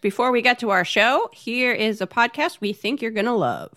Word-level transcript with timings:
Before 0.00 0.30
we 0.30 0.42
get 0.42 0.60
to 0.60 0.70
our 0.70 0.84
show, 0.84 1.28
here 1.32 1.72
is 1.72 2.00
a 2.00 2.06
podcast 2.06 2.60
we 2.60 2.72
think 2.72 3.02
you're 3.02 3.10
going 3.10 3.26
to 3.26 3.32
love. 3.32 3.72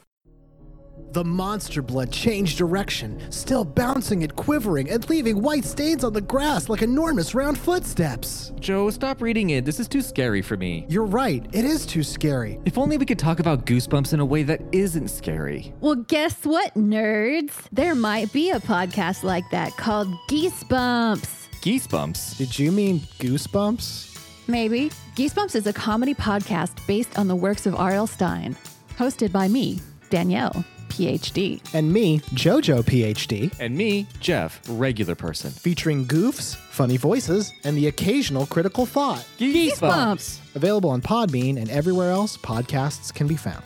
The 1.14 1.24
monster 1.26 1.82
blood 1.82 2.12
changed 2.12 2.60
direction, 2.60 3.20
still 3.32 3.66
bouncing 3.66 4.22
and 4.24 4.34
quivering 4.36 4.90
and 4.90 5.10
leaving 5.10 5.42
white 5.42 5.66
stains 5.66 6.04
on 6.04 6.14
the 6.14 6.22
grass 6.22 6.70
like 6.70 6.84
enormous 6.84 7.34
round 7.34 7.58
footsteps. 7.58 8.54
Joe, 8.60 8.90
stop 8.92 9.20
reading 9.20 9.50
it. 9.50 9.66
This 9.66 9.80
is 9.80 9.88
too 9.88 10.02
scary 10.02 10.44
for 10.44 10.56
me. 10.58 10.86
You're 10.90 11.06
right, 11.06 11.44
it 11.54 11.66
is 11.66 11.88
too 11.88 12.04
scary. 12.04 12.60
If 12.66 12.78
only 12.78 12.98
we 12.98 13.06
could 13.06 13.20
talk 13.20 13.40
about 13.40 13.66
goosebumps 13.66 14.14
in 14.14 14.20
a 14.20 14.26
way 14.26 14.44
that 14.44 14.62
isn't 14.72 15.10
scary. 15.10 15.74
Well, 15.82 15.96
guess 15.96 16.46
what, 16.46 16.76
nerds? 16.76 17.54
There 17.72 17.96
might 17.96 18.32
be 18.32 18.52
a 18.52 18.60
podcast 18.60 19.24
like 19.24 19.50
that 19.50 19.76
called 19.78 20.08
Geesebumps. 20.30 21.50
Geesebumps? 21.62 22.38
Did 22.38 22.60
you 22.60 22.72
mean 22.72 23.00
goosebumps? 23.20 24.11
Maybe. 24.48 24.92
Geesebumps 25.16 25.56
is 25.56 25.68
a 25.68 25.74
comedy 25.74 26.14
podcast 26.14 26.86
based 26.88 27.18
on 27.18 27.28
the 27.28 27.36
works 27.36 27.66
of 27.66 27.76
R.L. 27.76 28.08
Stine, 28.08 28.56
hosted 28.98 29.32
by 29.32 29.48
me, 29.48 29.80
Danielle, 30.10 30.66
PhD. 30.90 31.62
And 31.74 31.92
me, 31.94 32.20
JoJo 32.34 32.84
PhD, 32.84 33.54
And 33.60 33.78
me, 33.78 34.08
Jeff, 34.20 34.62
regular 34.68 35.16
person. 35.16 35.52
featuring 35.52 36.06
goofs, 36.06 36.56
funny 36.56 36.98
voices, 36.98 37.54
and 37.64 37.78
the 37.78 37.88
occasional 37.88 38.46
critical 38.46 38.86
thought. 38.86 39.26
Geesebumps. 39.40 40.40
Available 40.56 40.90
on 40.90 41.02
Podbean 41.02 41.58
and 41.58 41.70
everywhere 41.70 42.12
else 42.12 42.36
podcasts 42.38 43.14
can 43.14 43.28
be 43.28 43.36
found. 43.38 43.64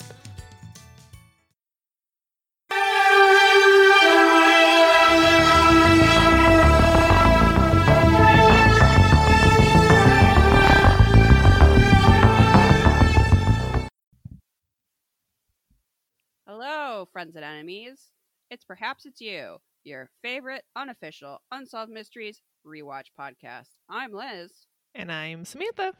Hello, 16.96 17.04
friends 17.12 17.36
and 17.36 17.44
enemies. 17.44 18.10
It's 18.50 18.64
Perhaps 18.64 19.04
It's 19.04 19.20
You, 19.20 19.58
your 19.84 20.08
favorite 20.22 20.62
unofficial 20.76 21.42
Unsolved 21.52 21.92
Mysteries 21.92 22.40
rewatch 22.66 23.08
podcast. 23.20 23.68
I'm 23.90 24.14
Liz. 24.14 24.50
And 24.94 25.12
I'm 25.12 25.44
Samantha. 25.44 25.92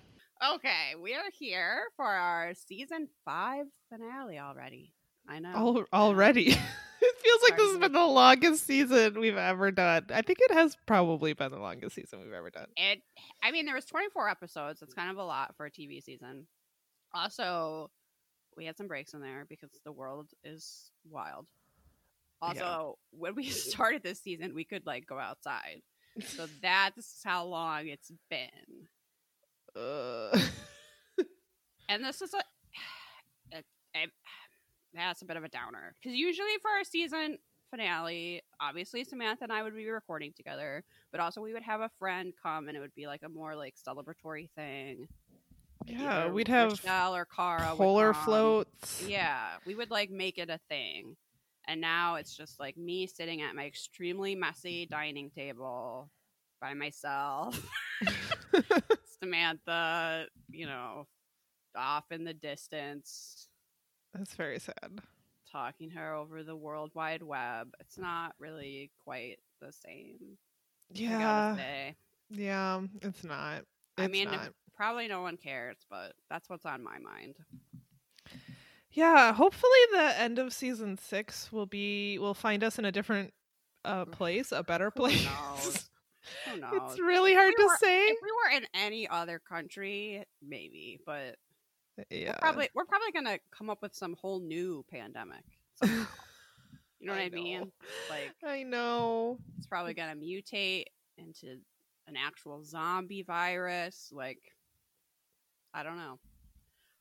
Okay, 0.54 0.94
we 0.98 1.12
are 1.12 1.28
here 1.38 1.82
for 1.96 2.06
our 2.06 2.54
season 2.54 3.08
five 3.26 3.66
finale 3.92 4.38
already. 4.38 4.94
I 5.28 5.38
know. 5.38 5.52
Al- 5.54 5.84
already. 5.92 6.46
it 6.52 6.56
feels 7.18 7.42
like 7.42 7.58
this 7.58 7.72
has 7.72 7.78
been 7.78 7.92
the 7.92 8.06
longest 8.06 8.66
season 8.66 9.20
we've 9.20 9.36
ever 9.36 9.70
done. 9.70 10.06
I 10.14 10.22
think 10.22 10.38
it 10.40 10.54
has 10.54 10.78
probably 10.86 11.34
been 11.34 11.50
the 11.50 11.58
longest 11.58 11.96
season 11.96 12.20
we've 12.20 12.32
ever 12.32 12.48
done. 12.48 12.68
It. 12.74 13.02
I 13.44 13.50
mean, 13.50 13.66
there 13.66 13.74
was 13.74 13.84
24 13.84 14.30
episodes. 14.30 14.80
It's 14.80 14.94
kind 14.94 15.10
of 15.10 15.18
a 15.18 15.24
lot 15.24 15.56
for 15.58 15.66
a 15.66 15.70
TV 15.70 16.02
season. 16.02 16.46
Also, 17.12 17.90
we 18.56 18.64
had 18.64 18.76
some 18.76 18.88
breaks 18.88 19.14
in 19.14 19.20
there 19.20 19.46
because 19.48 19.70
the 19.84 19.92
world 19.92 20.30
is 20.44 20.90
wild. 21.10 21.46
Also, 22.40 22.98
when 23.10 23.34
we 23.34 23.44
started 23.50 24.02
this 24.02 24.20
season, 24.20 24.54
we 24.54 24.64
could 24.64 24.86
like 24.86 25.06
go 25.06 25.18
outside. 25.18 25.82
So 26.20 26.46
that's 26.62 27.22
how 27.24 27.44
long 27.44 27.88
it's 27.88 28.12
been. 28.30 28.88
Uh, 29.74 30.38
And 31.88 32.04
this 32.04 32.22
is 32.22 32.34
a, 32.34 32.38
it, 33.56 33.64
it, 33.94 34.10
that's 34.94 35.22
a 35.22 35.24
bit 35.24 35.36
of 35.36 35.44
a 35.44 35.48
downer 35.48 35.94
because 36.00 36.16
usually 36.16 36.48
for 36.62 36.70
our 36.70 36.84
season 36.84 37.38
finale, 37.70 38.42
obviously 38.60 39.04
Samantha 39.04 39.44
and 39.44 39.52
I 39.52 39.62
would 39.62 39.76
be 39.76 39.88
recording 39.88 40.32
together, 40.36 40.84
but 41.10 41.20
also 41.20 41.40
we 41.40 41.52
would 41.52 41.62
have 41.62 41.80
a 41.80 41.90
friend 41.98 42.32
come 42.42 42.68
and 42.68 42.76
it 42.76 42.80
would 42.80 42.94
be 42.94 43.06
like 43.06 43.22
a 43.24 43.28
more 43.28 43.54
like 43.54 43.74
celebratory 43.76 44.48
thing. 44.56 45.06
Yeah, 45.86 46.28
we'd 46.28 46.48
have 46.48 46.70
Rochelle 46.70 47.14
or 47.14 47.24
Cara 47.24 47.74
polar 47.76 48.14
floats. 48.14 49.04
Yeah, 49.06 49.56
we 49.66 49.74
would 49.74 49.90
like 49.90 50.10
make 50.10 50.38
it 50.38 50.50
a 50.50 50.58
thing. 50.68 51.16
And 51.68 51.80
now 51.80 52.14
it's 52.16 52.36
just 52.36 52.60
like 52.60 52.76
me 52.76 53.06
sitting 53.06 53.42
at 53.42 53.54
my 53.54 53.66
extremely 53.66 54.34
messy 54.34 54.86
dining 54.86 55.30
table 55.30 56.10
by 56.60 56.74
myself. 56.74 57.60
Samantha, 59.20 60.26
you 60.50 60.66
know, 60.66 61.06
off 61.76 62.04
in 62.10 62.24
the 62.24 62.34
distance, 62.34 63.48
That's 64.14 64.34
very 64.34 64.58
sad. 64.58 65.00
talking 65.50 65.90
her 65.90 66.14
over 66.14 66.42
the 66.42 66.56
World 66.56 66.92
Wide 66.94 67.22
Web. 67.22 67.68
It's 67.80 67.98
not 67.98 68.34
really 68.38 68.90
quite 69.04 69.38
the 69.60 69.72
same. 69.72 70.38
Yeah, 70.90 71.56
yeah, 72.30 72.80
it's 73.02 73.24
not. 73.24 73.62
I 73.98 74.06
mean, 74.06 74.30
not. 74.30 74.52
Probably 74.76 75.08
no 75.08 75.22
one 75.22 75.36
cares, 75.36 75.78
but 75.90 76.12
that's 76.30 76.48
what's 76.48 76.66
on 76.66 76.82
my 76.82 76.98
mind. 76.98 77.36
Yeah, 78.92 79.32
hopefully 79.32 79.78
the 79.92 80.18
end 80.20 80.38
of 80.38 80.52
season 80.52 80.96
six 80.98 81.52
will 81.52 81.66
be 81.66 82.18
will 82.18 82.34
find 82.34 82.64
us 82.64 82.78
in 82.78 82.84
a 82.84 82.92
different 82.92 83.32
uh 83.84 84.04
place, 84.06 84.52
a 84.52 84.62
better 84.62 84.86
Who 84.94 85.02
place. 85.02 85.24
knows? 85.24 85.90
Who 86.50 86.60
knows? 86.60 86.72
it's 86.74 86.98
really 87.00 87.34
hard 87.34 87.52
we 87.56 87.62
to 87.64 87.68
were- 87.68 87.76
say. 87.78 88.04
If 88.06 88.18
we 88.22 88.30
were 88.32 88.56
in 88.58 88.66
any 88.74 89.08
other 89.08 89.38
country, 89.38 90.24
maybe, 90.42 90.98
but 91.06 91.36
yeah, 92.10 92.36
probably 92.38 92.68
we're 92.74 92.84
probably 92.84 93.12
gonna 93.12 93.38
come 93.56 93.70
up 93.70 93.82
with 93.82 93.94
some 93.94 94.14
whole 94.20 94.40
new 94.40 94.84
pandemic. 94.90 95.44
you 95.82 96.06
know 97.02 97.12
what 97.12 97.20
I, 97.20 97.28
mean? 97.28 97.60
know. 97.60 97.70
Like 98.10 98.32
I 98.46 98.62
know. 98.62 99.38
it's 99.58 99.66
probably 99.66 99.94
gonna 99.94 100.16
mutate 100.16 100.84
into 101.18 101.58
an 102.08 102.16
actual 102.16 102.64
zombie 102.64 103.22
virus. 103.22 104.10
Like 104.12 104.40
I 105.76 105.82
don't 105.82 105.98
know. 105.98 106.18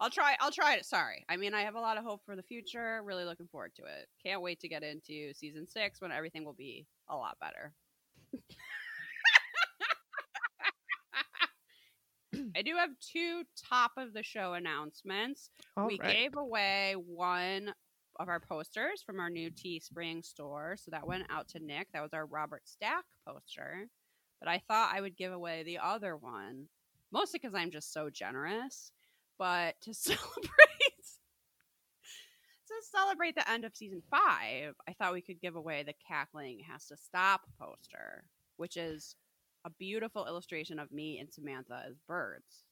I'll 0.01 0.09
try. 0.09 0.35
I'll 0.41 0.51
try 0.51 0.75
it. 0.75 0.85
Sorry. 0.85 1.23
I 1.29 1.37
mean, 1.37 1.53
I 1.53 1.61
have 1.61 1.75
a 1.75 1.79
lot 1.79 1.97
of 1.97 2.03
hope 2.03 2.21
for 2.25 2.35
the 2.35 2.43
future. 2.43 3.01
Really 3.05 3.23
looking 3.23 3.47
forward 3.47 3.71
to 3.77 3.83
it. 3.83 4.09
Can't 4.21 4.41
wait 4.41 4.59
to 4.59 4.67
get 4.67 4.83
into 4.83 5.33
season 5.33 5.65
six 5.65 6.01
when 6.01 6.11
everything 6.11 6.43
will 6.43 6.51
be 6.53 6.85
a 7.09 7.15
lot 7.15 7.37
better. 7.39 7.71
I 12.55 12.61
do 12.61 12.75
have 12.75 12.89
two 12.99 13.43
top 13.69 13.91
of 13.97 14.13
the 14.13 14.23
show 14.23 14.53
announcements 14.53 15.49
All 15.77 15.87
we 15.87 15.97
right. 16.01 16.11
gave 16.11 16.35
away 16.35 16.95
one 16.97 17.73
of 18.19 18.27
our 18.27 18.39
posters 18.41 19.01
from 19.05 19.19
our 19.21 19.29
new 19.29 19.49
Teespring 19.51 20.25
store. 20.25 20.75
So 20.77 20.91
that 20.91 21.07
went 21.07 21.23
out 21.29 21.47
to 21.49 21.59
Nick. 21.59 21.87
That 21.93 22.01
was 22.01 22.13
our 22.13 22.25
Robert 22.25 22.63
Stack 22.65 23.05
poster. 23.25 23.87
But 24.39 24.49
I 24.49 24.61
thought 24.67 24.93
I 24.93 24.99
would 25.01 25.15
give 25.15 25.31
away 25.31 25.63
the 25.63 25.79
other 25.79 26.17
one, 26.17 26.67
mostly 27.11 27.39
because 27.41 27.55
I'm 27.55 27.71
just 27.71 27.93
so 27.93 28.09
generous. 28.09 28.91
But 29.37 29.75
to 29.81 29.93
celebrate 29.93 30.75
to 32.67 32.73
celebrate 32.91 33.35
the 33.35 33.49
end 33.49 33.65
of 33.65 33.75
season 33.75 34.01
five, 34.09 34.73
I 34.87 34.93
thought 34.93 35.13
we 35.13 35.21
could 35.21 35.41
give 35.41 35.55
away 35.55 35.83
the 35.83 35.93
Cackling 36.07 36.59
Has 36.71 36.87
to 36.87 36.97
Stop 36.97 37.41
poster, 37.59 38.23
which 38.57 38.77
is 38.77 39.15
a 39.65 39.69
beautiful 39.69 40.25
illustration 40.25 40.79
of 40.79 40.91
me 40.91 41.19
and 41.19 41.31
Samantha 41.31 41.83
as 41.87 41.95
birds. 42.07 42.63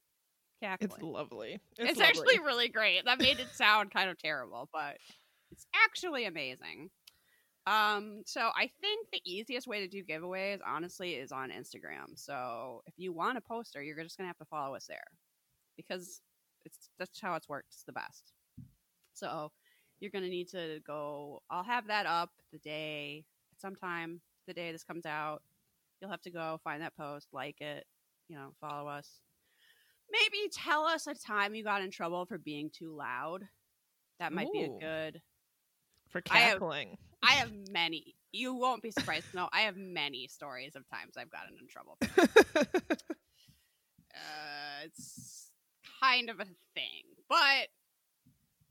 Cackling. 0.62 0.92
It's 0.92 1.02
lovely. 1.02 1.60
It's, 1.78 1.92
It's, 1.92 2.02
actually 2.02 2.40
really 2.40 2.70
great. 2.70 3.06
That 3.06 3.20
made 3.20 3.40
it 3.40 3.50
sound 3.54 3.92
kind 3.92 4.10
of 4.10 4.18
terrible, 4.18 4.70
but 4.72 4.98
it's 5.52 5.66
actually 5.86 6.26
amazing. 6.26 6.90
Um, 7.66 8.24
so 8.26 8.50
I 8.56 8.70
think 8.82 9.08
the 9.12 9.22
easiest 9.26 9.68
way 9.68 9.80
to 9.80 9.88
do 9.88 10.04
giveaways, 10.04 10.60
honestly, 10.66 11.14
is 11.14 11.32
on 11.32 11.50
Instagram. 11.50 12.16
So 12.16 12.82
if 12.86 12.94
you 12.98 13.14
want 13.14 13.38
a 13.38 13.42
poster, 13.42 13.82
you're 13.82 14.02
just 14.04 14.18
gonna 14.18 14.28
have 14.28 14.38
to 14.38 14.46
follow 14.46 14.76
us 14.76 14.86
there 14.88 15.04
because 15.78 16.22
it's 16.66 16.90
that's 17.00 17.22
how 17.22 17.36
it's 17.36 17.48
worked. 17.48 17.76
The 17.86 17.94
best. 17.94 18.34
So 19.14 19.52
you're 20.00 20.12
gonna 20.12 20.30
need 20.30 20.50
to 20.50 20.80
go. 20.86 21.42
I'll 21.50 21.64
have 21.64 21.88
that 21.88 22.06
up 22.06 22.32
the 22.52 22.60
day, 22.60 23.24
sometime 23.58 24.20
the 24.48 24.54
day 24.54 24.72
this 24.72 24.84
comes 24.84 25.06
out. 25.06 25.42
You'll 26.02 26.12
have 26.12 26.22
to 26.24 26.32
go 26.32 26.60
find 26.64 26.82
that 26.82 26.98
post, 26.98 27.30
like 27.32 27.62
it, 27.62 27.86
you 28.28 28.36
know, 28.36 28.54
follow 28.60 28.90
us 28.90 29.22
maybe 30.14 30.50
tell 30.52 30.86
us 30.86 31.08
a 31.08 31.16
time 31.16 31.56
you 31.56 31.64
got 31.64 31.82
in 31.82 31.92
trouble 31.92 32.26
for 32.26 32.38
being 32.38 32.70
too 32.70 32.96
loud. 32.96 33.48
That 34.20 34.32
might 34.32 34.52
be 34.54 34.64
a 34.64 34.70
good. 34.70 35.22
for 36.10 36.22
cackling. 36.22 36.98
I 37.24 37.32
have 37.34 37.52
many. 37.72 38.16
You 38.32 38.54
won't 38.56 38.82
be 38.84 38.92
surprised 38.92 39.30
to 39.32 39.36
know 39.38 39.50
I 39.54 39.62
have 39.62 39.78
many 39.78 40.28
stories 40.28 40.76
of 40.76 40.84
times 40.90 41.14
I've 41.18 41.30
gotten 41.32 41.56
in 41.60 41.68
trouble. 41.68 41.98
Uh, 44.16 44.86
it's 44.86 45.48
kind 46.02 46.30
of 46.30 46.40
a 46.40 46.46
thing, 46.76 47.04
but 47.28 47.68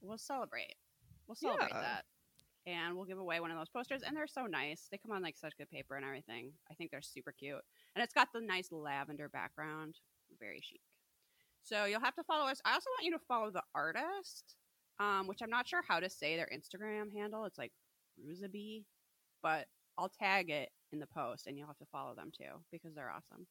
we'll 0.00 0.18
celebrate. 0.18 0.76
We'll 1.26 1.34
celebrate 1.34 1.70
Yeah. 1.72 1.80
that, 1.80 2.04
and 2.66 2.94
we'll 2.94 3.06
give 3.06 3.18
away 3.18 3.40
one 3.40 3.50
of 3.50 3.58
those 3.58 3.68
posters. 3.68 4.02
And 4.06 4.16
they're 4.16 4.28
so 4.28 4.46
nice. 4.46 4.86
They 4.90 4.98
come 4.98 5.10
on 5.10 5.20
like 5.22 5.36
such 5.36 5.56
good 5.56 5.68
paper 5.68 5.96
and 5.96 6.04
everything. 6.04 6.52
I 6.70 6.74
think 6.74 6.92
they're 6.92 7.02
super 7.02 7.32
cute, 7.32 7.60
and 7.96 8.04
it's 8.04 8.14
got 8.14 8.28
the 8.32 8.40
nice 8.40 8.70
lavender 8.70 9.28
background. 9.28 9.96
Very 10.38 10.60
chic. 10.60 10.80
So 11.64 11.84
you'll 11.86 12.00
have 12.00 12.14
to 12.16 12.24
follow 12.24 12.48
us. 12.48 12.60
I 12.64 12.74
also 12.74 12.90
want 12.90 13.04
you 13.04 13.12
to 13.12 13.24
follow 13.26 13.50
the 13.50 13.62
artist, 13.74 14.54
um, 15.00 15.26
which 15.26 15.40
I'm 15.42 15.50
not 15.50 15.66
sure 15.66 15.82
how 15.86 15.98
to 16.00 16.08
say 16.08 16.36
their 16.36 16.48
Instagram 16.54 17.12
handle. 17.16 17.44
It's 17.46 17.58
like 17.58 17.72
Ruzaby, 18.20 18.84
but 19.42 19.66
I'll 19.98 20.08
tag 20.08 20.50
it 20.50 20.70
in 20.92 20.98
the 20.98 21.06
post, 21.06 21.46
and 21.46 21.56
you'll 21.56 21.66
have 21.66 21.78
to 21.78 21.86
follow 21.90 22.14
them 22.14 22.30
too 22.36 22.60
because 22.70 22.94
they're 22.94 23.10
awesome. 23.10 23.46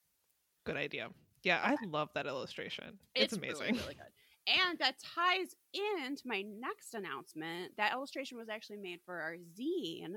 Good 0.66 0.78
idea. 0.78 1.10
Yeah, 1.44 1.60
I 1.64 1.76
love 1.88 2.10
that 2.14 2.28
illustration. 2.28 3.00
It's, 3.16 3.34
really, 3.34 3.50
amazing. 3.50 3.76
really 3.76 3.96
good. 3.96 4.12
And 4.48 4.78
that 4.80 4.96
ties 5.00 5.56
into 5.74 6.24
my 6.26 6.42
next 6.42 6.94
announcement. 6.94 7.76
That 7.78 7.94
illustration 7.94 8.38
was 8.38 8.50
actually 8.50 8.78
made 8.78 9.00
for 9.06 9.20
our 9.20 9.36
zine. 9.60 10.16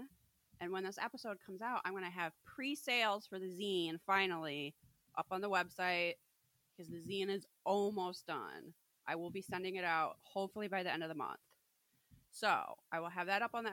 And 0.61 0.73
when 0.73 0.85
this 0.85 0.99
episode 1.03 1.39
comes 1.45 1.63
out, 1.63 1.81
I'm 1.85 1.93
going 1.93 2.05
to 2.05 2.11
have 2.11 2.33
pre 2.45 2.75
sales 2.75 3.27
for 3.27 3.39
the 3.39 3.47
zine 3.47 3.99
finally 4.07 4.75
up 5.17 5.27
on 5.31 5.41
the 5.41 5.51
website 5.51 6.15
because 6.77 6.91
the 6.91 7.01
zine 7.01 7.31
is 7.31 7.47
almost 7.65 8.27
done. 8.27 8.73
I 9.07 9.17
will 9.17 9.31
be 9.31 9.43
sending 9.43 9.77
it 9.77 9.85
out 9.85 10.17
hopefully 10.23 10.69
by 10.69 10.83
the 10.83 10.93
end 10.93 11.03
of 11.03 11.09
the 11.09 11.15
month. 11.15 11.41
So 12.31 12.51
I 12.91 13.01
will 13.01 13.11
have 13.11 13.27
that 13.27 13.43
up 13.43 13.53
on 13.55 13.65
the 13.65 13.71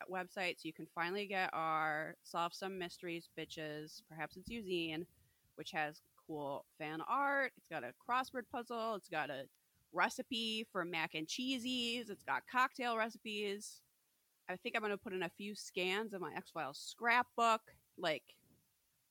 eps- 0.00 0.10
website 0.10 0.54
so 0.56 0.62
you 0.64 0.72
can 0.72 0.86
finally 0.94 1.26
get 1.26 1.50
our 1.52 2.14
Solve 2.24 2.54
Some 2.54 2.78
Mysteries 2.78 3.28
bitches. 3.38 4.02
Perhaps 4.08 4.36
it's 4.36 4.48
zine, 4.48 5.04
which 5.56 5.70
has 5.72 6.00
cool 6.26 6.64
fan 6.78 7.00
art. 7.08 7.52
It's 7.56 7.68
got 7.68 7.84
a 7.84 7.92
crossword 8.08 8.42
puzzle. 8.52 8.94
It's 8.94 9.08
got 9.08 9.30
a 9.30 9.44
recipe 9.92 10.66
for 10.70 10.84
mac 10.84 11.14
and 11.14 11.26
cheesies. 11.26 12.10
It's 12.10 12.22
got 12.22 12.42
cocktail 12.50 12.96
recipes. 12.96 13.80
I 14.48 14.56
think 14.56 14.74
I'm 14.76 14.82
going 14.82 14.92
to 14.92 14.98
put 14.98 15.12
in 15.12 15.22
a 15.22 15.30
few 15.36 15.54
scans 15.54 16.14
of 16.14 16.20
my 16.20 16.32
X 16.34 16.50
Files 16.50 16.78
scrapbook. 16.78 17.60
Like, 17.98 18.22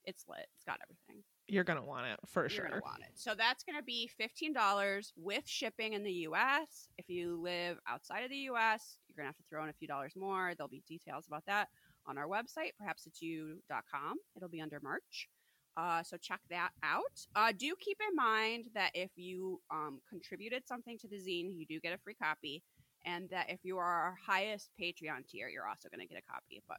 it's 0.04 0.24
lit. 0.28 0.46
It's 0.56 0.64
got 0.64 0.80
everything. 0.82 1.22
You're 1.48 1.64
gonna 1.64 1.84
want 1.84 2.06
it 2.06 2.20
for 2.26 2.42
You're 2.42 2.50
sure. 2.50 2.80
want 2.84 3.00
it. 3.00 3.10
So 3.14 3.34
that's 3.34 3.64
gonna 3.64 3.82
be 3.82 4.06
fifteen 4.18 4.52
dollars 4.52 5.12
with 5.16 5.46
shipping 5.46 5.94
in 5.94 6.04
the 6.04 6.12
U.S. 6.28 6.88
If 6.98 7.08
you 7.08 7.40
live 7.42 7.78
outside 7.88 8.20
of 8.20 8.30
the 8.30 8.36
U.S., 8.36 8.98
you're 9.08 9.16
gonna 9.16 9.28
have 9.28 9.36
to 9.36 9.42
throw 9.50 9.62
in 9.64 9.70
a 9.70 9.74
few 9.74 9.88
dollars 9.88 10.12
more. 10.14 10.52
There'll 10.56 10.68
be 10.68 10.82
details 10.86 11.26
about 11.26 11.44
that 11.46 11.68
on 12.06 12.16
our 12.18 12.26
website, 12.26 12.72
perhaps 12.78 13.06
it's 13.06 13.20
you.com. 13.20 14.16
It'll 14.36 14.48
be 14.48 14.60
under 14.60 14.80
merch. 14.82 15.28
Uh, 15.76 16.02
so 16.02 16.16
check 16.16 16.40
that 16.50 16.70
out. 16.82 17.26
Uh, 17.36 17.52
do 17.56 17.72
keep 17.78 17.98
in 18.08 18.16
mind 18.16 18.64
that 18.74 18.90
if 18.94 19.10
you 19.14 19.60
um, 19.70 20.00
contributed 20.08 20.66
something 20.66 20.98
to 20.98 21.06
the 21.06 21.16
zine, 21.16 21.52
you 21.56 21.66
do 21.68 21.78
get 21.78 21.92
a 21.94 21.98
free 21.98 22.14
copy, 22.20 22.62
and 23.04 23.28
that 23.30 23.48
if 23.48 23.60
you 23.62 23.78
are 23.78 23.84
our 23.84 24.16
highest 24.26 24.70
Patreon 24.80 25.28
tier, 25.28 25.48
you're 25.48 25.68
also 25.68 25.88
going 25.88 26.00
to 26.00 26.12
get 26.12 26.20
a 26.20 26.32
copy. 26.32 26.62
But 26.66 26.78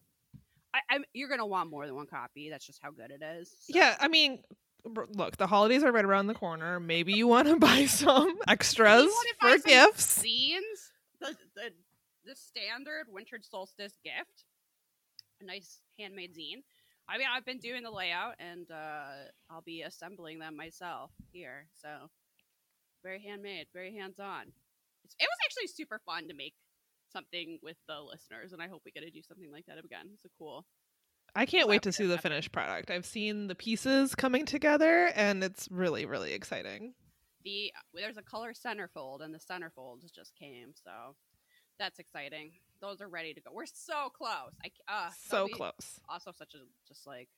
I, 0.74 0.80
I'm, 0.90 1.04
you're 1.14 1.28
going 1.30 1.40
to 1.40 1.46
want 1.46 1.70
more 1.70 1.86
than 1.86 1.96
one 1.96 2.08
copy. 2.08 2.50
That's 2.50 2.66
just 2.66 2.80
how 2.82 2.92
good 2.92 3.12
it 3.12 3.24
is. 3.24 3.50
So- 3.62 3.74
Yeah, 3.78 3.96
I 4.00 4.08
mean, 4.08 4.44
look, 4.86 5.38
the 5.38 5.48
holidays 5.48 5.84
are 5.84 5.92
right 5.92 6.06
around 6.06 6.28
the 6.28 6.34
corner. 6.36 6.80
Maybe 6.80 7.14
you 7.14 7.28
want 7.28 7.48
to 7.48 7.56
buy 7.60 7.86
some 7.86 8.38
extras 8.48 9.10
for 9.40 9.58
gifts. 9.60 10.20
Zines, 10.24 10.62
the, 11.20 11.36
the 11.56 11.72
the 12.26 12.36
standard 12.36 13.06
winter 13.10 13.40
solstice 13.42 13.94
gift, 14.04 14.44
a 15.42 15.46
nice 15.46 15.80
handmade 15.98 16.36
zine. 16.36 16.62
I 17.08 17.18
mean, 17.18 17.28
I've 17.34 17.46
been 17.46 17.58
doing 17.58 17.82
the 17.82 17.90
layout, 17.90 18.36
and 18.40 18.70
uh, 18.70 19.30
I'll 19.50 19.64
be 19.66 19.82
assembling 19.82 20.38
them 20.38 20.56
myself 20.56 21.10
here. 21.32 21.66
So 21.82 21.90
very 23.04 23.20
handmade, 23.22 23.68
very 23.74 23.96
hands 23.96 24.20
on. 24.20 24.44
It 24.44 25.28
was 25.28 25.38
actually 25.44 25.68
super 25.68 26.00
fun 26.06 26.28
to 26.28 26.36
make 26.36 26.54
something 27.12 27.60
with 27.62 27.78
the 27.88 28.00
listeners, 28.00 28.54
and 28.54 28.62
I 28.62 28.68
hope 28.68 28.82
we 28.86 28.92
get 28.92 29.04
to 29.04 29.12
do 29.12 29.22
something 29.22 29.52
like 29.52 29.66
that 29.68 29.78
again. 29.84 30.10
It's 30.14 30.26
a 30.26 30.30
cool. 30.38 30.66
I 31.36 31.46
can't 31.46 31.68
wait 31.68 31.84
to 31.84 31.92
see 31.92 32.06
the 32.06 32.16
that. 32.16 32.24
finished 32.24 32.52
product. 32.52 32.90
I've 32.90 33.06
seen 33.06 33.48
the 33.48 33.56
pieces 33.56 34.16
coming 34.16 34.46
together, 34.46 35.12
and 35.16 35.44
it's 35.44 35.68
really, 35.70 36.06
really 36.06 36.34
exciting. 36.34 36.94
The 37.44 37.72
there's 37.94 38.18
a 38.18 38.24
color 38.24 38.54
centerfold, 38.54 39.22
and 39.22 39.34
the 39.34 39.40
centerfolds 39.40 40.12
just 40.14 40.36
came, 40.36 40.74
so 40.74 41.16
that's 41.78 42.00
exciting. 42.00 42.52
Those 42.82 43.02
are 43.02 43.08
ready 43.08 43.34
to 43.34 43.42
go. 43.42 43.52
We're 43.54 43.66
so 43.66 44.10
close. 44.10 44.54
I 44.64 44.72
uh, 44.88 45.10
so 45.28 45.48
close. 45.48 46.00
Also, 46.10 46.32
such 46.32 46.54
a 46.56 46.60
just 46.88 47.06
like 47.06 47.30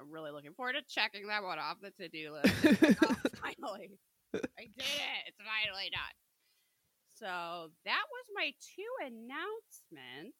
I'm 0.00 0.10
really 0.10 0.30
looking 0.30 0.54
forward 0.54 0.74
to 0.74 0.82
checking 0.88 1.28
that 1.28 1.42
one 1.42 1.58
off 1.58 1.76
the 1.80 1.90
to 2.02 2.08
do 2.08 2.32
list. 2.32 2.54
oh, 3.02 3.16
finally, 3.42 3.98
I 4.34 4.62
did 4.62 4.78
it. 4.78 5.22
It's 5.28 5.38
finally 5.38 5.90
done. 5.92 6.14
So 7.18 7.70
that 7.84 8.02
was 8.10 8.24
my 8.34 8.52
two 8.60 9.06
announcements. 9.06 10.36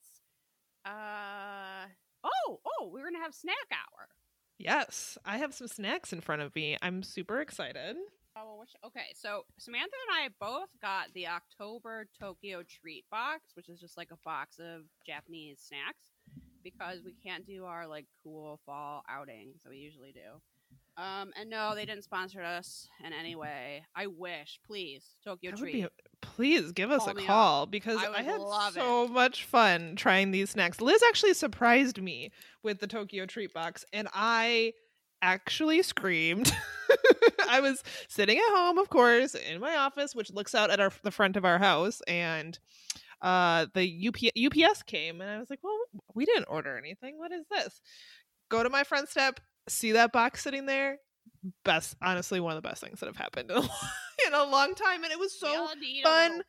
Uh 0.85 1.87
oh 2.25 2.61
oh, 2.65 2.91
we're 2.93 3.05
gonna 3.05 3.23
have 3.23 3.35
snack 3.35 3.55
hour. 3.73 4.09
yes, 4.59 5.17
I 5.25 5.39
have 5.39 5.55
some 5.55 5.69
snacks 5.69 6.13
in 6.13 6.21
front 6.21 6.43
of 6.43 6.55
me. 6.55 6.77
I'm 6.83 7.03
super 7.03 7.41
excited. 7.41 7.97
Oh, 8.37 8.57
which, 8.59 8.71
okay, 8.85 9.13
so 9.15 9.45
Samantha 9.59 9.95
and 10.09 10.25
I 10.25 10.29
both 10.45 10.69
got 10.83 11.07
the 11.15 11.29
October 11.29 12.07
Tokyo 12.19 12.65
Treat 12.69 13.05
box, 13.09 13.53
which 13.55 13.69
is 13.69 13.79
just 13.81 13.97
like 13.97 14.09
a 14.11 14.17
box 14.25 14.59
of 14.59 14.83
Japanese 15.07 15.61
snacks, 15.61 16.11
because 16.65 16.99
we 17.05 17.15
can't 17.25 17.47
do 17.47 17.65
our 17.65 17.87
like 17.87 18.07
cool 18.25 18.59
fall 18.67 19.05
outings 19.09 19.63
that 19.63 19.71
we 19.71 19.77
usually 19.77 20.11
do. 20.13 20.41
Um, 21.01 21.31
and 21.39 21.49
no, 21.49 21.75
they 21.77 21.87
didn't 21.87 22.03
sponsor 22.05 22.43
us 22.43 22.89
in 23.05 23.13
any 23.13 23.37
way. 23.37 23.85
I 23.95 24.09
wish, 24.09 24.59
please, 24.67 25.17
Tokyo 25.25 25.53
That 25.53 25.61
would 25.61 25.71
Treat. 25.71 25.83
be 25.85 25.89
please 26.25 26.73
give 26.73 26.91
us 26.91 27.01
Call 27.01 27.11
a 27.11 27.15
me 27.15 27.23
up. 27.23 27.27
call 27.27 27.67
because 27.67 27.99
I 27.99 28.19
I, 28.19 28.23
had 28.23 28.41
so 28.73 29.07
much 29.07 29.45
fun 29.45 29.95
trying 29.97 30.31
these 30.31 30.51
snacks. 30.51 30.81
Liz 30.81 31.03
actually 31.07 31.35
surprised 31.35 32.01
me 32.01 32.33
with 32.63 32.81
the 32.81 32.87
Tokyo 32.87 33.27
treat 33.27 33.53
box, 33.53 33.85
and 33.93 34.09
I 34.13 34.73
actually 35.23 35.83
screamed. 35.83 36.53
I 37.49 37.61
was 37.61 37.83
sitting 38.09 38.39
at 38.39 38.55
home, 38.55 38.79
of 38.79 38.89
course, 38.89 39.35
in 39.35 39.61
my 39.61 39.77
office, 39.77 40.15
which 40.15 40.33
looks 40.33 40.55
out 40.55 40.71
at 40.71 40.81
our 40.81 40.91
the 41.03 41.11
front 41.11 41.37
of 41.37 41.45
our 41.45 41.59
house, 41.59 42.01
and 42.09 42.59
uh, 43.23 43.67
the 43.75 44.09
UP, 44.09 44.17
UPS 44.37 44.83
came, 44.83 45.21
and 45.21 45.31
I 45.31 45.39
was 45.39 45.51
like, 45.51 45.61
"Well, 45.63 45.79
we 46.15 46.25
didn't 46.25 46.47
order 46.49 46.77
anything. 46.79 47.19
What 47.19 47.33
is 47.33 47.45
this?" 47.51 47.81
Go 48.51 48.63
to 48.63 48.71
my 48.71 48.85
front 48.85 49.09
step, 49.09 49.41
see 49.69 49.93
that 49.93 50.13
box 50.13 50.43
sitting 50.43 50.67
there. 50.67 50.99
Best, 51.65 51.97
honestly, 52.01 52.41
one 52.41 52.57
of 52.57 52.63
the 52.63 52.69
best 52.69 52.83
things 52.83 53.01
that 53.01 53.07
have 53.07 53.17
happened 53.17 53.51
in 53.51 53.57
a, 53.57 53.61
in 54.27 54.35
a 54.35 54.45
long 54.45 54.75
time, 54.75 55.05
and 55.05 55.13
it 55.13 55.19
was 55.19 55.39
so 55.39 55.49
all 55.49 55.77
need 55.77 56.01
a 56.01 56.05
fun 56.05 56.43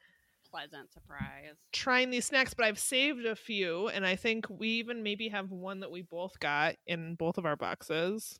pleasant 0.56 0.92
surprise. 0.94 1.56
trying 1.74 2.10
these 2.10 2.26
snacks, 2.26 2.54
but 2.54 2.66
I've 2.66 2.80
saved 2.80 3.26
a 3.26 3.36
few, 3.36 3.90
and 3.90 4.06
I 4.06 4.16
think 4.16 4.48
we 4.50 4.70
even 4.70 5.04
maybe 5.04 5.28
have 5.30 5.52
one 5.52 5.82
that 5.82 5.92
we 5.92 6.02
both 6.02 6.40
got 6.40 6.76
in 6.88 7.16
both 7.16 7.38
of 7.38 7.46
our 7.46 7.58
boxes. 7.58 8.40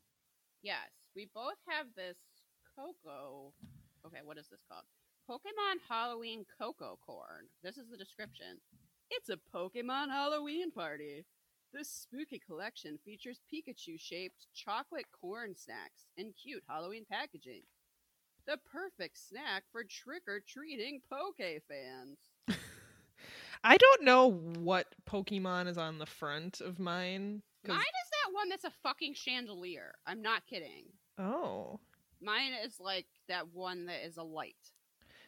Yes, 0.62 0.90
we 1.16 1.28
both 1.34 1.58
have 1.68 1.88
this 1.96 2.16
cocoa. 2.76 3.54
Okay, 4.06 4.20
what 4.24 4.38
is 4.38 4.48
this 4.48 4.62
called? 4.70 4.86
Pokemon 5.30 5.78
Halloween 5.90 6.46
Cocoa 6.60 6.98
Corn. 7.06 7.48
This 7.64 7.78
is 7.78 7.90
the 7.90 7.98
description. 7.98 8.60
It's 9.10 9.30
a 9.30 9.38
Pokemon 9.54 10.10
Halloween 10.10 10.72
party. 10.72 11.26
This 11.76 11.90
spooky 11.90 12.40
collection 12.40 12.98
features 13.04 13.42
Pikachu 13.54 14.00
shaped 14.00 14.48
chocolate 14.56 15.08
corn 15.12 15.56
snacks 15.58 16.06
in 16.16 16.32
cute 16.42 16.64
Halloween 16.70 17.06
packaging. 17.12 17.64
The 18.48 18.58
perfect 18.72 19.18
snack 19.18 19.64
for 19.74 19.84
trick 19.84 20.22
or 20.26 20.40
treating 20.40 21.02
Poke 21.12 21.36
fans. 21.68 22.18
I 23.64 23.76
don't 23.76 24.04
know 24.04 24.32
what 24.60 24.88
Pokemon 25.10 25.68
is 25.68 25.78
on 25.78 25.98
the 25.98 26.06
front 26.06 26.62
of 26.62 26.80
mine. 26.80 27.42
'cause- 27.66 27.76
Mine 27.76 27.80
is 27.80 28.10
that 28.12 28.34
one 28.34 28.48
that's 28.48 28.64
a 28.64 28.72
fucking 28.84 29.16
chandelier. 29.16 29.96
I'm 30.06 30.22
not 30.22 30.46
kidding. 30.46 30.86
oh, 31.18 31.82
Mine 32.22 32.54
is 32.64 32.80
like 32.80 33.08
that 33.28 33.50
one 33.54 33.88
that 33.88 34.06
is 34.06 34.16
a 34.16 34.24
light. 34.24 34.56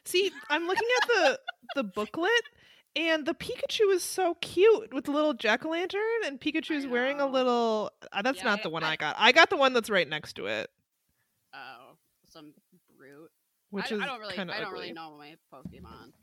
see, 0.05 0.31
I'm 0.50 0.65
looking 0.65 0.88
at 1.01 1.07
the 1.10 1.39
the 1.75 1.83
booklet, 1.83 2.31
and 2.98 3.25
the 3.25 3.34
Pikachu 3.34 3.92
is 3.94 4.04
so 4.04 4.36
cute 4.42 4.94
with 4.94 5.06
the 5.06 5.12
little 5.12 5.34
jack 5.34 5.63
o' 5.66 5.70
lantern, 5.70 6.01
and 6.25 6.39
Pikachu's 6.42 6.86
wearing 6.88 7.20
a 7.22 7.27
little. 7.27 7.92
Uh, 8.12 8.22
that's 8.22 8.39
Yeah, 8.39 8.46
not 8.46 8.60
I- 8.60 8.63
the 8.63 8.70
one 8.70 8.84
I- 8.84 8.92
I 8.92 8.96
got. 8.96 9.16
I 9.20 9.32
got 9.32 9.50
the 9.50 9.58
one 9.58 9.74
that's 9.74 9.89
right 9.89 10.08
next 10.08 10.34
to 10.34 10.48
it, 10.48 10.70
Oh, 11.54 11.98
some 12.30 12.54
brute. 12.98 13.32
which 13.70 13.92
I, 13.92 13.96
is 13.96 14.01
I 14.01 14.06
don't 14.08 14.20
really, 14.20 14.34
I 14.34 14.38
don't 14.38 14.50
ugly. 14.50 14.72
really 14.74 14.92
know 14.94 15.16
my 15.18 15.36
Pokemon. 15.54 16.13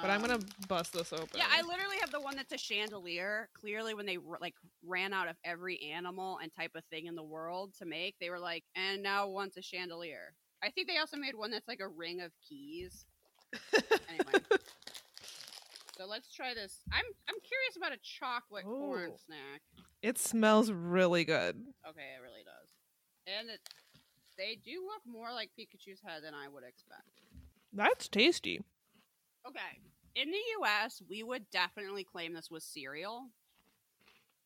But 0.00 0.08
I'm 0.10 0.22
gonna 0.22 0.36
Um, 0.36 0.46
bust 0.66 0.94
this 0.94 1.12
open. 1.12 1.28
Yeah, 1.36 1.46
I 1.50 1.60
literally 1.60 1.98
have 2.00 2.10
the 2.10 2.20
one 2.20 2.36
that's 2.36 2.52
a 2.52 2.58
chandelier. 2.58 3.50
Clearly, 3.52 3.92
when 3.92 4.06
they 4.06 4.16
like 4.40 4.54
ran 4.82 5.12
out 5.12 5.28
of 5.28 5.36
every 5.44 5.78
animal 5.82 6.38
and 6.38 6.50
type 6.54 6.74
of 6.74 6.84
thing 6.86 7.04
in 7.06 7.14
the 7.14 7.22
world 7.22 7.74
to 7.80 7.84
make, 7.84 8.18
they 8.18 8.30
were 8.30 8.38
like, 8.40 8.64
and 8.74 9.02
now 9.02 9.28
one's 9.28 9.58
a 9.58 9.62
chandelier. 9.62 10.34
I 10.62 10.70
think 10.70 10.88
they 10.88 10.96
also 10.96 11.18
made 11.18 11.34
one 11.34 11.50
that's 11.50 11.68
like 11.68 11.80
a 11.80 11.88
ring 11.88 12.20
of 12.22 12.32
keys. 12.48 13.04
Anyway, 14.08 14.32
so 15.96 16.06
let's 16.06 16.32
try 16.32 16.54
this. 16.54 16.80
I'm 16.92 17.04
I'm 17.28 17.34
curious 17.42 17.76
about 17.76 17.92
a 17.92 17.98
chocolate 18.02 18.64
corn 18.64 19.12
snack. 19.26 19.62
it 20.02 20.18
smells 20.18 20.70
really 20.70 21.24
good. 21.24 21.56
Okay, 21.88 22.08
it 22.16 22.22
really 22.22 22.44
does, 22.44 22.68
and 23.26 23.48
it 23.50 23.60
they 24.36 24.58
do 24.64 24.82
look 24.86 25.02
more 25.06 25.32
like 25.32 25.50
Pikachu's 25.58 26.00
head 26.04 26.22
than 26.24 26.34
I 26.34 26.48
would 26.48 26.64
expect. 26.64 27.20
That's 27.72 28.08
tasty. 28.08 28.60
Okay. 29.46 29.80
In 30.16 30.30
the 30.30 30.38
US, 30.64 31.02
we 31.08 31.22
would 31.22 31.50
definitely 31.50 32.04
claim 32.04 32.32
this 32.34 32.50
was 32.50 32.64
cereal. 32.64 33.26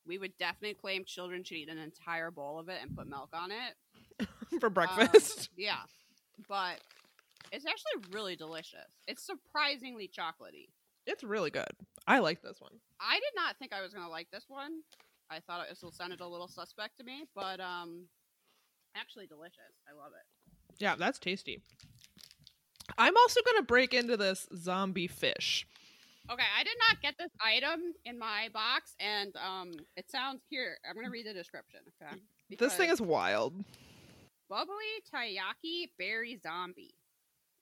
We 0.06 0.16
would 0.18 0.36
definitely 0.38 0.74
claim 0.74 1.04
children 1.04 1.44
should 1.44 1.58
eat 1.58 1.68
an 1.68 1.78
entire 1.78 2.30
bowl 2.30 2.58
of 2.58 2.68
it 2.70 2.78
and 2.82 2.96
put 2.96 3.06
milk 3.06 3.28
on 3.34 3.50
it. 3.50 4.26
for 4.60 4.66
Um, 4.68 4.72
breakfast. 4.72 5.50
yeah. 5.56 5.80
But 6.48 6.80
it's 7.52 7.66
actually 7.66 8.10
really 8.12 8.34
delicious. 8.36 8.88
It's 9.06 9.22
surprisingly 9.24 10.08
chocolatey. 10.08 10.68
It's 11.08 11.24
really 11.24 11.50
good. 11.50 11.70
I 12.06 12.20
like 12.20 12.42
this 12.42 12.60
one. 12.60 12.72
I 13.00 13.14
did 13.14 13.32
not 13.36 13.56
think 13.58 13.72
I 13.72 13.82
was 13.82 13.92
going 13.92 14.04
to 14.04 14.10
like 14.10 14.28
this 14.32 14.44
one. 14.48 14.80
I 15.30 15.40
thought 15.40 15.66
it 15.70 15.76
sounded 15.94 16.20
a 16.20 16.26
little 16.26 16.48
suspect 16.48 16.96
to 16.98 17.04
me, 17.04 17.24
but 17.34 17.60
um 17.60 18.06
actually 18.96 19.26
delicious. 19.26 19.74
I 19.86 19.94
love 19.94 20.12
it. 20.12 20.74
Yeah, 20.78 20.96
that's 20.96 21.18
tasty. 21.18 21.60
I'm 22.96 23.16
also 23.16 23.40
gonna 23.44 23.62
break 23.62 23.92
into 23.92 24.16
this 24.16 24.48
zombie 24.56 25.06
fish. 25.06 25.66
Okay, 26.30 26.44
I 26.58 26.62
did 26.62 26.76
not 26.88 27.00
get 27.02 27.14
this 27.18 27.30
item 27.44 27.80
in 28.04 28.18
my 28.18 28.48
box, 28.52 28.94
and 29.00 29.34
um, 29.36 29.72
it 29.96 30.10
sounds 30.10 30.42
here. 30.48 30.76
I'm 30.88 30.94
gonna 30.94 31.10
read 31.10 31.26
the 31.26 31.32
description. 31.34 31.80
Okay, 32.02 32.20
This 32.58 32.74
thing 32.74 32.90
is 32.90 33.00
wild. 33.00 33.54
bubbly 34.48 34.74
taiyaki 35.14 35.90
berry 35.98 36.38
zombie. 36.42 36.94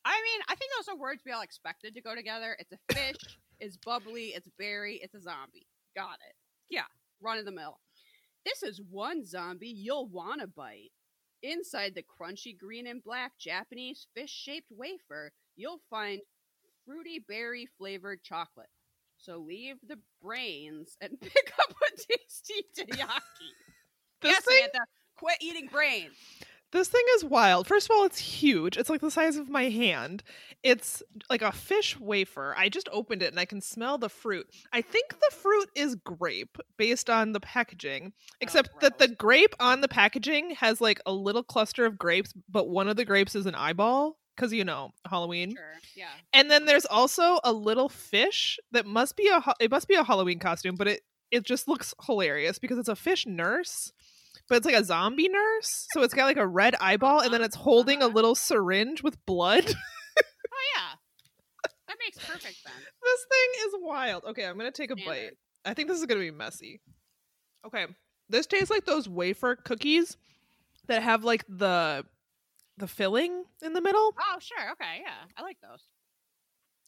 I 0.06 0.22
mean, 0.22 0.40
I 0.48 0.54
think 0.54 0.70
those 0.78 0.88
are 0.94 0.96
words 0.96 1.22
we 1.26 1.32
all 1.32 1.42
expected 1.42 1.94
to 1.94 2.00
go 2.00 2.14
together. 2.14 2.56
It's 2.60 2.72
a 2.72 2.94
fish, 2.94 3.16
it's 3.60 3.76
bubbly, 3.76 4.26
it's 4.36 4.48
berry, 4.56 5.00
it's 5.02 5.14
a 5.14 5.20
zombie. 5.20 5.66
Got 5.96 6.18
it. 6.28 6.36
Yeah, 6.70 6.84
run 7.20 7.38
of 7.38 7.44
the 7.44 7.50
mill. 7.50 7.80
This 8.44 8.62
is 8.62 8.80
one 8.88 9.24
zombie 9.26 9.68
you'll 9.68 10.06
wanna 10.06 10.46
bite. 10.46 10.92
Inside 11.42 11.94
the 11.94 12.04
crunchy 12.04 12.56
green 12.56 12.86
and 12.86 13.02
black 13.02 13.32
Japanese 13.38 14.06
fish 14.14 14.30
shaped 14.30 14.70
wafer, 14.70 15.32
you'll 15.56 15.80
find 15.90 16.20
fruity 16.84 17.24
berry 17.28 17.68
flavored 17.76 18.22
chocolate. 18.22 18.70
So 19.18 19.38
leave 19.38 19.76
the 19.86 19.98
brains 20.22 20.96
and 21.00 21.20
pick 21.20 21.52
up 21.58 21.74
a 21.82 21.96
tasty. 21.96 22.64
This 24.22 24.30
yes, 24.32 24.44
thing 24.44 24.56
Samantha, 24.72 24.86
quit 25.16 25.36
eating 25.42 25.66
brains. 25.66 26.14
This 26.76 26.88
thing 26.88 27.04
is 27.14 27.24
wild. 27.24 27.66
First 27.66 27.88
of 27.88 27.96
all, 27.96 28.04
it's 28.04 28.18
huge. 28.18 28.76
It's 28.76 28.90
like 28.90 29.00
the 29.00 29.10
size 29.10 29.38
of 29.38 29.48
my 29.48 29.70
hand. 29.70 30.22
It's 30.62 31.02
like 31.30 31.40
a 31.40 31.50
fish 31.50 31.98
wafer. 31.98 32.54
I 32.54 32.68
just 32.68 32.90
opened 32.92 33.22
it 33.22 33.30
and 33.30 33.40
I 33.40 33.46
can 33.46 33.62
smell 33.62 33.96
the 33.96 34.10
fruit. 34.10 34.46
I 34.74 34.82
think 34.82 35.08
the 35.08 35.34
fruit 35.34 35.70
is 35.74 35.94
grape 35.94 36.58
based 36.76 37.08
on 37.08 37.32
the 37.32 37.40
packaging, 37.40 38.12
oh, 38.14 38.34
except 38.42 38.82
that 38.82 38.98
the 38.98 39.08
grape 39.08 39.54
on 39.58 39.80
the 39.80 39.88
packaging 39.88 40.50
has 40.50 40.82
like 40.82 41.00
a 41.06 41.12
little 41.12 41.42
cluster 41.42 41.86
of 41.86 41.96
grapes, 41.96 42.34
but 42.46 42.68
one 42.68 42.88
of 42.88 42.96
the 42.96 43.06
grapes 43.06 43.34
is 43.34 43.46
an 43.46 43.54
eyeball 43.54 44.18
because 44.36 44.52
you 44.52 44.62
know 44.64 44.90
Halloween. 45.08 45.52
Sure, 45.52 45.80
yeah. 45.96 46.10
And 46.34 46.50
then 46.50 46.66
there's 46.66 46.84
also 46.84 47.40
a 47.42 47.54
little 47.54 47.88
fish 47.88 48.58
that 48.72 48.84
must 48.84 49.16
be 49.16 49.28
a 49.28 49.42
it 49.60 49.70
must 49.70 49.88
be 49.88 49.94
a 49.94 50.04
Halloween 50.04 50.40
costume, 50.40 50.74
but 50.74 50.88
it 50.88 51.00
it 51.30 51.44
just 51.44 51.68
looks 51.68 51.94
hilarious 52.04 52.58
because 52.58 52.78
it's 52.78 52.88
a 52.88 52.96
fish 52.96 53.26
nurse, 53.26 53.92
but 54.48 54.56
it's 54.56 54.66
like 54.66 54.74
a 54.76 54.84
zombie 54.84 55.28
nurse. 55.28 55.86
So 55.92 56.02
it's 56.02 56.14
got 56.14 56.24
like 56.26 56.36
a 56.36 56.46
red 56.46 56.74
eyeball, 56.80 57.20
and 57.20 57.32
then 57.32 57.42
it's 57.42 57.56
holding 57.56 58.02
a 58.02 58.06
Uh-huh. 58.06 58.14
little 58.14 58.34
syringe 58.34 59.02
with 59.02 59.24
blood. 59.26 59.64
Oh 59.66 59.72
yeah, 60.76 60.94
that 61.88 61.96
makes 62.04 62.18
perfect 62.18 62.44
sense. 62.44 62.74
This 63.02 63.26
thing 63.30 63.66
is 63.68 63.74
wild. 63.80 64.24
Okay, 64.24 64.44
I'm 64.46 64.56
gonna 64.56 64.70
take 64.72 64.90
a 64.90 64.96
bite. 64.96 65.32
I 65.64 65.74
think 65.74 65.88
this 65.88 65.98
is 65.98 66.06
gonna 66.06 66.20
be 66.20 66.30
messy. 66.30 66.80
Okay, 67.66 67.86
this 68.28 68.46
tastes 68.46 68.70
like 68.70 68.84
those 68.84 69.08
wafer 69.08 69.56
cookies 69.56 70.16
that 70.86 71.02
have 71.02 71.24
like 71.24 71.44
the 71.48 72.04
the 72.78 72.86
filling 72.86 73.44
in 73.62 73.72
the 73.72 73.80
middle. 73.80 74.14
Oh 74.18 74.38
sure, 74.38 74.72
okay, 74.72 75.00
yeah, 75.02 75.24
I 75.36 75.42
like 75.42 75.58
those. 75.60 75.82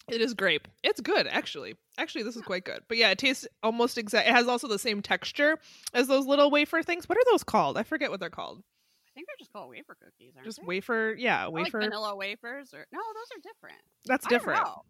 It 0.09 0.21
is 0.21 0.35
grape. 0.35 0.69
It's 0.83 1.01
good, 1.01 1.27
actually. 1.27 1.75
Actually, 1.99 2.25
this 2.25 2.37
is 2.37 2.43
quite 2.43 2.65
good. 2.65 2.81
But 2.89 2.97
yeah, 2.99 3.11
it 3.11 3.19
tastes 3.19 3.47
almost 3.63 3.99
exact. 3.99 4.29
It 4.29 4.35
has 4.35 4.49
also 4.49 4.69
the 4.69 4.79
same 4.79 5.03
texture 5.03 5.59
as 5.93 6.07
those 6.09 6.27
little 6.27 6.51
wafer 6.51 6.83
things. 6.83 7.09
What 7.09 7.19
are 7.19 7.25
those 7.31 7.45
called? 7.45 7.77
I 7.77 7.83
forget 7.83 8.11
what 8.11 8.21
they're 8.21 8.31
called. 8.31 8.63
I 9.07 9.11
think 9.15 9.27
they're 9.27 9.37
just 9.39 9.53
called 9.53 9.69
wafer 9.71 9.97
cookies, 10.03 10.35
aren't 10.37 10.47
Just 10.47 10.61
they? 10.61 10.67
wafer. 10.67 11.15
Yeah, 11.19 11.47
Or, 11.47 11.51
like 11.51 11.65
wafer. 11.65 11.81
vanilla 11.81 12.15
wafers, 12.17 12.73
or 12.73 12.87
no, 12.93 13.01
those 13.01 13.37
are 13.37 13.41
different. 13.43 13.81
That's 14.05 14.27
different. 14.29 14.61
I 14.61 14.63
don't 14.63 14.69
know. 14.77 14.83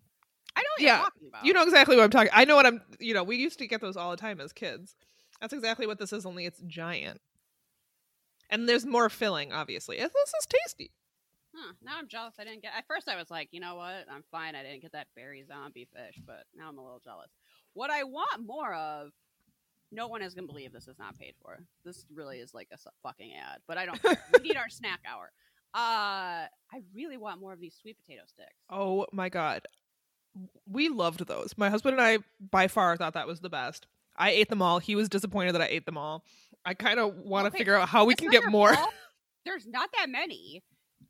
I 0.57 0.61
know 0.61 0.67
what 0.77 0.81
Yeah, 0.83 0.97
you're 0.97 1.05
talking 1.05 1.29
about. 1.29 1.45
You 1.47 1.53
know 1.55 1.63
exactly 1.63 1.97
what 1.97 2.03
I'm 2.05 2.11
talking. 2.11 2.31
I 2.35 2.45
know 2.45 2.57
what 2.57 2.67
I'm. 2.67 2.83
You 3.01 3.15
know, 3.15 3.23
we 3.25 3.37
used 3.37 3.59
to 3.61 3.67
get 3.67 3.81
those 3.81 3.97
all 3.97 4.11
the 4.11 4.17
time 4.19 4.41
as 4.41 4.53
kids. 4.53 4.95
That's 5.41 5.53
exactly 5.55 5.87
what 5.87 5.99
this 5.99 6.13
is. 6.13 6.27
Only 6.27 6.45
it's 6.47 6.61
giant, 6.67 7.21
and 8.51 8.69
there's 8.69 8.85
more 8.85 9.09
filling. 9.09 9.53
Obviously, 9.53 9.97
this 9.97 10.11
is 10.13 10.47
tasty. 10.47 10.91
Huh, 11.61 11.73
now 11.83 11.93
I'm 11.99 12.09
jealous. 12.09 12.35
I 12.39 12.45
didn't 12.45 12.63
get. 12.63 12.73
At 12.77 12.87
first, 12.87 13.09
I 13.09 13.17
was 13.17 13.31
like, 13.31 13.49
you 13.53 13.61
know 13.61 13.75
what? 13.77 14.07
I'm 14.13 14.23
fine. 14.31 14.55
I 14.55 14.63
didn't 14.63 14.83
get 14.83 14.93
that 14.93 15.09
berry 15.17 15.45
zombie 15.47 15.89
fish, 15.93 16.21
but 16.27 16.45
now 16.57 16.69
I'm 16.69 16.79
a 16.79 16.83
little 16.85 17.01
jealous. 17.05 17.31
What 17.75 17.91
I 17.91 18.05
want 18.05 18.47
more 18.47 18.75
of. 18.75 19.11
No 19.91 20.07
one 20.07 20.21
is 20.21 20.35
gonna 20.35 20.47
believe 20.47 20.71
this 20.71 20.87
is 20.87 20.99
not 20.99 21.19
paid 21.19 21.33
for. 21.43 21.59
This 21.83 22.05
really 22.15 22.41
is 22.41 22.53
like 22.53 22.69
a 22.73 22.77
fucking 23.03 23.33
ad, 23.33 23.61
but 23.67 23.79
I 23.79 23.87
don't. 23.87 23.99
we 24.05 24.41
need 24.49 24.57
our 24.57 24.69
snack 24.69 25.01
hour. 25.11 25.33
Uh, 25.75 26.45
I 26.45 26.83
really 26.95 27.17
want 27.17 27.41
more 27.41 27.55
of 27.55 27.61
these 27.61 27.75
sweet 27.81 27.97
potato 27.99 28.23
sticks. 28.27 28.53
Oh 28.69 29.07
my 29.13 29.31
god, 29.31 29.63
we 30.71 30.91
loved 30.91 31.27
those. 31.27 31.55
My 31.57 31.71
husband 31.71 31.95
and 31.99 32.03
I 32.03 32.19
by 32.51 32.69
far 32.69 32.99
thought 32.99 33.15
that 33.15 33.27
was 33.27 33.41
the 33.41 33.49
best. 33.49 33.87
I 34.15 34.31
ate 34.31 34.51
them 34.51 34.61
all. 34.61 34.79
He 34.79 34.95
was 34.95 35.09
disappointed 35.09 35.55
that 35.55 35.63
I 35.63 35.69
ate 35.69 35.87
them 35.87 35.97
all. 35.97 36.23
I 36.67 36.75
kind 36.75 36.99
of 37.01 37.17
want 37.17 37.45
to 37.45 37.49
Okay, 37.49 37.59
figure 37.59 37.75
out 37.77 37.89
how 37.89 38.05
we 38.05 38.15
can 38.15 38.31
get 38.31 38.45
more. 38.47 38.75
There's 39.47 39.67
not 39.67 39.89
that 39.97 40.11
many. 40.11 40.63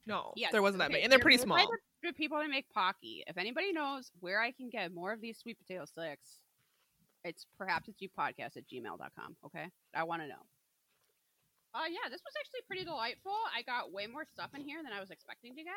No, 0.09 0.33
Yeah, 0.37 0.49
there 0.51 0.63
wasn't 0.63 0.81
that 0.81 0.91
many, 0.91 1.03
and 1.05 1.13
they're 1.13 1.19
you're 1.19 1.23
pretty 1.23 1.39
small. 1.39 1.59
The, 2.03 2.13
people 2.13 2.39
that 2.39 2.49
make 2.49 2.69
Pocky. 2.71 3.23
If 3.27 3.37
anybody 3.37 3.73
knows 3.73 4.11
where 4.21 4.41
I 4.41 4.51
can 4.53 4.71
get 4.71 4.93
more 4.95 5.13
of 5.13 5.21
these 5.21 5.37
sweet 5.39 5.59
potato 5.59 5.85
sticks, 5.85 6.39
it's 7.25 7.45
perhaps 7.59 7.89
it's 7.89 8.01
you 8.01 8.09
podcast 8.19 8.57
at 8.57 8.67
gmail.com. 8.69 9.37
Okay. 9.45 9.67
I 9.95 10.05
want 10.05 10.23
to 10.23 10.29
know. 10.29 10.43
Uh 11.75 11.85
yeah, 11.91 12.09
this 12.11 12.23
was 12.25 12.33
actually 12.41 12.61
pretty 12.67 12.85
delightful. 12.85 13.35
I 13.55 13.63
got 13.63 13.93
way 13.93 14.07
more 14.07 14.25
stuff 14.33 14.51
in 14.55 14.63
here 14.63 14.83
than 14.83 14.93
I 14.93 15.01
was 15.01 15.11
expecting 15.11 15.55
to 15.57 15.63
get. 15.63 15.73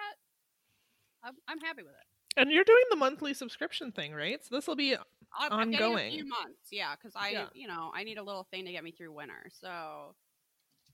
I'm, 1.23 1.33
I'm 1.47 1.59
happy 1.59 1.83
with 1.83 1.91
it. 1.91 2.39
And 2.39 2.49
you're 2.51 2.63
doing 2.63 2.83
the 2.89 2.95
monthly 2.95 3.33
subscription 3.33 3.91
thing, 3.91 4.13
right? 4.13 4.39
So 4.43 4.55
this 4.55 4.67
will 4.67 4.77
be 4.77 4.95
I'm, 4.95 5.51
I'm 5.51 5.51
Ongoing. 5.73 6.07
a 6.07 6.11
few 6.11 6.25
months, 6.27 6.69
yeah, 6.71 6.95
because 6.95 7.13
I, 7.15 7.29
Yeah. 7.31 7.45
you 7.53 7.67
know, 7.67 7.91
I 7.93 8.03
need 8.03 8.17
a 8.17 8.23
little 8.23 8.45
thing 8.51 8.65
to 8.65 8.71
get 8.71 8.83
me 8.83 8.91
through 8.91 9.11
winter. 9.11 9.49
So, 9.61 10.15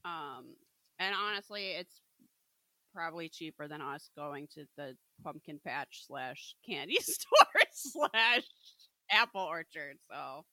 um, 0.04 0.46
and 0.98 1.14
honestly, 1.14 1.72
it's 1.72 2.00
probably 2.98 3.28
cheaper 3.28 3.68
than 3.68 3.80
us 3.80 4.10
going 4.16 4.48
to 4.52 4.64
the 4.76 4.96
pumpkin 5.22 5.60
patch 5.64 6.04
slash 6.08 6.56
candy 6.68 6.96
store 7.00 7.62
slash 7.72 8.42
apple 9.08 9.42
orchard. 9.42 9.96
So, 10.10 10.44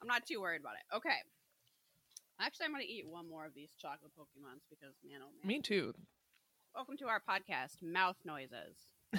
I'm 0.00 0.08
not 0.08 0.24
too 0.26 0.40
worried 0.40 0.62
about 0.62 0.76
it. 0.80 0.96
Okay. 0.96 1.18
Actually, 2.40 2.66
I'm 2.66 2.72
going 2.72 2.86
to 2.86 2.90
eat 2.90 3.04
one 3.06 3.28
more 3.28 3.44
of 3.44 3.52
these 3.54 3.74
chocolate 3.78 4.12
Pokemons 4.18 4.62
because, 4.70 4.94
man, 5.06 5.20
oh 5.22 5.28
man. 5.28 5.46
me 5.46 5.60
too. 5.60 5.92
Welcome 6.74 6.96
to 6.98 7.06
our 7.06 7.20
podcast, 7.20 7.82
Mouth 7.82 8.16
Noises 8.24 8.78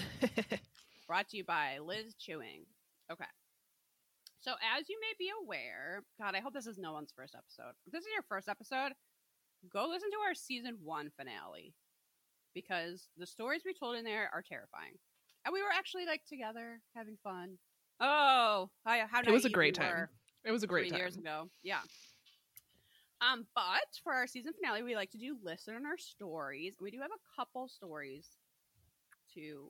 brought 1.07 1.29
to 1.29 1.37
you 1.37 1.43
by 1.43 1.77
Liz 1.85 2.15
Chewing. 2.15 2.65
Okay. 3.11 3.29
So, 4.39 4.53
as 4.75 4.89
you 4.89 4.97
may 4.99 5.13
be 5.19 5.29
aware, 5.43 6.01
God, 6.19 6.33
I 6.33 6.39
hope 6.39 6.53
this 6.53 6.65
is 6.65 6.79
no 6.79 6.93
one's 6.93 7.13
first 7.15 7.35
episode. 7.35 7.73
If 7.85 7.91
this 7.91 8.05
is 8.05 8.11
your 8.11 8.23
first 8.27 8.49
episode, 8.49 8.93
go 9.71 9.87
listen 9.87 10.09
to 10.09 10.27
our 10.27 10.33
season 10.33 10.77
one 10.81 11.11
finale 11.15 11.75
because 12.53 13.09
the 13.17 13.25
stories 13.27 13.61
we 13.65 13.73
told 13.73 13.95
in 13.95 14.03
there 14.03 14.29
are 14.33 14.41
terrifying. 14.41 14.93
And 15.45 15.53
we 15.53 15.61
were 15.61 15.71
actually 15.73 16.05
like 16.05 16.21
together 16.25 16.81
having 16.95 17.17
fun. 17.23 17.57
Oh, 17.99 18.69
how, 18.85 19.05
how 19.11 19.21
It 19.21 19.31
was 19.31 19.45
a 19.45 19.49
great 19.49 19.75
time. 19.75 20.07
it 20.45 20.51
was 20.51 20.63
a 20.63 20.67
great 20.67 20.83
three 20.83 20.91
time. 20.91 20.99
years 20.99 21.17
ago. 21.17 21.49
Yeah. 21.63 21.79
Um, 23.21 23.45
but 23.53 23.83
for 24.03 24.13
our 24.13 24.27
season 24.27 24.53
finale, 24.53 24.83
we 24.83 24.95
like 24.95 25.11
to 25.11 25.17
do 25.17 25.35
listener 25.43 25.97
stories. 25.97 26.75
We 26.79 26.91
do 26.91 26.99
have 27.01 27.11
a 27.11 27.41
couple 27.41 27.67
stories 27.67 28.27
to 29.33 29.69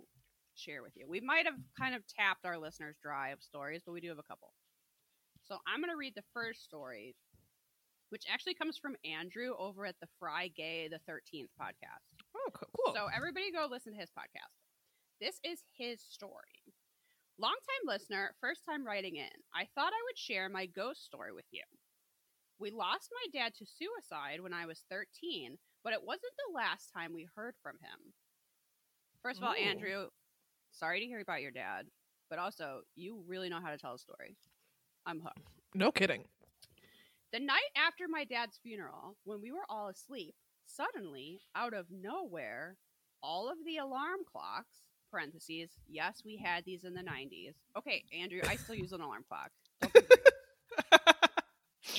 share 0.56 0.84
with 0.84 0.94
you. 0.96 1.08
We 1.08 1.20
might 1.20 1.46
have 1.46 1.56
kind 1.80 1.96
of 1.96 2.04
tapped 2.08 2.46
our 2.46 2.58
listeners 2.60 2.96
dry 3.02 3.30
of 3.30 3.42
stories, 3.42 3.82
but 3.86 3.94
we 3.94 4.02
do 4.02 4.10
have 4.10 4.20
a 4.20 4.24
couple. 4.24 4.54
So 5.48 5.58
I'm 5.68 5.80
going 5.82 5.90
to 5.92 5.98
read 5.98 6.14
the 6.16 6.24
first 6.34 6.64
story, 6.64 7.16
which 8.10 8.26
actually 8.32 8.54
comes 8.54 8.78
from 8.78 8.96
Andrew 9.04 9.54
over 9.58 9.86
at 9.86 9.96
the 10.00 10.08
Fry 10.20 10.50
Gay 10.50 10.88
the 10.88 11.00
13th 11.12 11.50
podcast. 11.60 12.19
Oh, 12.50 12.68
cool. 12.86 12.94
So 12.96 13.08
everybody 13.16 13.52
go 13.52 13.68
listen 13.70 13.94
to 13.94 14.00
his 14.00 14.10
podcast. 14.10 14.58
This 15.22 15.40
is 15.44 15.60
his 15.78 16.02
story. 16.02 16.64
Longtime 17.38 17.86
listener, 17.86 18.34
first 18.42 18.62
time 18.68 18.86
writing 18.86 19.16
in. 19.16 19.30
I 19.54 19.68
thought 19.76 19.94
I 19.94 20.04
would 20.08 20.18
share 20.18 20.50
my 20.50 20.66
ghost 20.66 21.06
story 21.06 21.32
with 21.32 21.46
you. 21.52 21.64
We 22.60 22.72
lost 22.72 23.10
my 23.14 23.40
dad 23.40 23.54
to 23.56 23.66
suicide 23.66 24.42
when 24.42 24.54
I 24.54 24.66
was 24.66 24.84
13, 24.90 25.58
but 25.84 25.94
it 25.94 26.04
wasn't 26.04 26.34
the 26.48 26.56
last 26.56 26.92
time 26.94 27.14
we 27.14 27.28
heard 27.36 27.54
from 27.62 27.76
him. 27.76 28.14
First 29.22 29.40
of 29.40 29.46
all, 29.46 29.54
Ooh. 29.54 29.64
Andrew, 29.64 30.08
sorry 30.72 31.00
to 31.00 31.06
hear 31.06 31.22
about 31.22 31.42
your 31.42 31.52
dad, 31.52 31.86
but 32.30 32.40
also 32.40 32.82
you 32.96 33.24
really 33.28 33.50
know 33.50 33.62
how 33.62 33.72
to 33.72 33.78
tell 33.78 33.94
a 33.94 34.00
story. 34.00 34.36
I'm 35.06 35.22
hooked. 35.22 35.40
no 35.74 35.92
kidding. 35.92 36.26
The 37.32 37.40
night 37.40 37.72
after 37.78 38.06
my 38.10 38.26
dad's 38.26 38.60
funeral, 38.62 39.16
when 39.24 39.40
we 39.42 39.52
were 39.52 39.66
all 39.70 39.88
asleep, 39.90 40.36
suddenly, 40.70 41.42
out 41.56 41.74
of 41.74 41.88
nowhere, 41.92 42.78
all 43.22 43.50
of 43.50 43.58
the 43.66 43.78
alarm 43.78 44.20
clocks, 44.30 44.84
parentheses, 45.12 45.72
yes, 45.88 46.22
we 46.24 46.38
had 46.38 46.64
these 46.66 46.84
in 46.84 46.94
the 46.94 47.02
90s. 47.02 47.56
Okay, 47.78 48.04
Andrew, 48.18 48.42
I 48.48 48.56
still 48.56 48.76
use 48.76 48.92
an 48.92 49.02
alarm 49.02 49.26
clock. 49.28 49.52
Don't 49.82 49.94
be 49.94 50.00
rude. 50.00 50.20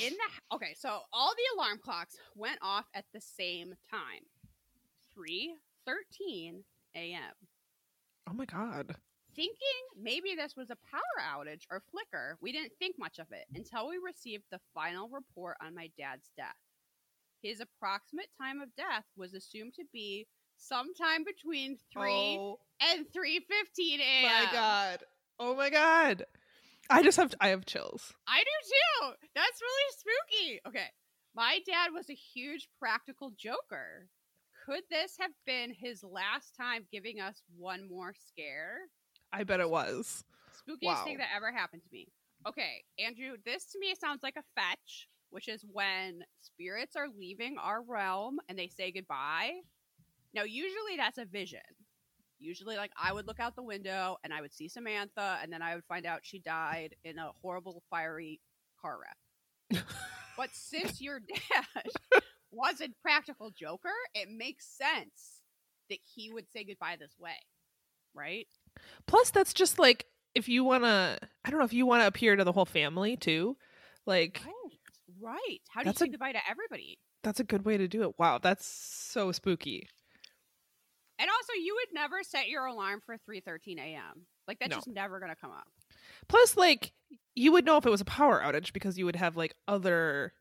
in 0.01 0.13
the 0.13 0.55
okay, 0.55 0.73
so 0.77 1.01
all 1.11 1.33
the 1.35 1.59
alarm 1.59 1.79
clocks 1.83 2.15
went 2.35 2.59
off 2.61 2.85
at 2.93 3.05
the 3.13 3.21
same 3.21 3.73
time. 3.89 4.23
3:13 5.17 6.63
a.m. 6.95 7.33
oh 8.29 8.33
my 8.33 8.45
god. 8.45 8.95
Thinking 9.35 9.81
maybe 10.01 10.35
this 10.35 10.55
was 10.57 10.69
a 10.69 10.77
power 10.89 11.01
outage 11.23 11.63
or 11.69 11.81
flicker, 11.91 12.37
we 12.41 12.51
didn't 12.51 12.73
think 12.79 12.95
much 12.99 13.17
of 13.17 13.27
it 13.31 13.45
until 13.55 13.87
we 13.87 13.97
received 14.05 14.43
the 14.51 14.59
final 14.73 15.07
report 15.09 15.55
on 15.61 15.73
my 15.73 15.89
dad's 15.97 16.29
death. 16.35 16.55
His 17.41 17.59
approximate 17.59 18.29
time 18.39 18.61
of 18.61 18.75
death 18.75 19.05
was 19.17 19.33
assumed 19.33 19.73
to 19.75 19.83
be 19.91 20.27
sometime 20.57 21.23
between 21.23 21.77
three 21.91 22.37
Oh 22.39 22.59
and 22.81 23.05
three 23.11 23.39
fifteen 23.39 23.99
a.m. 23.99 24.45
my 24.45 24.51
god. 24.51 24.99
Oh 25.39 25.55
my 25.55 25.69
god. 25.69 26.25
I 26.89 27.03
just 27.03 27.17
have 27.17 27.33
I 27.39 27.49
have 27.49 27.65
chills. 27.65 28.13
I 28.27 28.39
do 28.39 28.67
too. 28.69 29.13
That's 29.33 29.61
really 29.61 29.91
spooky. 29.97 30.61
Okay. 30.67 30.87
My 31.33 31.59
dad 31.65 31.91
was 31.93 32.09
a 32.09 32.13
huge 32.13 32.67
practical 32.77 33.31
joker. 33.37 34.07
Could 34.65 34.83
this 34.91 35.15
have 35.19 35.31
been 35.45 35.73
his 35.73 36.03
last 36.03 36.55
time 36.55 36.85
giving 36.91 37.19
us 37.19 37.41
one 37.57 37.87
more 37.89 38.13
scare? 38.27 38.79
I 39.33 39.43
bet 39.43 39.61
it 39.61 39.69
was. 39.69 40.23
Spookiest 40.67 41.03
thing 41.05 41.17
that 41.17 41.29
ever 41.35 41.51
happened 41.51 41.81
to 41.83 41.89
me. 41.91 42.09
Okay, 42.47 42.83
Andrew, 42.99 43.37
this 43.45 43.65
to 43.71 43.79
me 43.79 43.95
sounds 43.99 44.21
like 44.23 44.35
a 44.35 44.43
fetch, 44.59 45.07
which 45.31 45.47
is 45.47 45.65
when 45.71 46.23
spirits 46.41 46.95
are 46.95 47.07
leaving 47.17 47.57
our 47.57 47.81
realm 47.81 48.39
and 48.47 48.57
they 48.57 48.67
say 48.67 48.91
goodbye. 48.91 49.61
Now, 50.33 50.43
usually 50.43 50.97
that's 50.97 51.17
a 51.17 51.25
vision. 51.25 51.59
Usually, 52.39 52.75
like, 52.75 52.91
I 53.01 53.13
would 53.13 53.27
look 53.27 53.39
out 53.39 53.55
the 53.55 53.63
window 53.63 54.17
and 54.23 54.33
I 54.33 54.41
would 54.41 54.53
see 54.53 54.67
Samantha, 54.67 55.37
and 55.41 55.51
then 55.53 55.61
I 55.61 55.75
would 55.75 55.83
find 55.85 56.05
out 56.05 56.21
she 56.23 56.39
died 56.39 56.95
in 57.03 57.17
a 57.17 57.31
horrible, 57.41 57.83
fiery 57.89 58.39
car 58.81 58.99
wreck. 58.99 59.83
but 60.37 60.49
since 60.53 61.01
your 61.01 61.19
dad 61.19 62.21
wasn't 62.51 62.95
Practical 63.01 63.51
Joker, 63.51 63.89
it 64.13 64.27
makes 64.29 64.65
sense 64.65 65.41
that 65.89 65.99
he 66.15 66.31
would 66.31 66.45
say 66.51 66.63
goodbye 66.63 66.97
this 66.99 67.15
way, 67.19 67.35
right? 68.13 68.47
Plus 69.05 69.29
that's 69.29 69.53
just 69.53 69.77
like 69.77 70.05
if 70.33 70.47
you 70.49 70.63
want 70.63 70.83
to 70.83 71.19
I 71.45 71.49
don't 71.49 71.59
know 71.59 71.65
if 71.65 71.73
you 71.73 71.85
want 71.85 72.01
to 72.01 72.07
appear 72.07 72.35
to 72.35 72.43
the 72.43 72.51
whole 72.51 72.65
family 72.65 73.17
too. 73.17 73.57
Like. 74.05 74.41
Right. 75.21 75.59
How 75.69 75.81
do 75.81 75.85
That's 75.85 75.99
you 76.01 76.05
a- 76.05 76.07
say 76.07 76.11
goodbye 76.11 76.31
to 76.33 76.49
everybody? 76.49 76.97
that's 77.23 77.39
a 77.39 77.43
good 77.43 77.63
way 77.65 77.77
to 77.77 77.87
do 77.87 78.01
it. 78.03 78.17
Wow, 78.17 78.39
that's 78.39 78.65
so 78.65 79.31
spooky. 79.31 79.87
And 81.19 81.29
also, 81.29 81.53
you 81.53 81.75
would 81.75 81.93
never 81.93 82.23
set 82.23 82.47
your 82.49 82.65
alarm 82.65 83.01
for 83.05 83.15
3:13 83.29 83.77
a.m. 83.79 84.25
Like 84.47 84.57
that's 84.59 84.71
No. 84.71 84.77
just 84.77 84.87
never 84.87 85.19
gonna 85.19 85.35
come 85.35 85.51
up. 85.51 85.67
Plus 86.27 86.57
like 86.57 86.93
you 87.35 87.51
would 87.51 87.63
know 87.65 87.77
if 87.77 87.85
it 87.85 87.91
was 87.91 88.01
a 88.01 88.05
power 88.05 88.41
outage 88.41 88.73
because 88.73 88.97
you 88.97 89.05
would 89.05 89.15
have 89.15 89.37
like 89.37 89.53
other 89.67 90.33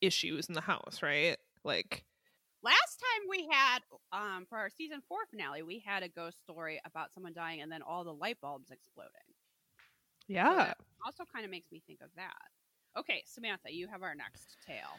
issues 0.00 0.46
in 0.46 0.54
the 0.54 0.60
house, 0.60 1.00
right? 1.02 1.36
Like 1.64 2.04
Last 2.64 2.98
time 2.98 3.28
we 3.28 3.46
had, 3.52 3.80
um, 4.10 4.46
for 4.48 4.56
our 4.56 4.70
season 4.70 5.02
four 5.06 5.18
finale, 5.30 5.62
we 5.62 5.82
had 5.86 6.02
a 6.02 6.08
ghost 6.08 6.40
story 6.40 6.80
about 6.86 7.12
someone 7.12 7.34
dying 7.34 7.60
and 7.60 7.70
then 7.70 7.82
all 7.82 8.04
the 8.04 8.12
light 8.14 8.38
bulbs 8.40 8.70
exploding. 8.70 9.12
yeah. 10.28 10.54
that 10.54 10.78
also 11.04 11.24
kind 11.32 11.44
of 11.44 11.50
makes 11.50 11.70
me 11.70 11.82
think 11.86 12.00
of 12.02 12.08
that. 12.16 12.32
Okay, 12.96 13.22
Samantha, 13.26 13.72
you 13.72 13.88
have 13.88 14.02
our 14.02 14.14
next 14.14 14.56
tale. 14.66 14.98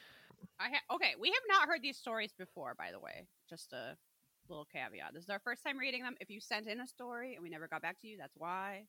I 0.59 0.69
ha- 0.69 0.95
okay, 0.95 1.13
we 1.19 1.29
have 1.29 1.43
not 1.47 1.67
heard 1.67 1.81
these 1.81 1.97
stories 1.97 2.33
before, 2.37 2.75
by 2.77 2.91
the 2.91 2.99
way. 2.99 3.25
Just 3.49 3.73
a 3.73 3.95
little 4.49 4.65
caveat. 4.65 5.13
This 5.13 5.23
is 5.23 5.29
our 5.29 5.39
first 5.39 5.63
time 5.63 5.77
reading 5.77 6.03
them. 6.03 6.15
If 6.19 6.29
you 6.29 6.39
sent 6.39 6.67
in 6.67 6.81
a 6.81 6.87
story 6.87 7.35
and 7.35 7.43
we 7.43 7.49
never 7.49 7.67
got 7.67 7.81
back 7.81 7.99
to 8.01 8.07
you, 8.07 8.17
that's 8.17 8.35
why. 8.37 8.85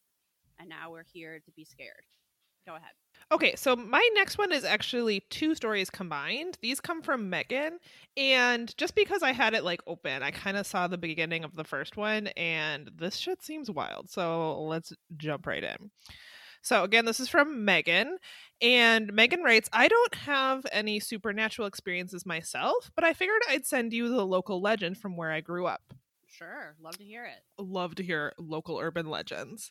And 0.59 0.69
now 0.69 0.91
we're 0.91 1.05
here 1.13 1.41
to 1.45 1.51
be 1.53 1.65
scared. 1.65 2.05
Go 2.67 2.75
ahead. 2.75 2.93
Okay, 3.31 3.55
so 3.55 3.77
my 3.77 4.07
next 4.15 4.39
one 4.39 4.51
is 4.51 4.65
actually 4.65 5.21
two 5.31 5.55
stories 5.55 5.89
combined. 5.89 6.59
These 6.61 6.81
come 6.81 7.01
from 7.01 7.31
Megan, 7.31 7.79
and 8.17 8.77
just 8.77 8.97
because 8.97 9.23
I 9.23 9.33
had 9.33 9.55
it 9.55 9.63
like 9.63 9.81
open, 9.87 10.23
I 10.25 10.33
kind 10.33 10.57
of 10.57 10.67
saw 10.67 10.89
the 10.89 10.99
beginning 10.99 11.45
of 11.45 11.55
the 11.55 11.65
first 11.65 11.97
one, 11.97 12.27
and 12.29 12.91
this 12.97 13.17
shit 13.17 13.43
seems 13.43 13.71
wild. 13.71 14.11
So 14.11 14.63
let's 14.63 14.93
jump 15.17 15.47
right 15.47 15.63
in. 15.63 15.91
So 16.67 16.83
again, 16.83 17.05
this 17.05 17.21
is 17.21 17.29
from 17.29 17.65
Megan, 17.65 18.19
and 18.61 19.13
Megan 19.13 19.43
writes, 19.45 19.69
"I 19.73 19.87
don't 19.87 20.15
have 20.17 20.67
any 20.73 20.99
supernatural 20.99 21.69
experiences 21.69 22.27
myself, 22.27 22.91
but 22.97 23.05
I 23.05 23.13
figured 23.13 23.41
I'd 23.49 23.65
send 23.65 23.93
you 23.93 24.09
the 24.09 24.27
local 24.27 24.61
legend 24.61 24.99
from 24.99 25.17
where 25.17 25.31
I 25.31 25.41
grew 25.41 25.67
up." 25.67 25.95
Sure, 26.27 26.75
love 26.81 26.99
to 26.99 27.05
hear 27.05 27.25
it. 27.25 27.45
love 27.57 27.95
to 27.95 28.03
hear 28.03 28.33
local 28.37 28.81
urban 28.81 29.07
legends. 29.07 29.71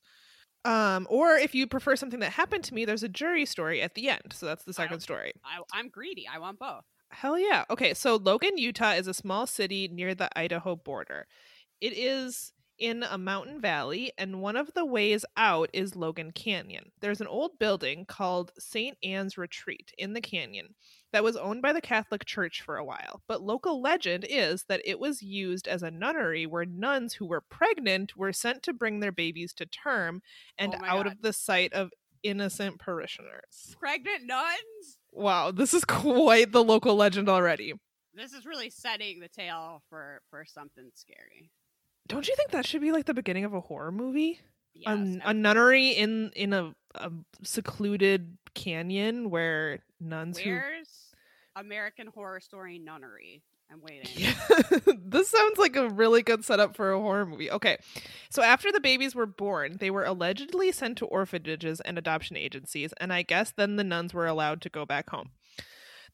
Um, 0.63 1.05
or 1.09 1.35
if 1.35 1.53
you 1.53 1.67
prefer 1.67 1.97
something 1.97 2.21
that 2.21 2.31
happened 2.31 2.63
to 2.63 2.73
me, 2.73 2.85
there's 2.85 3.03
a 3.03 3.09
jury 3.09 3.45
story 3.45 3.81
at 3.81 3.93
the 3.95 4.07
end. 4.09 4.31
So 4.31 4.45
that's 4.45 4.63
the 4.63 4.73
second 4.73 4.93
don't- 4.93 5.01
story. 5.01 5.33
I, 5.43 5.61
I'm 5.73 5.89
greedy. 5.89 6.25
I 6.33 6.39
want 6.39 6.59
both. 6.59 6.85
Hell 7.11 7.37
yeah. 7.37 7.65
Okay, 7.69 7.93
so 7.93 8.15
Logan, 8.15 8.57
Utah 8.57 8.93
is 8.93 9.07
a 9.07 9.13
small 9.13 9.45
city 9.45 9.89
near 9.89 10.15
the 10.15 10.29
Idaho 10.39 10.77
border. 10.77 11.27
It 11.81 11.91
is 11.91 12.53
in 12.77 13.03
a 13.03 13.17
mountain 13.17 13.61
valley, 13.61 14.11
and 14.17 14.41
one 14.41 14.55
of 14.55 14.73
the 14.73 14.85
ways 14.85 15.23
out 15.37 15.69
is 15.73 15.95
Logan 15.95 16.31
Canyon. 16.31 16.91
There's 17.01 17.21
an 17.21 17.27
old 17.27 17.57
building 17.59 18.05
called 18.05 18.51
St. 18.59 18.97
Anne's 19.03 19.37
Retreat 19.37 19.91
in 19.97 20.13
the 20.13 20.21
canyon 20.21 20.75
that 21.13 21.23
was 21.23 21.37
owned 21.37 21.61
by 21.61 21.71
the 21.71 21.81
Catholic 21.81 22.25
Church 22.25 22.61
for 22.61 22.77
a 22.77 22.83
while. 22.83 23.21
But 23.27 23.41
local 23.41 23.81
legend 23.81 24.25
is 24.29 24.65
that 24.67 24.81
it 24.83 24.99
was 24.99 25.21
used 25.21 25.67
as 25.67 25.81
a 25.83 25.91
nunnery 25.91 26.45
where 26.45 26.65
nuns 26.65 27.13
who 27.13 27.25
were 27.25 27.41
pregnant 27.41 28.17
were 28.17 28.33
sent 28.33 28.63
to 28.63 28.73
bring 28.73 28.99
their 28.99 29.13
babies 29.13 29.53
to 29.53 29.65
term 29.65 30.21
and 30.57 30.75
Oh 30.75 30.85
out 30.85 31.03
God. 31.05 31.07
of 31.13 31.21
the 31.21 31.33
sight 31.33 31.71
of 31.73 31.91
innocent 32.23 32.79
parishioners. 32.79 33.75
Pregnant 33.79 34.25
nuns? 34.25 34.97
Wow, 35.11 35.51
this 35.51 35.73
is 35.73 35.85
quite 35.85 36.51
the 36.51 36.63
local 36.63 36.95
legend 36.95 37.29
already. 37.29 37.73
This 38.13 38.33
is 38.33 38.45
really 38.45 38.69
setting 38.69 39.19
the 39.19 39.27
tale 39.29 39.83
for, 39.89 40.21
for 40.29 40.45
something 40.45 40.89
scary. 40.95 41.51
Don't 42.07 42.27
you 42.27 42.35
think 42.35 42.51
that 42.51 42.65
should 42.65 42.81
be 42.81 42.91
like 42.91 43.05
the 43.05 43.13
beginning 43.13 43.45
of 43.45 43.53
a 43.53 43.61
horror 43.61 43.91
movie? 43.91 44.39
Yes, 44.73 45.17
a, 45.23 45.29
a 45.29 45.33
nunnery 45.33 45.89
in 45.89 46.31
in 46.35 46.53
a, 46.53 46.75
a 46.95 47.11
secluded 47.43 48.37
canyon 48.53 49.29
where 49.29 49.79
nuns 49.99 50.39
Where's 50.43 51.13
American 51.55 52.07
Horror 52.07 52.39
Story 52.39 52.79
Nunnery? 52.79 53.41
I'm 53.71 53.81
waiting. 53.81 54.09
Yeah. 54.15 54.35
this 55.05 55.29
sounds 55.29 55.57
like 55.57 55.75
a 55.75 55.89
really 55.89 56.21
good 56.21 56.45
setup 56.45 56.75
for 56.75 56.91
a 56.91 56.99
horror 56.99 57.25
movie. 57.25 57.49
Okay. 57.49 57.77
So 58.29 58.43
after 58.43 58.71
the 58.71 58.79
babies 58.79 59.15
were 59.15 59.25
born, 59.25 59.77
they 59.79 59.89
were 59.89 60.05
allegedly 60.05 60.71
sent 60.71 60.99
to 60.99 61.05
orphanages 61.05 61.81
and 61.81 61.97
adoption 61.97 62.37
agencies, 62.37 62.93
and 62.97 63.11
I 63.11 63.23
guess 63.23 63.51
then 63.51 63.75
the 63.75 63.83
nuns 63.83 64.13
were 64.13 64.27
allowed 64.27 64.61
to 64.61 64.69
go 64.69 64.85
back 64.85 65.09
home. 65.09 65.31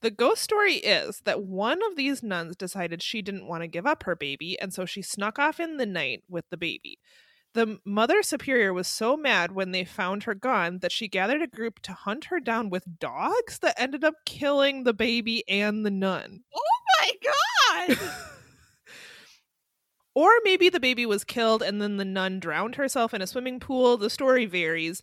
The 0.02 0.12
ghost 0.12 0.42
story 0.42 0.76
is 0.76 1.22
that 1.26 1.44
one 1.44 1.80
of 1.90 1.96
these 1.96 2.24
nuns 2.24 2.56
decided 2.56 3.04
she 3.04 3.22
didn't 3.22 3.48
want 3.48 3.62
to 3.62 3.68
give 3.68 3.86
up 3.86 4.04
her 4.04 4.16
baby, 4.16 4.60
and 4.60 4.74
so 4.74 4.86
she 4.86 5.02
snuck 5.02 5.38
off 5.38 5.60
in 5.60 5.78
the 5.78 5.86
night 5.86 6.24
with 6.28 6.46
the 6.50 6.58
baby. 6.58 6.98
The 7.54 7.80
mother 7.86 8.24
superior 8.24 8.74
was 8.74 8.88
so 8.88 9.16
mad 9.18 9.52
when 9.52 9.72
they 9.72 9.84
found 9.84 10.24
her 10.24 10.34
gone 10.34 10.80
that 10.80 10.92
she 10.92 11.08
gathered 11.08 11.42
a 11.42 11.48
group 11.48 11.82
to 11.82 11.94
hunt 11.94 12.26
her 12.26 12.40
down 12.40 12.70
with 12.70 13.00
dogs 13.00 13.60
that 13.60 13.80
ended 13.80 14.04
up 14.04 14.16
killing 14.26 14.84
the 14.84 14.94
baby 14.94 15.44
and 15.48 15.86
the 15.86 15.92
nun. 15.92 16.44
Oh 16.56 16.80
my 17.00 17.12
god! 17.88 18.00
Or 20.14 20.30
maybe 20.44 20.70
the 20.70 20.80
baby 20.80 21.06
was 21.06 21.24
killed 21.24 21.64
and 21.64 21.82
then 21.82 21.98
the 21.98 22.06
nun 22.06 22.40
drowned 22.40 22.76
herself 22.76 23.14
in 23.14 23.22
a 23.22 23.28
swimming 23.28 23.60
pool. 23.60 23.96
The 23.98 24.10
story 24.10 24.46
varies. 24.46 25.02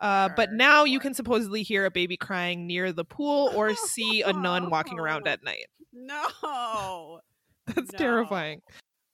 Uh, 0.00 0.28
but 0.36 0.52
now 0.52 0.84
you 0.84 1.00
can 1.00 1.14
supposedly 1.14 1.62
hear 1.62 1.86
a 1.86 1.90
baby 1.90 2.16
crying 2.16 2.66
near 2.66 2.92
the 2.92 3.04
pool 3.04 3.50
or 3.54 3.74
see 3.74 4.22
a 4.22 4.32
nun 4.32 4.68
walking 4.70 4.98
around 4.98 5.26
at 5.28 5.42
night. 5.42 5.66
no. 5.92 7.20
That's 7.66 7.92
No. 7.92 7.98
terrifying. 7.98 8.60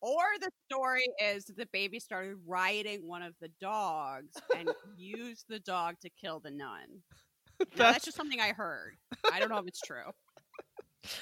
Or 0.03 0.23
the 0.40 0.51
story 0.71 1.07
is 1.23 1.45
that 1.45 1.57
the 1.57 1.68
baby 1.73 2.01
started 2.01 2.37
riding 2.47 3.07
one 3.07 3.23
of 3.23 3.35
the 3.40 3.49
dogs 3.61 4.35
and 4.57 4.68
used 4.97 5.45
the 5.49 5.61
dog 5.61 5.95
to 6.03 6.11
kill 6.21 6.40
the 6.40 6.51
nun. 6.51 6.68
Now, 7.61 7.66
that's 7.66 7.77
That's- 7.79 8.05
just 8.07 8.16
something 8.16 8.40
I 8.40 8.49
heard. 8.53 8.95
I 9.33 9.38
don't 9.38 9.49
know 9.49 9.59
if 9.59 9.68
it's 9.68 9.81
true. 9.81 10.11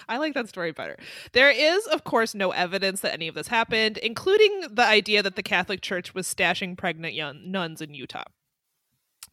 I 0.08 0.16
like 0.16 0.32
that 0.34 0.48
story 0.48 0.72
better. 0.72 0.96
There 1.32 1.50
is, 1.50 1.86
of 1.88 2.04
course, 2.04 2.34
no 2.34 2.50
evidence 2.52 3.00
that 3.02 3.12
any 3.12 3.28
of 3.28 3.34
this 3.34 3.48
happened, 3.48 3.98
including 3.98 4.62
the 4.72 4.84
idea 4.86 5.22
that 5.22 5.36
the 5.36 5.42
Catholic 5.42 5.82
Church 5.82 6.14
was 6.14 6.26
stashing 6.26 6.78
pregnant 6.78 7.12
young 7.14 7.50
nuns 7.50 7.82
in 7.82 7.92
Utah. 7.92 8.24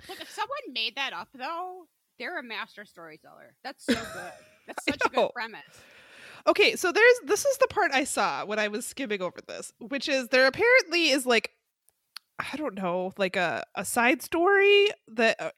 Look, 0.07 0.21
if 0.21 0.29
someone 0.29 0.73
made 0.73 0.95
that 0.95 1.13
up, 1.13 1.29
though, 1.33 1.87
they're 2.19 2.39
a 2.39 2.43
master 2.43 2.85
storyteller. 2.85 3.55
That's 3.63 3.85
so 3.85 3.93
good. 4.13 4.33
That's 4.67 4.85
such 4.85 5.01
a 5.05 5.09
good 5.09 5.29
premise. 5.33 5.61
Okay, 6.45 6.75
so 6.75 6.91
there's 6.91 7.19
this 7.25 7.45
is 7.45 7.57
the 7.57 7.67
part 7.67 7.91
I 7.93 8.03
saw 8.05 8.45
when 8.45 8.59
I 8.59 8.67
was 8.69 8.85
skimming 8.85 9.21
over 9.21 9.39
this, 9.47 9.73
which 9.79 10.07
is 10.07 10.29
there 10.29 10.47
apparently 10.47 11.09
is 11.09 11.25
like 11.25 11.51
I 12.39 12.55
don't 12.55 12.75
know, 12.75 13.13
like 13.17 13.35
a 13.35 13.63
a 13.75 13.83
side 13.83 14.21
story 14.21 14.89
that 15.09 15.41
uh, 15.41 15.51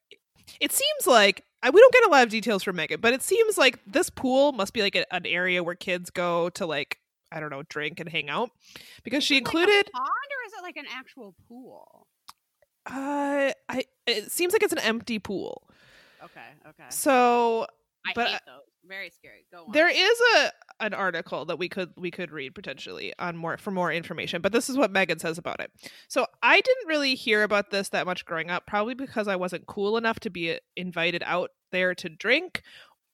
it 0.60 0.71
seems 0.71 1.06
like 1.06 1.43
I, 1.62 1.69
we 1.69 1.80
don't 1.80 1.93
get 1.93 2.06
a 2.06 2.10
lot 2.10 2.23
of 2.23 2.30
details 2.30 2.63
from 2.63 2.78
Megan, 2.78 3.02
but 3.02 3.13
it 3.13 3.21
seems 3.21 3.58
like 3.58 3.80
this 3.86 4.10
pool 4.10 4.52
must 4.54 4.73
be 4.73 4.82
like 4.82 4.95
a, 4.95 5.13
an 5.13 5.25
area 5.25 5.63
where 5.63 5.75
kids 5.75 6.10
go 6.10 6.49
to 6.52 6.65
like 6.65 6.97
I 7.32 7.39
don't 7.39 7.52
know, 7.52 7.63
drink 7.69 7.99
and 7.99 8.10
hang 8.10 8.30
out 8.30 8.49
because 9.04 9.23
she 9.23 9.36
Is 9.36 9.41
like 9.41 9.54
a 9.54 9.58
included 9.60 9.91
pond, 9.91 10.08
or 10.08 10.47
is 10.47 10.54
it 10.58 10.63
like 10.63 10.78
an 10.78 10.86
actual 10.91 11.36
pool? 11.47 12.08
Uh 12.89 13.52
I 13.69 13.86
it 14.08 14.32
seems 14.32 14.54
like 14.54 14.63
it's 14.63 14.73
an 14.73 14.80
empty 14.80 15.19
pool. 15.19 15.63
Okay, 16.23 16.69
okay. 16.69 16.89
So 16.89 17.67
I 18.06 18.12
but, 18.13 18.28
hate 18.28 18.41
those. 18.45 18.63
Very 18.88 19.12
scary. 19.12 19.45
Go 19.52 19.65
on. 19.65 19.71
There 19.71 19.88
is 19.88 20.21
a 20.38 20.52
an 20.80 20.93
article 20.93 21.45
that 21.45 21.60
we 21.60 21.69
could 21.69 21.91
we 21.95 22.10
could 22.10 22.32
read 22.32 22.56
potentially 22.56 23.13
on 23.19 23.38
more 23.38 23.58
for 23.58 23.71
more 23.71 23.91
information, 23.91 24.41
but 24.41 24.52
this 24.52 24.69
is 24.69 24.78
what 24.78 24.91
Megan 24.91 25.19
says 25.19 25.38
about 25.38 25.60
it. 25.60 25.71
So 26.08 26.25
I 26.41 26.60
didn't 26.62 26.88
really 26.88 27.15
hear 27.15 27.43
about 27.43 27.69
this 27.69 27.89
that 27.89 28.06
much 28.06 28.25
growing 28.25 28.49
up, 28.49 28.65
probably 28.65 28.95
because 28.95 29.28
I 29.28 29.36
wasn't 29.36 29.67
cool 29.67 29.97
enough 29.97 30.19
to 30.21 30.30
be 30.30 30.60
invited 30.75 31.23
out 31.25 31.52
there 31.71 31.93
to 31.95 32.10
drink. 32.10 32.63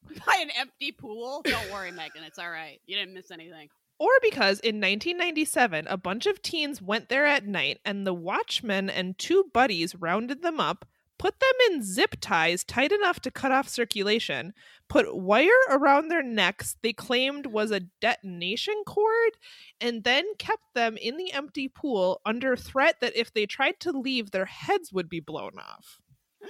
by 0.26 0.38
an 0.40 0.52
empty 0.58 0.92
pool. 0.92 1.42
Don't 1.44 1.72
worry, 1.72 1.92
Megan. 1.92 2.24
It's 2.24 2.38
all 2.38 2.50
right. 2.50 2.80
You 2.86 2.96
didn't 2.96 3.14
miss 3.14 3.32
anything. 3.32 3.70
Or 4.00 4.10
because 4.22 4.60
in 4.60 4.76
1997 4.76 5.88
a 5.88 5.98
bunch 5.98 6.26
of 6.26 6.42
teens 6.42 6.82
went 6.82 7.10
there 7.10 7.26
at 7.26 7.46
night 7.46 7.80
and 7.86 8.06
the 8.06 8.14
watchman 8.14 8.90
and 8.90 9.18
two 9.18 9.46
buddies 9.54 9.96
rounded 9.96 10.42
them 10.42 10.60
up, 10.60 10.86
put 11.18 11.40
them 11.40 11.54
in 11.72 11.82
zip 11.82 12.16
ties 12.20 12.64
tight 12.64 12.92
enough 12.92 13.20
to 13.22 13.32
cut 13.32 13.52
off 13.52 13.70
circulation, 13.70 14.54
put 14.90 15.16
wire 15.16 15.50
around 15.70 16.10
their 16.10 16.24
necks 16.24 16.76
they 16.82 16.94
claimed 16.94 17.46
was 17.46 17.72
a 17.72 17.82
detonation 18.02 18.84
cord, 18.86 19.32
and 19.80 20.04
then 20.04 20.26
kept 20.38 20.74
them 20.74 20.98
in 20.98 21.18
the 21.18 21.32
empty 21.32 21.68
pool 21.68 22.22
under 22.26 22.56
threat 22.56 22.98
that 23.02 23.16
if 23.16 23.34
they 23.34 23.46
tried 23.46 23.80
to 23.80 23.92
leave, 23.92 24.32
their 24.32 24.46
heads 24.46 24.92
would 24.92 25.10
be 25.10 25.20
blown 25.20 25.54
off. 25.58 26.00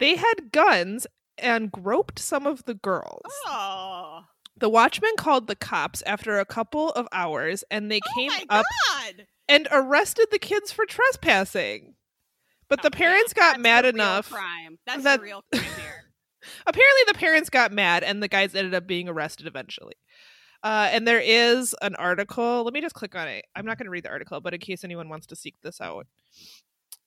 They 0.00 0.16
had 0.16 0.50
guns 0.50 1.06
and 1.38 1.70
groped 1.70 2.18
some 2.18 2.44
of 2.44 2.64
the 2.64 2.74
girls. 2.74 3.22
oh, 3.46 4.24
The 4.56 4.68
watchman 4.68 5.12
called 5.16 5.46
the 5.46 5.56
cops 5.56 6.02
after 6.06 6.38
a 6.38 6.44
couple 6.44 6.90
of 6.90 7.08
hours 7.12 7.64
and 7.70 7.90
they 7.90 8.00
oh 8.06 8.14
came 8.14 8.30
up 8.50 8.64
god! 8.88 9.26
and 9.48 9.66
arrested 9.72 10.26
the 10.30 10.38
kids 10.38 10.70
for 10.72 10.84
trespassing. 10.86 11.94
But 12.68 12.80
Oh, 12.80 12.88
the 12.88 12.96
yeah, 12.96 12.98
parents 12.98 13.32
got 13.32 13.52
that's 13.52 13.62
mad 13.62 13.84
enough. 13.84 14.30
Crime. 14.30 14.78
That's 14.86 15.04
that- 15.04 15.18
the 15.20 15.24
real 15.24 15.44
crime 15.52 15.64
here. 15.64 16.04
Apparently, 16.66 17.02
the 17.06 17.14
parents 17.18 17.50
got 17.50 17.72
mad 17.72 18.02
and 18.02 18.20
the 18.22 18.28
guys 18.28 18.54
ended 18.54 18.74
up 18.74 18.86
being 18.86 19.08
arrested 19.08 19.46
eventually. 19.46 19.94
Uh, 20.64 20.88
and 20.92 21.06
there 21.06 21.20
is 21.20 21.74
an 21.82 21.94
article. 21.96 22.64
Let 22.64 22.72
me 22.74 22.80
just 22.80 22.94
click 22.94 23.14
on 23.14 23.28
it. 23.28 23.44
I'm 23.54 23.64
not 23.66 23.78
going 23.78 23.86
to 23.86 23.90
read 23.90 24.04
the 24.04 24.10
article, 24.10 24.40
but 24.40 24.52
in 24.54 24.60
case 24.60 24.84
anyone 24.84 25.08
wants 25.08 25.26
to 25.28 25.36
seek 25.36 25.54
this 25.62 25.80
out, 25.80 26.06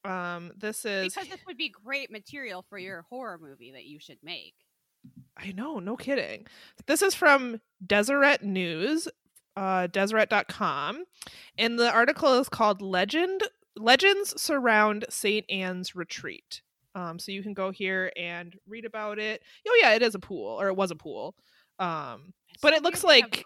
um, 0.03 0.51
this 0.57 0.85
is. 0.85 1.13
Because 1.13 1.29
this 1.29 1.45
would 1.47 1.57
be 1.57 1.69
great 1.69 2.11
material 2.11 2.65
for 2.69 2.77
your 2.77 3.03
horror 3.09 3.37
movie 3.41 3.71
that 3.73 3.85
you 3.85 3.99
should 3.99 4.19
make. 4.23 4.53
I 5.37 5.51
know, 5.51 5.79
no 5.79 5.95
kidding. 5.97 6.47
This 6.87 7.01
is 7.01 7.13
from 7.13 7.59
Deseret 7.85 8.41
News, 8.43 9.07
uh, 9.57 9.87
Deseret.com, 9.87 11.03
and 11.57 11.77
the 11.79 11.91
article 11.91 12.39
is 12.39 12.49
called 12.49 12.81
"Legend 12.81 13.43
Legends 13.75 14.39
Surround 14.41 15.05
Saint 15.09 15.45
Anne's 15.49 15.95
Retreat." 15.95 16.61
Um, 16.95 17.19
so 17.19 17.31
you 17.33 17.43
can 17.43 17.53
go 17.53 17.71
here 17.71 18.11
and 18.15 18.55
read 18.67 18.85
about 18.85 19.19
it. 19.19 19.41
Oh 19.67 19.77
yeah, 19.81 19.93
it 19.93 20.01
is 20.01 20.15
a 20.15 20.19
pool, 20.19 20.47
or 20.59 20.67
it 20.69 20.75
was 20.77 20.91
a 20.91 20.95
pool. 20.95 21.35
Um, 21.79 22.33
But 22.61 22.73
it 22.73 22.83
looks 22.83 23.03
weird 23.03 23.15
they 23.15 23.21
have 23.21 23.45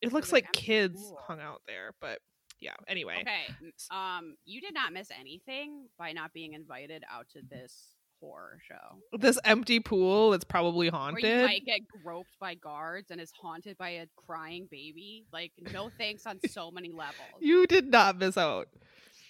it 0.00 0.12
looks 0.12 0.32
like 0.32 0.52
kids 0.52 1.02
pool. 1.02 1.18
hung 1.26 1.40
out 1.40 1.60
there, 1.66 1.92
but 2.00 2.20
yeah. 2.60 2.74
Anyway, 2.88 3.18
Okay, 3.20 3.44
um, 3.90 4.36
you 4.46 4.62
did 4.62 4.72
not 4.72 4.92
miss 4.94 5.10
anything 5.10 5.88
by 5.98 6.12
not 6.12 6.32
being 6.32 6.54
invited 6.54 7.04
out 7.10 7.28
to 7.30 7.42
this 7.42 7.93
horror 8.24 8.58
show. 8.66 9.18
this 9.18 9.38
empty 9.44 9.80
pool 9.80 10.32
is 10.32 10.44
probably 10.44 10.88
Where 10.90 10.96
you 10.96 10.98
haunted. 10.98 11.44
might 11.46 11.64
get 11.66 11.80
groped 12.02 12.38
by 12.40 12.54
guards 12.54 13.10
and 13.10 13.20
is 13.20 13.30
haunted 13.40 13.76
by 13.78 13.90
a 13.90 14.06
crying 14.16 14.66
baby. 14.70 15.24
Like, 15.32 15.52
no 15.72 15.90
thanks 15.98 16.26
on 16.26 16.38
so 16.48 16.70
many 16.70 16.90
levels. 16.90 17.40
You 17.40 17.66
did 17.66 17.86
not 17.90 18.16
miss 18.18 18.36
out. 18.36 18.68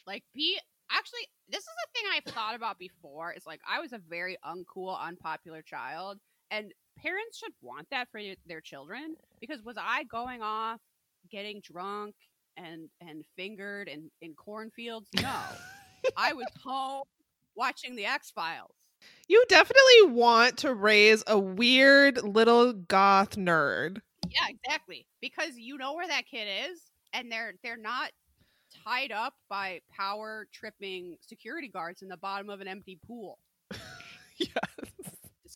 like 0.07 0.23
be 0.35 0.59
actually 0.91 1.21
this 1.49 1.63
is 1.63 1.69
a 1.69 1.89
thing 1.93 2.05
I've 2.15 2.33
thought 2.35 2.55
about 2.55 2.79
before. 2.79 3.33
Is 3.33 3.47
like 3.47 3.61
I 3.69 3.81
was 3.81 3.93
a 3.93 3.99
very 4.09 4.37
uncool, 4.47 4.99
unpopular 5.01 5.63
child, 5.63 6.19
and 6.51 6.73
parents 6.99 7.39
should 7.39 7.53
want 7.61 7.89
that 7.91 8.09
for 8.11 8.21
their 8.47 8.61
children. 8.61 9.17
Because 9.41 9.63
was 9.63 9.77
I 9.79 10.05
going 10.05 10.41
off, 10.43 10.81
getting 11.31 11.61
drunk, 11.63 12.15
and 12.57 12.89
and 13.01 13.25
fingered 13.37 13.89
in 13.89 14.11
in 14.23 14.35
cornfields? 14.35 15.09
No, 15.21 15.35
I 16.17 16.33
was 16.33 16.47
home 16.63 17.05
watching 17.57 17.95
the 17.97 18.07
X 18.07 18.31
Files. 18.31 18.75
You 19.29 19.45
definitely 19.49 20.13
want 20.13 20.59
to 20.59 20.75
raise 20.75 21.25
a 21.27 21.39
weird 21.39 22.23
little 22.23 22.73
goth 22.73 23.37
nerd. 23.37 24.01
Yeah, 24.29 24.49
exactly. 24.49 25.07
Because 25.21 25.57
you 25.57 25.79
know 25.79 25.95
where 25.95 26.07
that 26.09 26.27
kid 26.27 26.47
is, 26.71 26.81
and 27.13 27.31
they're 27.31 27.55
they're 27.63 27.77
not 27.77 28.11
tied 28.85 29.13
up 29.13 29.35
by 29.49 29.81
power 29.91 30.47
tripping 30.53 31.17
security 31.21 31.69
guards 31.69 32.03
in 32.03 32.09
the 32.09 32.17
bottom 32.17 32.51
of 32.51 32.61
an 32.61 32.69
empty 32.69 32.99
pool. 33.07 33.39
yes. 34.39 34.51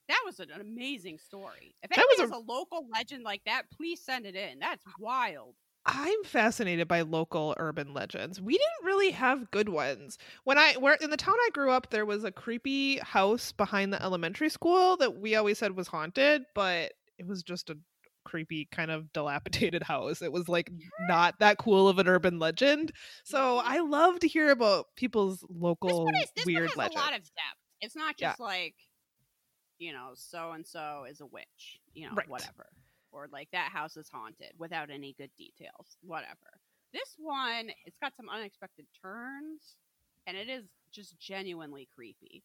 That 0.08 0.22
was 0.24 0.40
an 0.40 0.48
amazing 0.58 1.18
story. 1.18 1.74
If 1.82 1.90
That 1.90 1.98
anyone 1.98 2.30
was 2.30 2.30
has 2.30 2.30
a 2.30 2.50
local 2.50 2.86
legend 2.92 3.24
like 3.24 3.42
that, 3.44 3.64
please 3.76 4.00
send 4.02 4.24
it 4.24 4.34
in. 4.34 4.58
That's 4.58 4.84
wild. 4.98 5.54
I'm 5.86 6.22
fascinated 6.24 6.86
by 6.86 7.00
local 7.00 7.54
urban 7.58 7.94
legends. 7.94 8.40
We 8.40 8.52
didn't 8.54 8.84
really 8.86 9.10
have 9.12 9.50
good 9.50 9.68
ones. 9.70 10.18
When 10.44 10.58
I 10.58 10.74
where 10.74 10.94
in 10.94 11.10
the 11.10 11.16
town 11.16 11.36
I 11.38 11.50
grew 11.52 11.70
up, 11.70 11.90
there 11.90 12.04
was 12.04 12.24
a 12.24 12.32
creepy 12.32 12.98
house 12.98 13.52
behind 13.52 13.92
the 13.92 14.02
elementary 14.02 14.50
school 14.50 14.96
that 14.98 15.18
we 15.18 15.34
always 15.34 15.58
said 15.58 15.76
was 15.76 15.88
haunted, 15.88 16.42
but 16.54 16.92
it 17.18 17.26
was 17.26 17.42
just 17.42 17.70
a 17.70 17.78
creepy 18.24 18.68
kind 18.70 18.90
of 18.90 19.10
dilapidated 19.14 19.82
house. 19.84 20.20
It 20.20 20.30
was 20.32 20.48
like 20.48 20.70
not 21.08 21.38
that 21.40 21.56
cool 21.56 21.88
of 21.88 21.98
an 21.98 22.06
urban 22.06 22.38
legend. 22.38 22.92
So 23.24 23.38
mm-hmm. 23.38 23.68
I 23.68 23.78
love 23.80 24.18
to 24.20 24.28
hear 24.28 24.50
about 24.50 24.86
people's 24.96 25.42
local 25.48 26.08
is, 26.10 26.30
this 26.36 26.44
weird 26.44 26.60
one 26.60 26.68
has 26.68 26.76
legends. 26.76 26.96
a 26.96 26.98
lot 26.98 27.14
of 27.14 27.20
depth. 27.22 27.58
It's 27.80 27.96
not 27.96 28.16
Yeah. 28.18 28.30
just 28.30 28.40
like, 28.40 28.74
you 29.78 29.92
know, 29.92 30.10
so 30.14 30.50
and 30.52 30.66
so 30.66 31.06
is 31.08 31.20
a 31.22 31.26
witch, 31.26 31.78
you 31.94 32.08
know, 32.08 32.14
Right. 32.14 32.28
whatever. 32.28 32.66
Or 33.12 33.28
like 33.32 33.48
that 33.52 33.70
house 33.72 33.96
is 33.96 34.08
haunted 34.12 34.52
without 34.58 34.90
any 34.90 35.14
good 35.18 35.30
details, 35.36 35.96
whatever. 36.02 36.60
This 36.92 37.16
one, 37.18 37.70
it's 37.84 37.96
got 38.00 38.14
some 38.16 38.28
unexpected 38.28 38.86
turns, 39.02 39.76
and 40.26 40.36
it 40.36 40.48
is 40.48 40.64
just 40.92 41.18
genuinely 41.18 41.88
creepy. 41.94 42.42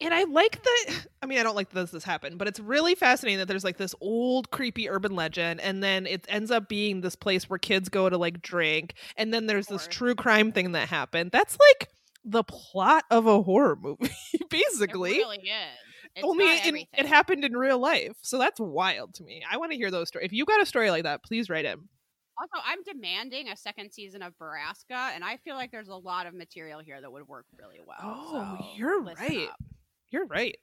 And 0.00 0.12
I 0.12 0.24
like 0.24 0.62
that. 0.62 1.06
I 1.22 1.26
mean, 1.26 1.38
I 1.38 1.42
don't 1.42 1.56
like 1.56 1.70
that 1.70 1.80
this 1.80 1.92
has 1.92 2.04
happened, 2.04 2.38
but 2.38 2.48
it's 2.48 2.60
really 2.60 2.94
fascinating 2.94 3.38
that 3.38 3.48
there's 3.48 3.64
like 3.64 3.76
this 3.76 3.94
old 4.00 4.50
creepy 4.50 4.88
urban 4.88 5.14
legend, 5.14 5.60
and 5.60 5.82
then 5.82 6.06
it 6.06 6.26
ends 6.28 6.50
up 6.50 6.68
being 6.68 7.00
this 7.00 7.16
place 7.16 7.48
where 7.48 7.58
kids 7.58 7.88
go 7.88 8.08
to 8.08 8.18
like 8.18 8.42
drink, 8.42 8.94
and 9.16 9.32
then 9.32 9.46
there's 9.46 9.66
this 9.66 9.86
true 9.86 10.14
crime 10.14 10.52
thing 10.52 10.72
that 10.72 10.88
happened. 10.88 11.30
That's 11.30 11.56
like 11.58 11.90
the 12.24 12.44
plot 12.44 13.04
of 13.10 13.26
a 13.26 13.42
horror 13.42 13.76
movie, 13.76 14.10
basically. 14.50 15.12
It 15.12 15.18
really 15.18 15.38
is. 15.38 15.83
It's 16.16 16.24
Only 16.24 16.46
in, 16.68 16.86
it 16.96 17.06
happened 17.06 17.44
in 17.44 17.56
real 17.56 17.78
life, 17.78 18.16
so 18.22 18.38
that's 18.38 18.60
wild 18.60 19.14
to 19.14 19.24
me. 19.24 19.42
I 19.50 19.56
want 19.56 19.72
to 19.72 19.76
hear 19.76 19.90
those 19.90 20.08
stories. 20.08 20.26
If 20.26 20.32
you 20.32 20.44
got 20.44 20.62
a 20.62 20.66
story 20.66 20.90
like 20.90 21.02
that, 21.02 21.24
please 21.24 21.50
write 21.50 21.64
in. 21.64 21.88
Also, 22.40 22.64
I'm 22.64 22.82
demanding 22.84 23.48
a 23.48 23.56
second 23.56 23.92
season 23.92 24.22
of 24.22 24.32
Baraska, 24.40 25.14
and 25.14 25.24
I 25.24 25.38
feel 25.38 25.56
like 25.56 25.72
there's 25.72 25.88
a 25.88 25.96
lot 25.96 26.26
of 26.26 26.34
material 26.34 26.80
here 26.80 27.00
that 27.00 27.10
would 27.10 27.26
work 27.26 27.46
really 27.58 27.80
well. 27.86 27.98
Oh, 28.02 28.56
so 28.58 28.66
you're 28.76 29.02
right. 29.02 29.48
up. 29.48 29.62
You're 30.10 30.26
right. 30.26 30.56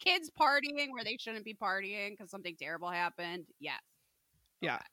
Kids 0.00 0.30
partying 0.40 0.90
where 0.90 1.04
they 1.04 1.16
shouldn't 1.20 1.44
be 1.44 1.54
partying 1.54 2.10
because 2.10 2.30
something 2.30 2.56
terrible 2.60 2.90
happened. 2.90 3.44
Yes. 3.60 3.80
Yeah. 4.60 4.74
Okay, 4.74 4.84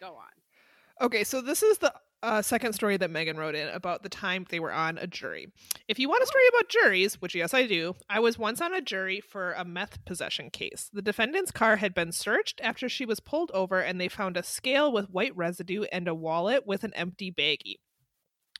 Go 0.00 0.14
on. 0.14 1.06
Okay, 1.06 1.24
so 1.24 1.42
this 1.42 1.62
is 1.62 1.78
the 1.78 1.92
uh, 2.22 2.42
second 2.42 2.72
story 2.74 2.96
that 2.96 3.10
Megan 3.10 3.36
wrote 3.36 3.54
in 3.54 3.68
about 3.68 4.02
the 4.02 4.08
time 4.08 4.46
they 4.48 4.60
were 4.60 4.72
on 4.72 4.98
a 4.98 5.06
jury. 5.06 5.48
If 5.88 5.98
you 5.98 6.08
want 6.08 6.22
a 6.22 6.26
story 6.26 6.44
about 6.48 6.68
juries, 6.68 7.20
which 7.20 7.34
yes, 7.34 7.54
I 7.54 7.66
do, 7.66 7.94
I 8.08 8.20
was 8.20 8.38
once 8.38 8.60
on 8.60 8.74
a 8.74 8.80
jury 8.80 9.20
for 9.20 9.52
a 9.52 9.64
meth 9.64 10.04
possession 10.04 10.50
case. 10.50 10.90
The 10.92 11.02
defendant's 11.02 11.50
car 11.50 11.76
had 11.76 11.94
been 11.94 12.12
searched 12.12 12.60
after 12.62 12.88
she 12.88 13.06
was 13.06 13.20
pulled 13.20 13.50
over, 13.52 13.80
and 13.80 14.00
they 14.00 14.08
found 14.08 14.36
a 14.36 14.42
scale 14.42 14.92
with 14.92 15.10
white 15.10 15.34
residue 15.36 15.84
and 15.92 16.06
a 16.08 16.14
wallet 16.14 16.66
with 16.66 16.84
an 16.84 16.92
empty 16.94 17.32
baggie. 17.32 17.76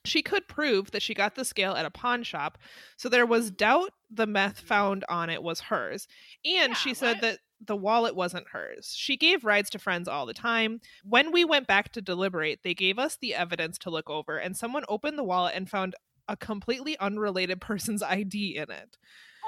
She 0.07 0.23
could 0.23 0.49
prove 0.49 0.93
that 0.93 1.03
she 1.03 1.13
got 1.13 1.35
the 1.35 1.45
scale 1.45 1.75
at 1.75 1.85
a 1.85 1.91
pawn 1.91 2.23
shop, 2.23 2.57
so 2.97 3.11
there 3.11 3.27
was 3.27 3.51
doubt 3.51 3.91
the 4.11 4.27
meth 4.27 4.59
found 4.61 5.05
on 5.11 5.29
it 5.29 5.43
was 5.43 5.61
hers. 5.61 6.09
And 6.45 6.71
Yeah, 6.71 6.75
she 6.75 6.95
said 6.95 7.17
what? 7.17 7.21
that 7.21 7.39
the 7.65 7.77
wallet 7.77 8.15
wasn't 8.17 8.49
hers. 8.49 8.95
She 8.97 9.17
gave 9.17 9.45
rides 9.45 9.71
to 9.71 9.79
friends 9.79 10.09
all 10.09 10.27
the 10.27 10.35
time. 10.35 10.81
When 11.05 11.31
we 11.33 11.45
went 11.45 11.67
back 11.67 11.93
to 11.93 12.01
deliberate, 12.03 12.61
they 12.63 12.75
gave 12.75 12.99
us 12.99 13.17
the 13.21 13.35
evidence 13.35 13.79
to 13.79 13.91
look 13.91 14.09
over, 14.09 14.39
and 14.39 14.57
someone 14.57 14.85
opened 14.89 15.19
the 15.19 15.25
wallet 15.25 15.55
and 15.55 15.69
found 15.69 15.95
a 16.29 16.37
completely 16.37 16.97
unrelated 16.99 17.61
person's 17.61 18.03
ID 18.03 18.57
in 18.57 18.71
it. 18.71 18.97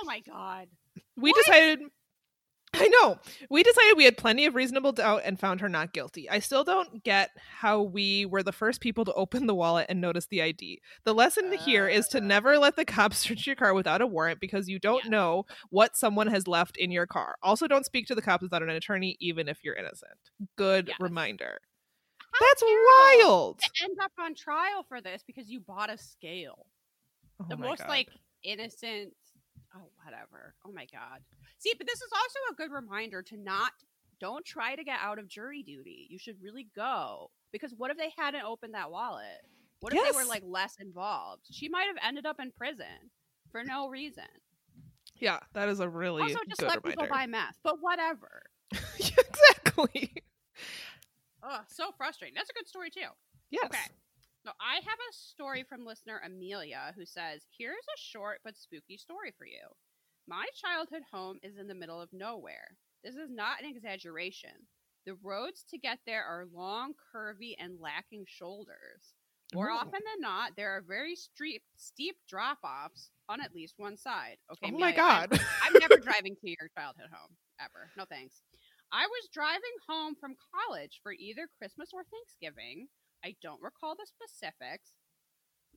Oh 0.00 0.04
my 0.04 0.20
god. 0.20 0.68
We 1.16 1.30
What? 1.30 1.44
decided. 1.44 1.80
I 2.74 2.88
know. 2.88 3.18
We 3.50 3.62
decided 3.62 3.96
we 3.96 4.04
had 4.06 4.16
plenty 4.16 4.46
of 4.46 4.54
reasonable 4.54 4.92
doubt 4.92 5.22
and 5.24 5.38
found 5.38 5.60
her 5.60 5.68
not 5.68 5.92
guilty. 5.92 6.30
I 6.30 6.38
still 6.38 6.64
don't 6.64 7.04
get 7.04 7.30
how 7.36 7.82
we 7.82 8.24
were 8.24 8.42
the 8.42 8.52
first 8.52 8.80
people 8.80 9.04
to 9.04 9.12
open 9.14 9.46
the 9.46 9.54
wallet 9.54 9.86
and 9.90 10.00
notice 10.00 10.26
the 10.26 10.40
ID. 10.42 10.80
The 11.04 11.12
lesson 11.14 11.52
here 11.52 11.86
is 11.86 12.08
to 12.08 12.18
Uh. 12.18 12.22
never 12.22 12.58
let 12.58 12.76
the 12.76 12.84
cops 12.86 13.18
search 13.18 13.46
your 13.46 13.56
car 13.56 13.74
without 13.74 14.00
a 14.00 14.06
warrant 14.06 14.40
because 14.40 14.68
you 14.68 14.78
don't 14.78 15.04
Yes. 15.04 15.10
know 15.10 15.44
what 15.70 15.96
someone 15.96 16.28
has 16.28 16.46
left 16.48 16.76
in 16.78 16.90
your 16.90 17.06
car. 17.06 17.36
Also, 17.42 17.66
don't 17.68 17.84
speak 17.86 18.06
to 18.06 18.14
the 18.14 18.22
cops 18.22 18.42
without 18.42 18.62
an 18.62 18.70
attorney, 18.70 19.16
even 19.20 19.48
if 19.48 19.58
you're 19.62 19.76
innocent. 19.76 20.12
Good 20.56 20.88
Yes. 20.88 20.96
reminder. 21.00 21.58
How 22.32 22.46
That's 22.46 22.62
wild. 22.62 23.58
To 23.58 23.84
end 23.84 23.98
up 24.02 24.12
on 24.18 24.34
trial 24.34 24.82
for 24.88 25.02
this 25.02 25.22
because 25.26 25.50
you 25.50 25.60
bought 25.60 25.90
a 25.90 25.98
scale. 25.98 26.66
Oh 27.38 27.46
the 27.50 27.56
most 27.58 27.80
God. 27.80 27.88
like 27.88 28.08
innocent 28.44 29.14
oh 29.74 29.88
whatever 30.04 30.54
oh 30.66 30.72
my 30.72 30.86
god 30.92 31.20
see 31.62 31.72
but 31.76 31.86
this 31.86 32.00
is 32.00 32.10
also 32.14 32.38
a 32.50 32.54
good 32.54 32.72
reminder 32.72 33.22
to 33.22 33.36
not 33.36 33.72
don't 34.20 34.44
try 34.44 34.76
to 34.76 34.84
get 34.84 34.98
out 35.00 35.18
of 35.18 35.28
jury 35.28 35.62
duty 35.62 36.06
you 36.10 36.18
should 36.18 36.36
really 36.40 36.68
go 36.74 37.30
because 37.52 37.74
what 37.76 37.90
if 37.90 37.96
they 37.96 38.12
hadn't 38.16 38.44
opened 38.44 38.74
that 38.74 38.90
wallet 38.90 39.40
what 39.80 39.92
if 39.92 40.02
they 40.04 40.16
were 40.16 40.26
like 40.26 40.42
less 40.46 40.76
involved 40.80 41.42
she 41.50 41.68
might 41.68 41.86
have 41.86 41.96
ended 42.06 42.26
up 42.26 42.36
in 42.40 42.50
prison 42.52 43.10
for 43.50 43.62
no 43.64 43.88
reason 43.88 44.24
yeah, 45.20 45.38
that 45.52 45.68
is 45.68 45.78
a 45.78 45.88
really 45.88 46.22
also 46.22 46.40
just 46.48 46.62
let 46.62 46.82
people 46.82 47.06
buy 47.08 47.26
meth 47.26 47.56
but 47.62 47.76
whatever 47.80 48.42
exactly. 48.98 50.12
Oh, 51.42 51.60
so 51.68 51.90
frustrating. 51.96 52.34
That's 52.34 52.50
a 52.50 52.54
good 52.54 52.68
story 52.68 52.90
too. 52.90 53.10
Yes. 53.50 53.64
Okay. 53.66 53.92
So 54.44 54.52
I 54.60 54.76
have 54.76 54.98
a 54.98 55.12
story 55.12 55.64
from 55.68 55.84
listener 55.84 56.20
Amelia 56.24 56.92
who 56.96 57.06
says, 57.06 57.42
Here's 57.56 57.74
a 57.74 58.00
short 58.00 58.40
but 58.44 58.56
spooky 58.56 58.96
story 58.96 59.32
for 59.36 59.46
you. 59.46 59.62
My 60.28 60.46
childhood 60.54 61.02
home 61.12 61.38
is 61.42 61.56
in 61.58 61.66
the 61.68 61.74
middle 61.74 62.00
of 62.00 62.12
nowhere. 62.12 62.76
This 63.04 63.14
is 63.16 63.30
not 63.30 63.60
an 63.62 63.68
exaggeration. 63.68 64.52
The 65.06 65.14
roads 65.22 65.64
to 65.70 65.78
get 65.78 65.98
there 66.06 66.24
are 66.24 66.46
long, 66.52 66.92
curvy, 67.14 67.54
and 67.58 67.80
lacking 67.80 68.24
shoulders. 68.28 69.14
More 69.52 69.70
Oh. 69.70 69.76
often 69.78 70.00
than 70.04 70.20
not, 70.20 70.54
there 70.56 70.70
are 70.70 70.80
very 70.80 71.16
steep, 71.16 71.62
steep 71.76 72.16
drop 72.28 72.58
offs 72.64 73.10
on 73.28 73.40
at 73.40 73.52
least 73.54 73.74
one 73.78 73.96
side. 73.96 74.38
Okay, 74.50 74.70
oh 74.72 74.78
my 74.78 74.92
I'm- 74.92 74.96
god. 74.96 75.32
I'm 75.62 75.72
never 75.80 75.96
driving 75.98 76.36
to 76.36 76.48
your 76.48 76.68
childhood 76.76 77.10
home 77.12 77.36
ever. 77.60 77.90
No 77.96 78.04
thanks. 78.04 78.40
I 78.92 79.06
was 79.06 79.28
driving 79.32 79.74
home 79.88 80.14
from 80.14 80.36
college 80.54 81.00
for 81.02 81.12
either 81.12 81.48
Christmas 81.58 81.90
or 81.92 82.04
Thanksgiving. 82.04 82.88
I 83.24 83.34
don't 83.42 83.60
recall 83.62 83.96
the 83.96 84.06
specifics, 84.06 84.92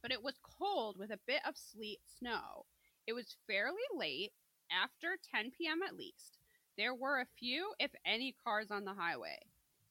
but 0.02 0.12
it 0.12 0.22
was 0.22 0.38
cold 0.60 0.98
with 1.00 1.12
a 1.12 1.20
bit 1.26 1.42
of 1.48 1.58
sleet 1.58 2.00
snow. 2.20 2.66
It 3.08 3.14
was 3.14 3.36
fairly 3.48 3.82
late, 3.96 4.32
after 4.72 5.18
10 5.34 5.52
p.m. 5.58 5.82
at 5.88 5.96
least. 5.96 6.40
There 6.78 6.94
were 6.96 7.20
a 7.22 7.28
few, 7.38 7.74
if 7.80 7.92
any, 8.06 8.36
cars 8.44 8.72
on 8.72 8.84
the 8.86 8.94
highway. 8.94 9.38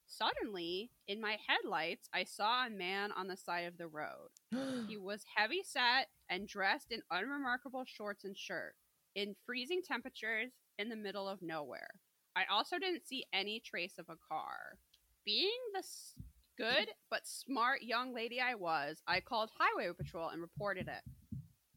Suddenly, 0.07 0.90
in 1.09 1.20
my 1.20 1.38
headlights, 1.46 2.09
I 2.12 2.24
saw 2.24 2.66
a 2.66 2.70
man 2.70 3.11
on 3.12 3.27
the 3.27 3.37
side 3.37 3.66
of 3.66 3.79
the 3.79 3.88
road. 3.88 4.29
He 4.88 4.96
was 4.98 5.24
heavy 5.35 5.62
set 5.64 6.09
and 6.29 6.46
dressed 6.46 6.92
in 6.92 7.00
unremarkable 7.11 7.85
shorts 7.87 8.24
and 8.24 8.37
shirt 8.37 8.74
in 9.14 9.35
freezing 9.46 9.81
temperatures 9.83 10.50
in 10.79 10.88
the 10.88 10.96
middle 10.96 11.29
of 11.29 11.40
nowhere. 11.40 11.88
I 12.37 12.44
also 12.50 12.79
didn't 12.79 13.07
see 13.07 13.24
any 13.33 13.61
trace 13.61 13.96
of 13.98 14.09
a 14.11 14.16
car. 14.29 14.79
Being 15.24 15.59
the 15.72 15.79
s- 15.79 16.14
good 16.59 16.88
but 17.11 17.27
smart 17.27 17.83
young 17.83 18.12
lady 18.12 18.40
I 18.40 18.57
was, 18.57 19.03
I 19.07 19.20
called 19.20 19.50
Highway 19.59 19.90
Patrol 19.96 20.29
and 20.29 20.42
reported 20.42 20.88
it. 20.88 21.03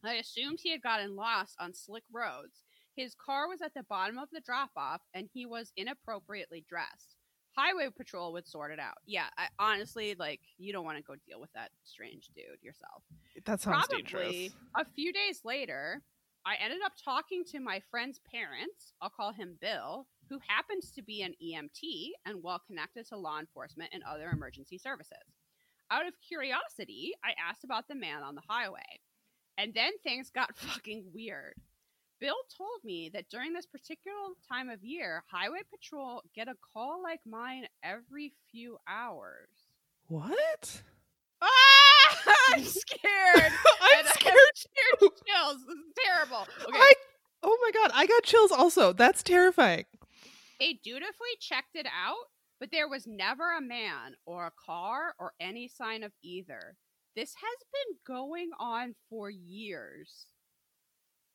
I 0.08 0.16
assumed 0.16 0.60
he 0.62 0.72
had 0.72 0.82
gotten 0.82 1.16
lost 1.16 1.56
on 1.60 1.74
slick 1.74 2.04
roads. 2.12 2.64
His 2.96 3.16
car 3.16 3.48
was 3.48 3.62
at 3.62 3.74
the 3.76 3.84
bottom 3.84 4.18
of 4.18 4.30
the 4.32 4.42
drop 4.42 4.72
off 4.76 5.02
and 5.14 5.30
he 5.32 5.46
was 5.46 5.72
inappropriately 5.78 6.66
dressed. 6.68 7.16
Highway 7.56 7.90
Patrol 7.96 8.34
would 8.34 8.48
sort 8.48 8.72
it 8.72 8.80
out. 8.80 8.98
Yeah, 9.06 9.26
I 9.38 9.48
honestly 9.60 10.16
like 10.18 10.42
you 10.58 10.72
don't 10.74 10.86
want 10.86 10.98
to 10.98 11.04
go 11.04 11.16
deal 11.28 11.40
with 11.40 11.52
that 11.54 11.72
strange 11.84 12.30
dude 12.36 12.62
yourself. 12.62 13.04
that 13.46 13.62
sounds 13.62 13.88
Probably 13.88 14.04
dangerous. 14.04 14.54
a 14.76 14.86
few 14.96 15.12
days 15.12 15.42
later, 15.44 16.04
I 16.46 16.56
ended 16.64 16.80
up 16.86 16.94
talking 17.04 17.44
to 17.52 17.60
my 17.60 17.82
friend's 17.92 18.22
parents. 18.32 18.94
I'll 19.02 19.10
call 19.10 19.34
him 19.34 19.58
Bill, 19.60 20.08
who 20.30 20.40
happens 20.48 20.92
to 20.92 21.02
be 21.02 21.24
an 21.24 21.34
EMT 21.44 22.10
and 22.26 22.42
well 22.44 22.62
connected 22.66 23.08
to 23.08 23.18
law 23.18 23.40
enforcement 23.40 23.90
and 23.94 24.04
other 24.04 24.30
emergency 24.32 24.78
services. 24.78 25.18
Out 25.90 26.06
of 26.08 26.14
curiosity, 26.26 27.14
I 27.24 27.34
asked 27.50 27.64
about 27.64 27.88
the 27.88 27.96
man 27.96 28.22
on 28.24 28.36
the 28.36 28.42
highway. 28.48 29.02
And 29.58 29.74
then 29.74 29.92
things 30.04 30.30
got 30.30 30.56
fucking 30.58 31.06
weird. 31.14 31.54
Bill 32.20 32.36
told 32.58 32.84
me 32.84 33.10
that 33.14 33.30
during 33.30 33.54
this 33.54 33.68
particular 33.68 34.18
time 34.50 34.70
of 34.70 34.84
year, 34.84 35.24
Highway 35.32 35.60
Patrol 35.70 36.24
get 36.34 36.48
a 36.48 36.56
call 36.74 37.02
like 37.04 37.20
mine 37.28 37.68
every 37.84 38.34
few 38.52 38.78
hours. 38.88 39.50
What? 40.08 40.82
Ah! 41.42 42.18
I'm 42.54 42.64
scared. 42.64 43.02
I'm 43.82 44.00
And 44.00 44.08
I 44.08 44.12
scared. 44.14 44.34
scared 44.56 45.00
too. 45.00 45.10
chills. 45.28 45.58
This 45.68 45.76
is 45.76 45.94
terrible. 46.06 46.48
Okay. 46.68 46.78
I 46.80 46.94
Oh 47.44 47.58
my 47.62 47.72
god, 47.72 47.92
I 47.94 48.08
got 48.08 48.24
chills 48.24 48.52
also. 48.52 48.94
That's 48.94 49.22
terrifying. 49.22 49.86
They 50.60 50.80
dutifully 50.84 51.30
checked 51.40 51.76
it 51.76 51.86
out, 51.86 52.26
but 52.60 52.72
there 52.72 52.90
was 52.90 53.06
never 53.06 53.56
a 53.56 53.62
man 53.62 54.16
or 54.26 54.48
a 54.48 54.52
car 54.66 55.14
or 55.20 55.34
any 55.40 55.68
sign 55.68 56.02
of 56.02 56.12
either. 56.24 56.76
This 57.18 57.34
has 57.34 57.58
been 57.74 57.98
going 58.16 58.52
on 58.60 58.94
for 59.10 59.32
years. 59.32 60.28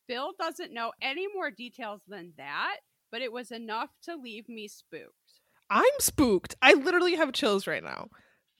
Bill 0.06 0.30
doesn't 0.38 0.72
know 0.72 0.92
any 1.02 1.26
more 1.34 1.50
details 1.50 2.02
than 2.06 2.34
that, 2.36 2.76
but 3.10 3.20
it 3.20 3.32
was 3.32 3.50
enough 3.50 3.90
to 4.04 4.14
leave 4.14 4.48
me 4.48 4.68
spooked. 4.68 5.40
I'm 5.68 5.90
spooked. 5.98 6.54
I 6.62 6.74
literally 6.74 7.16
have 7.16 7.32
chills 7.32 7.66
right 7.66 7.82
now. 7.82 8.10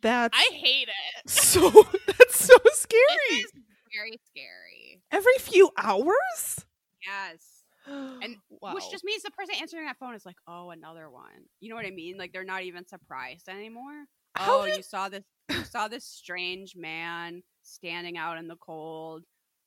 That's 0.01 0.37
I 0.37 0.53
hate 0.53 0.89
it. 0.89 1.31
so 1.31 1.71
that's 2.09 2.45
so 2.45 2.55
It 2.65 2.75
scary. 2.75 3.39
is 3.39 3.53
very 3.95 4.19
scary. 4.27 5.03
Every 5.13 5.39
few 5.39 5.71
hours? 5.79 6.67
Yes. 7.07 7.63
And 7.87 8.35
wow. 8.51 8.75
Which 8.75 8.91
just 8.91 9.05
means 9.05 9.23
the 9.23 9.31
person 9.31 9.55
answering 9.61 9.87
that 9.87 9.99
phone 10.01 10.17
is 10.17 10.27
like, 10.27 10.39
oh, 10.49 10.71
another 10.71 11.09
one. 11.09 11.47
You 11.61 11.71
know 11.71 11.77
what 11.77 11.87
I 11.87 11.91
mean? 11.93 12.19
Like 12.19 12.33
they're 12.33 12.43
not 12.43 12.65
even 12.65 12.85
surprised 12.85 13.49
anymore. 13.49 14.07
How 14.35 14.61
oh, 14.63 14.67
did- 14.67 14.77
you 14.79 14.83
saw 14.83 15.09
this 15.09 15.25
you 15.51 15.65
saw 15.65 15.89
this 15.89 16.05
strange 16.05 16.75
man 16.77 17.43
standing 17.63 18.17
out 18.17 18.39
in 18.39 18.49
the 18.49 18.57
cold 18.57 19.23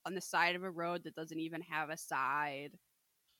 on 0.06 0.16
the 0.16 0.22
side 0.22 0.56
of 0.56 0.64
a 0.64 0.70
road 0.72 1.04
that 1.04 1.16
doesn't 1.16 1.40
even 1.40 1.62
have 1.62 1.90
a 1.90 1.98
side. 1.98 2.72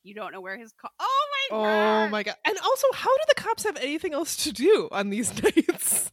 You 0.04 0.14
don't 0.14 0.32
know 0.32 0.42
where 0.42 0.58
his 0.58 0.72
car. 0.74 0.92
Oh 1.00 1.26
my 1.52 1.58
Oh 1.58 1.62
god! 1.64 2.12
my 2.12 2.24
god. 2.24 2.36
And 2.46 2.58
also, 2.60 2.88
how 2.94 3.10
do 3.16 3.24
the 3.28 3.42
cops 3.42 3.64
have 3.64 3.78
anything 3.78 4.14
else 4.14 4.36
to 4.44 4.52
do 4.52 4.88
on 4.92 5.10
these 5.10 5.42
nights? 5.44 6.12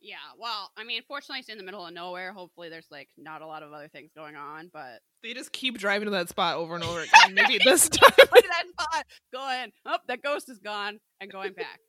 Yeah. 0.00 0.16
Well, 0.38 0.70
I 0.76 0.84
mean, 0.84 1.02
fortunately, 1.08 1.40
it's 1.40 1.48
in 1.48 1.58
the 1.58 1.64
middle 1.64 1.84
of 1.86 1.92
nowhere. 1.92 2.32
Hopefully, 2.32 2.68
there's 2.68 2.86
like 2.90 3.08
not 3.18 3.42
a 3.42 3.46
lot 3.46 3.62
of 3.64 3.72
other 3.72 3.88
things 3.88 4.10
going 4.16 4.36
on, 4.36 4.70
but 4.72 5.00
They 5.24 5.34
just 5.34 5.52
keep 5.52 5.76
driving 5.78 6.06
to 6.06 6.10
that 6.12 6.28
spot 6.28 6.56
over 6.56 6.74
and 6.76 6.84
over 6.84 7.00
again. 7.24 7.34
Maybe 7.34 7.58
this 7.64 7.88
time. 7.88 8.10
That 8.16 8.64
spot. 8.68 9.06
Going. 9.32 9.72
Oh, 9.86 9.98
that 10.08 10.22
ghost 10.22 10.48
is 10.48 10.58
gone 10.58 11.00
and 11.20 11.30
going 11.32 11.52
back. 11.52 11.80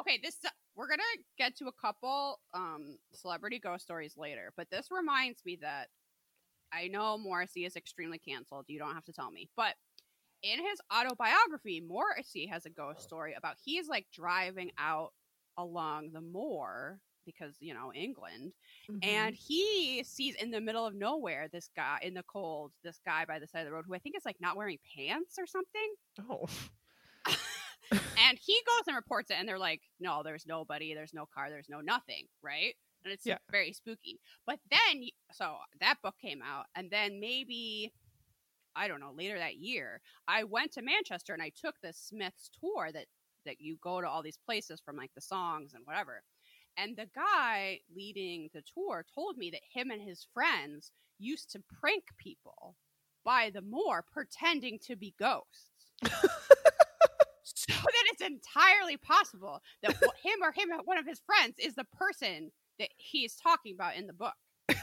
Okay, 0.00 0.18
this 0.22 0.36
we're 0.80 0.88
gonna 0.88 1.02
get 1.36 1.54
to 1.56 1.66
a 1.66 1.72
couple 1.72 2.40
um 2.54 2.96
celebrity 3.12 3.58
ghost 3.58 3.84
stories 3.84 4.16
later, 4.16 4.50
but 4.56 4.66
this 4.70 4.88
reminds 4.90 5.44
me 5.44 5.58
that 5.60 5.88
I 6.72 6.88
know 6.88 7.18
Morrissey 7.18 7.66
is 7.66 7.76
extremely 7.76 8.18
canceled. 8.18 8.64
You 8.68 8.78
don't 8.78 8.94
have 8.94 9.04
to 9.04 9.12
tell 9.12 9.30
me, 9.30 9.50
but 9.56 9.74
in 10.42 10.58
his 10.58 10.80
autobiography, 10.90 11.82
Morrissey 11.86 12.46
has 12.46 12.64
a 12.64 12.70
ghost 12.70 13.02
story 13.02 13.34
about 13.36 13.56
he's 13.62 13.88
like 13.88 14.06
driving 14.10 14.70
out 14.78 15.12
along 15.58 16.12
the 16.12 16.22
moor 16.22 16.98
because 17.26 17.56
you 17.60 17.74
know 17.74 17.92
England 17.92 18.52
and 19.02 19.34
he 19.34 20.02
sees 20.02 20.34
in 20.36 20.50
the 20.50 20.62
middle 20.62 20.86
of 20.86 20.94
nowhere 20.94 21.48
this 21.52 21.68
guy 21.76 21.98
in 22.00 22.14
the 22.14 22.22
cold, 22.22 22.72
this 22.82 23.00
guy 23.04 23.26
by 23.26 23.38
the 23.38 23.46
side 23.46 23.60
of 23.60 23.66
the 23.66 23.72
road 23.72 23.84
who 23.86 23.94
I 23.94 23.98
think 23.98 24.16
is 24.16 24.24
like 24.24 24.40
not 24.40 24.56
wearing 24.56 24.78
pants 24.96 25.36
or 25.38 25.46
something. 25.46 25.94
oh. 26.30 26.48
and 27.90 28.38
he 28.40 28.54
goes 28.66 28.86
and 28.86 28.96
reports 28.96 29.30
it, 29.30 29.34
and 29.38 29.48
they're 29.48 29.58
like, 29.58 29.82
"No, 30.00 30.22
there's 30.22 30.46
nobody, 30.46 30.94
there's 30.94 31.14
no 31.14 31.26
car, 31.26 31.50
there's 31.50 31.68
no 31.68 31.80
nothing, 31.80 32.26
right?" 32.42 32.74
And 33.04 33.12
it's 33.12 33.24
Yeah. 33.24 33.38
very 33.50 33.72
spooky. 33.72 34.20
But 34.46 34.60
then, 34.70 35.08
so 35.32 35.56
that 35.80 36.02
book 36.02 36.16
came 36.20 36.42
out, 36.42 36.66
and 36.74 36.90
then 36.90 37.20
maybe 37.20 37.92
I 38.76 38.88
don't 38.88 39.00
know 39.00 39.12
later 39.12 39.38
that 39.38 39.56
year, 39.56 40.00
I 40.28 40.44
went 40.44 40.72
to 40.72 40.82
Manchester 40.82 41.32
and 41.34 41.42
I 41.42 41.50
took 41.50 41.76
the 41.82 41.92
Smiths 41.92 42.50
tour 42.60 42.90
that 42.92 43.06
that 43.46 43.60
you 43.60 43.76
go 43.82 44.00
to 44.00 44.08
all 44.08 44.22
these 44.22 44.36
places 44.36 44.80
from 44.80 44.96
like 44.96 45.12
the 45.14 45.20
songs 45.20 45.72
and 45.74 45.84
whatever. 45.86 46.22
And 46.76 46.96
the 46.96 47.06
guy 47.14 47.80
leading 47.94 48.50
the 48.52 48.62
tour 48.62 49.04
told 49.14 49.36
me 49.38 49.50
that 49.50 49.62
him 49.72 49.90
and 49.90 50.02
his 50.02 50.26
friends 50.34 50.92
used 51.18 51.50
to 51.52 51.62
prank 51.80 52.04
people 52.18 52.76
by 53.24 53.50
the 53.50 53.62
moor 53.62 54.04
pretending 54.12 54.78
to 54.80 54.96
be 54.96 55.14
ghosts. 55.18 55.92
that 57.70 58.04
it's 58.12 58.22
entirely 58.22 58.96
possible 58.96 59.60
that 59.82 59.94
him 60.22 60.38
or 60.42 60.52
him 60.52 60.68
one 60.84 60.98
of 60.98 61.06
his 61.06 61.20
friends 61.26 61.54
is 61.58 61.74
the 61.74 61.84
person 61.96 62.50
that 62.78 62.88
he's 62.96 63.36
talking 63.36 63.74
about 63.74 63.96
in 63.96 64.06
the 64.06 64.12
book. 64.12 64.34
That's 64.68 64.82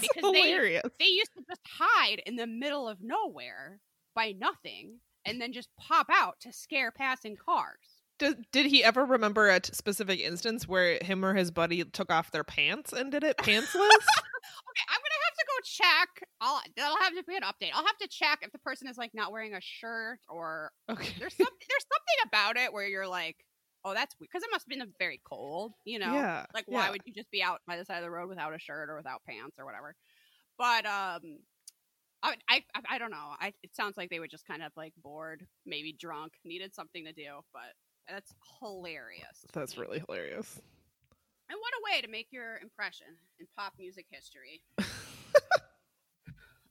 Because 0.00 0.32
they- 0.32 0.52
They 0.98 1.06
used 1.06 1.32
to 1.36 1.44
just 1.48 1.60
hide 1.66 2.22
in 2.26 2.36
the 2.36 2.46
middle 2.46 2.88
of 2.88 2.98
nowhere 3.02 3.80
by 4.14 4.32
nothing 4.38 4.98
and 5.24 5.40
then 5.40 5.52
just 5.52 5.68
pop 5.78 6.06
out 6.10 6.36
to 6.40 6.52
scare 6.52 6.90
passing 6.90 7.36
cars. 7.36 7.78
Did, 8.18 8.46
did 8.50 8.66
he 8.66 8.82
ever 8.82 9.04
remember 9.04 9.48
a 9.50 9.60
t- 9.60 9.72
specific 9.74 10.20
instance 10.20 10.66
where 10.66 10.98
him 11.02 11.22
or 11.24 11.34
his 11.34 11.50
buddy 11.50 11.84
took 11.84 12.10
off 12.10 12.30
their 12.30 12.44
pants 12.44 12.92
and 12.94 13.12
did 13.12 13.22
it 13.24 13.36
pantsless? 13.38 13.74
Okay, 13.74 14.86
check. 15.64 16.08
I'll 16.40 16.60
that'll 16.76 16.96
have 16.98 17.14
to 17.14 17.22
be 17.24 17.36
an 17.36 17.42
update. 17.42 17.70
I'll 17.74 17.86
have 17.86 17.98
to 17.98 18.08
check 18.08 18.40
if 18.42 18.52
the 18.52 18.58
person 18.58 18.88
is 18.88 18.96
like 18.96 19.12
not 19.14 19.32
wearing 19.32 19.54
a 19.54 19.60
shirt 19.60 20.18
or 20.28 20.70
okay. 20.90 21.14
there's 21.18 21.36
some 21.36 21.46
there's 21.46 21.86
something 21.92 22.28
about 22.28 22.56
it 22.56 22.72
where 22.72 22.86
you're 22.86 23.08
like, 23.08 23.36
oh, 23.84 23.94
that's 23.94 24.14
weird 24.18 24.28
because 24.32 24.42
it 24.42 24.50
must 24.52 24.66
have 24.68 24.78
been 24.78 24.92
very 24.98 25.20
cold, 25.24 25.72
you 25.84 25.98
know. 25.98 26.12
Yeah. 26.12 26.44
Like, 26.54 26.64
why 26.66 26.86
yeah. 26.86 26.90
would 26.90 27.02
you 27.04 27.12
just 27.14 27.30
be 27.30 27.42
out 27.42 27.60
by 27.66 27.76
the 27.76 27.84
side 27.84 27.98
of 27.98 28.02
the 28.02 28.10
road 28.10 28.28
without 28.28 28.54
a 28.54 28.58
shirt 28.58 28.90
or 28.90 28.96
without 28.96 29.22
pants 29.28 29.58
or 29.58 29.64
whatever? 29.64 29.94
But 30.58 30.86
um, 30.86 31.38
I 32.22 32.34
I 32.48 32.62
I, 32.88 32.98
don't 32.98 33.10
know. 33.10 33.34
I 33.40 33.52
it 33.62 33.74
sounds 33.74 33.96
like 33.96 34.10
they 34.10 34.18
were 34.18 34.28
just 34.28 34.46
kind 34.46 34.62
of 34.62 34.72
like 34.76 34.92
bored, 35.02 35.46
maybe 35.64 35.96
drunk, 35.98 36.32
needed 36.44 36.74
something 36.74 37.04
to 37.04 37.12
do. 37.12 37.40
But 37.52 37.74
that's 38.08 38.34
hilarious. 38.60 39.44
That's 39.52 39.78
really 39.78 40.02
hilarious. 40.06 40.60
And 41.48 41.58
what 41.60 41.72
a 41.74 41.82
way 41.84 42.00
to 42.00 42.08
make 42.08 42.28
your 42.32 42.58
impression 42.60 43.06
in 43.38 43.46
pop 43.56 43.74
music 43.78 44.06
history. 44.10 44.62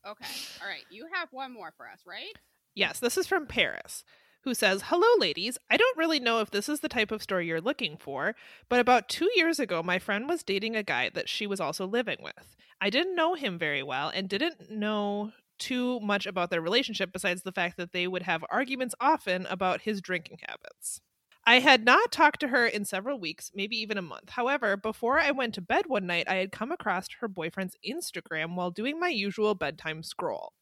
okay, 0.05 0.25
all 0.61 0.67
right. 0.67 0.85
You 0.89 1.07
have 1.13 1.29
one 1.31 1.53
more 1.53 1.73
for 1.75 1.87
us, 1.87 2.01
right? 2.05 2.33
Yes, 2.73 2.99
this 2.99 3.17
is 3.17 3.27
from 3.27 3.47
Paris, 3.47 4.03
who 4.43 4.53
says, 4.53 4.83
Hello, 4.85 5.07
ladies. 5.17 5.57
I 5.69 5.77
don't 5.77 5.97
really 5.97 6.19
know 6.19 6.39
if 6.39 6.51
this 6.51 6.69
is 6.69 6.81
the 6.81 6.89
type 6.89 7.11
of 7.11 7.23
story 7.23 7.47
you're 7.47 7.61
looking 7.61 7.97
for, 7.97 8.35
but 8.69 8.79
about 8.79 9.09
two 9.09 9.29
years 9.35 9.59
ago, 9.59 9.81
my 9.81 9.99
friend 9.99 10.27
was 10.27 10.43
dating 10.43 10.75
a 10.75 10.83
guy 10.83 11.09
that 11.13 11.29
she 11.29 11.47
was 11.47 11.59
also 11.59 11.85
living 11.85 12.17
with. 12.21 12.55
I 12.81 12.89
didn't 12.89 13.15
know 13.15 13.35
him 13.35 13.57
very 13.57 13.81
well 13.81 14.09
and 14.09 14.27
didn't 14.27 14.69
know 14.69 15.31
too 15.57 15.99
much 16.01 16.25
about 16.25 16.49
their 16.49 16.61
relationship 16.61 17.11
besides 17.13 17.43
the 17.43 17.51
fact 17.51 17.77
that 17.77 17.93
they 17.93 18.07
would 18.07 18.23
have 18.23 18.43
arguments 18.49 18.95
often 18.99 19.45
about 19.45 19.81
his 19.81 20.01
drinking 20.01 20.39
habits. 20.47 20.99
I 21.45 21.60
had 21.60 21.86
not 21.86 22.12
talked 22.12 22.39
to 22.41 22.47
her 22.49 22.65
in 22.65 22.86
several 22.86 23.19
weeks, 23.19 23.51
maybe 23.53 23.77
even 23.77 23.97
a 23.97 24.01
month. 24.01 24.29
However, 24.31 24.75
before 24.77 25.19
I 25.19 25.31
went 25.31 25.53
to 25.55 25.62
bed 25.62 25.86
one 25.88 26.08
night, 26.08 26.27
I 26.27 26.36
had 26.36 26.51
come 26.51 26.71
across 26.71 27.08
her 27.19 27.27
boyfriend's 27.27 27.77
Instagram 27.88 28.55
while 28.55 28.71
doing 28.71 28.99
my 28.99 29.10
usual 29.10 29.53
bedtime 29.55 30.01
scroll. 30.03 30.53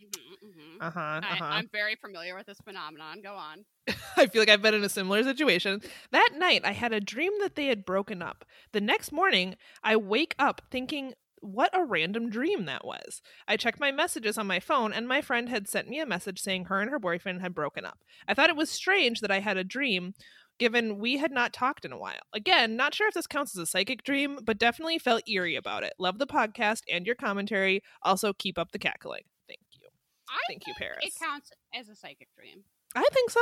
Mhm, 0.00 0.36
mhm. 0.42 0.76
Uh 0.80 0.90
huh. 0.90 1.20
Uh-huh. 1.22 1.44
I'm 1.44 1.68
very 1.68 1.94
familiar 1.96 2.34
with 2.34 2.46
this 2.46 2.58
phenomenon. 2.60 3.20
Go 3.22 3.34
on. 3.36 3.64
I 4.16 4.26
feel 4.26 4.42
like 4.42 4.48
I've 4.48 4.62
been 4.62 4.74
in 4.74 4.84
a 4.84 4.88
similar 4.88 5.22
situation. 5.22 5.80
That 6.10 6.30
night, 6.36 6.62
I 6.64 6.72
had 6.72 6.92
a 6.92 7.00
dream 7.00 7.32
that 7.40 7.54
they 7.56 7.66
had 7.66 7.84
broken 7.84 8.22
up. 8.22 8.44
The 8.72 8.80
next 8.80 9.12
morning, 9.12 9.56
I 9.82 9.96
wake 9.96 10.34
up 10.38 10.62
thinking, 10.70 11.14
what 11.42 11.76
a 11.76 11.84
random 11.84 12.30
dream 12.30 12.64
that 12.66 12.84
was. 12.84 13.20
I 13.46 13.56
checked 13.56 13.80
my 13.80 13.92
messages 13.92 14.38
on 14.38 14.46
my 14.46 14.60
phone, 14.60 14.92
and 14.92 15.06
my 15.06 15.20
friend 15.20 15.48
had 15.48 15.68
sent 15.68 15.88
me 15.88 16.00
a 16.00 16.06
message 16.06 16.40
saying 16.40 16.66
her 16.66 16.80
and 16.80 16.90
her 16.90 16.98
boyfriend 16.98 17.42
had 17.42 17.54
broken 17.54 17.84
up. 17.84 17.98
I 18.26 18.34
thought 18.34 18.48
it 18.48 18.56
was 18.56 18.70
strange 18.70 19.20
that 19.20 19.30
I 19.30 19.40
had 19.40 19.56
a 19.56 19.64
dream. 19.64 20.14
Given 20.58 20.98
we 20.98 21.16
had 21.16 21.32
not 21.32 21.52
talked 21.52 21.84
in 21.84 21.92
a 21.92 21.98
while. 21.98 22.20
Again, 22.32 22.76
not 22.76 22.94
sure 22.94 23.08
if 23.08 23.14
this 23.14 23.26
counts 23.26 23.56
as 23.56 23.62
a 23.62 23.66
psychic 23.66 24.04
dream, 24.04 24.38
but 24.44 24.58
definitely 24.58 24.98
felt 24.98 25.28
eerie 25.28 25.56
about 25.56 25.82
it. 25.82 25.94
Love 25.98 26.18
the 26.18 26.26
podcast 26.26 26.82
and 26.92 27.04
your 27.04 27.16
commentary. 27.16 27.82
Also, 28.02 28.32
keep 28.32 28.58
up 28.58 28.70
the 28.70 28.78
cackling. 28.78 29.22
Thank 29.48 29.60
you. 29.72 29.88
I 30.28 30.38
Thank 30.46 30.66
you, 30.66 30.74
Paris. 30.78 30.98
It 31.02 31.14
counts 31.20 31.50
as 31.74 31.88
a 31.88 31.96
psychic 31.96 32.28
dream. 32.36 32.62
I 32.94 33.04
think 33.12 33.30
so. 33.30 33.40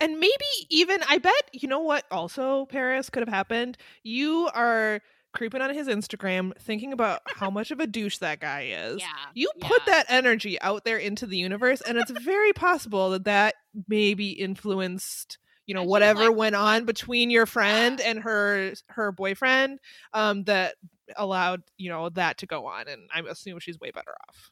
And 0.00 0.18
maybe 0.18 0.44
even, 0.70 1.00
I 1.08 1.18
bet, 1.18 1.50
you 1.52 1.68
know 1.68 1.80
what 1.80 2.04
also, 2.10 2.66
Paris, 2.66 3.10
could 3.10 3.22
have 3.22 3.28
happened? 3.28 3.76
You 4.02 4.48
are 4.54 5.00
creeping 5.36 5.60
on 5.60 5.74
his 5.74 5.88
Instagram, 5.88 6.56
thinking 6.58 6.92
about 6.92 7.20
how 7.26 7.50
much 7.50 7.70
of 7.70 7.80
a 7.80 7.86
douche 7.86 8.18
that 8.18 8.40
guy 8.40 8.62
is. 8.70 9.00
Yeah. 9.00 9.06
You 9.34 9.50
put 9.60 9.82
yeah. 9.86 9.92
that 9.94 10.06
energy 10.08 10.60
out 10.60 10.84
there 10.84 10.98
into 10.98 11.26
the 11.26 11.36
universe, 11.36 11.80
and 11.80 11.98
it's 11.98 12.10
very 12.10 12.52
possible 12.52 13.10
that 13.10 13.24
that 13.24 13.54
maybe 13.88 14.30
influenced, 14.30 15.38
you 15.66 15.74
know, 15.74 15.84
whatever 15.84 16.28
like, 16.28 16.36
went 16.36 16.56
on 16.56 16.84
between 16.84 17.30
your 17.30 17.46
friend 17.46 18.00
Yeah. 18.00 18.10
and 18.10 18.22
her 18.22 18.72
her 18.88 19.12
boyfriend, 19.12 19.78
um, 20.12 20.44
that 20.44 20.74
allowed 21.16 21.62
you 21.76 21.90
know 21.90 22.08
that 22.10 22.38
to 22.38 22.46
go 22.46 22.66
on. 22.66 22.88
And 22.88 23.08
I 23.14 23.20
assume 23.20 23.58
she's 23.60 23.78
way 23.78 23.90
better 23.90 24.14
off. 24.28 24.50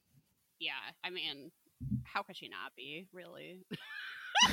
Yeah. 0.61 0.73
I 1.03 1.11
mean, 1.11 1.51
how 2.05 2.23
could 2.23 2.37
she 2.37 2.49
not 2.49 2.75
be, 2.77 3.07
really? 3.13 3.65
I, 4.43 4.51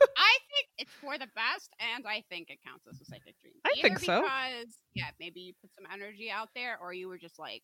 I 0.16 0.34
think 0.50 0.66
it's 0.78 0.92
for 1.00 1.18
the 1.18 1.28
best, 1.34 1.70
and 1.94 2.06
I 2.06 2.24
think 2.28 2.50
it 2.50 2.58
counts 2.66 2.86
as 2.88 3.00
a 3.00 3.04
psychic 3.04 3.38
dream. 3.40 3.54
I 3.64 3.70
Either 3.78 3.88
think 3.88 3.98
so. 4.00 4.22
Because, 4.22 4.74
yeah, 4.94 5.10
maybe 5.20 5.40
you 5.40 5.52
put 5.60 5.70
some 5.74 5.84
energy 5.92 6.30
out 6.30 6.48
there, 6.54 6.78
or 6.80 6.92
you 6.92 7.08
were 7.08 7.18
just 7.18 7.38
like, 7.38 7.62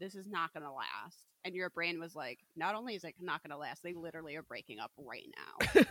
this 0.00 0.14
is 0.14 0.26
not 0.26 0.52
going 0.52 0.64
to 0.64 0.72
last. 0.72 1.18
And 1.44 1.54
your 1.54 1.68
brain 1.70 2.00
was 2.00 2.14
like, 2.14 2.38
not 2.56 2.74
only 2.74 2.94
is 2.94 3.04
it 3.04 3.14
not 3.20 3.42
going 3.42 3.50
to 3.50 3.58
last, 3.58 3.82
they 3.82 3.92
literally 3.92 4.34
are 4.36 4.42
breaking 4.42 4.80
up 4.80 4.90
right 4.98 5.26
now. 5.36 5.82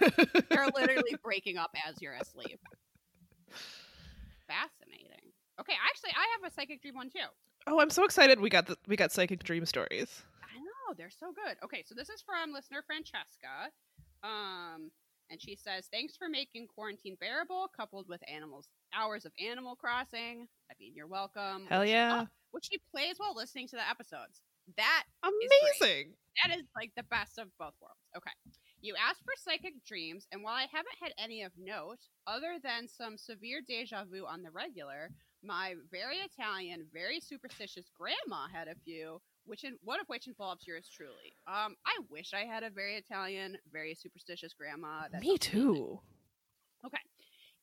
They're 0.49 0.67
literally 0.73 1.15
breaking 1.23 1.57
up 1.57 1.69
as 1.87 2.01
you're 2.01 2.15
asleep. 2.15 2.59
Fascinating. 4.47 5.31
Okay, 5.59 5.73
actually, 5.87 6.11
I 6.17 6.25
have 6.35 6.51
a 6.51 6.53
psychic 6.53 6.81
dream 6.81 6.95
one 6.95 7.09
too. 7.09 7.29
oh, 7.67 7.79
I'm 7.79 7.91
so 7.91 8.03
excited! 8.03 8.39
We 8.39 8.49
got 8.49 8.65
the 8.65 8.75
we 8.87 8.95
got 8.95 9.11
psychic 9.11 9.43
dream 9.43 9.65
stories. 9.65 10.23
I 10.43 10.57
know 10.57 10.95
they're 10.97 11.11
so 11.11 11.31
good. 11.31 11.55
Okay, 11.63 11.83
so 11.85 11.93
this 11.95 12.09
is 12.09 12.21
from 12.25 12.51
listener 12.51 12.83
Francesca, 12.85 13.69
um, 14.23 14.91
and 15.29 15.41
she 15.41 15.55
says, 15.55 15.87
"Thanks 15.91 16.15
for 16.15 16.29
making 16.29 16.67
quarantine 16.67 17.17
bearable, 17.19 17.69
coupled 17.75 18.07
with 18.07 18.21
animals 18.27 18.67
hours 18.93 19.25
of 19.25 19.31
Animal 19.43 19.75
Crossing. 19.75 20.47
I 20.69 20.73
mean, 20.79 20.93
you're 20.95 21.07
welcome. 21.07 21.65
Hell 21.69 21.81
Which- 21.81 21.89
yeah. 21.89 22.23
oh, 22.23 22.27
which 22.51 22.67
she 22.71 22.79
plays 22.91 23.15
while 23.17 23.35
listening 23.35 23.67
to 23.69 23.75
the 23.75 23.89
episodes. 23.89 24.41
That. 24.77 25.03
Amazing. 25.23 26.13
that 26.45 26.55
is 26.57 26.65
like 26.75 26.91
the 26.95 27.03
best 27.03 27.37
of 27.37 27.47
both 27.59 27.73
worlds. 27.81 27.99
Okay. 28.15 28.31
You 28.81 28.95
asked 28.95 29.21
for 29.23 29.33
psychic 29.37 29.73
dreams, 29.85 30.27
and 30.31 30.43
while 30.43 30.55
I 30.55 30.67
haven't 30.71 30.95
had 31.01 31.13
any 31.17 31.43
of 31.43 31.51
note, 31.57 31.99
other 32.27 32.57
than 32.61 32.87
some 32.87 33.17
severe 33.17 33.61
deja 33.65 34.03
vu 34.05 34.25
on 34.25 34.41
the 34.43 34.51
regular, 34.51 35.09
my 35.41 35.75
very 35.91 36.17
Italian, 36.17 36.85
very 36.93 37.19
superstitious 37.19 37.89
grandma 37.97 38.47
had 38.53 38.67
a 38.67 38.75
few, 38.85 39.21
which 39.45 39.63
in, 39.63 39.77
one 39.83 39.99
of 39.99 40.07
which 40.07 40.27
involves 40.27 40.65
yours 40.67 40.89
truly. 40.95 41.35
Um, 41.47 41.75
I 41.85 41.97
wish 42.09 42.31
I 42.33 42.45
had 42.45 42.63
a 42.63 42.69
very 42.69 42.95
Italian, 42.95 43.57
very 43.71 43.95
superstitious 43.95 44.53
grandma. 44.53 45.03
That 45.11 45.21
Me 45.21 45.37
too. 45.37 45.59
amazing. 45.61 45.77
too. 45.79 45.99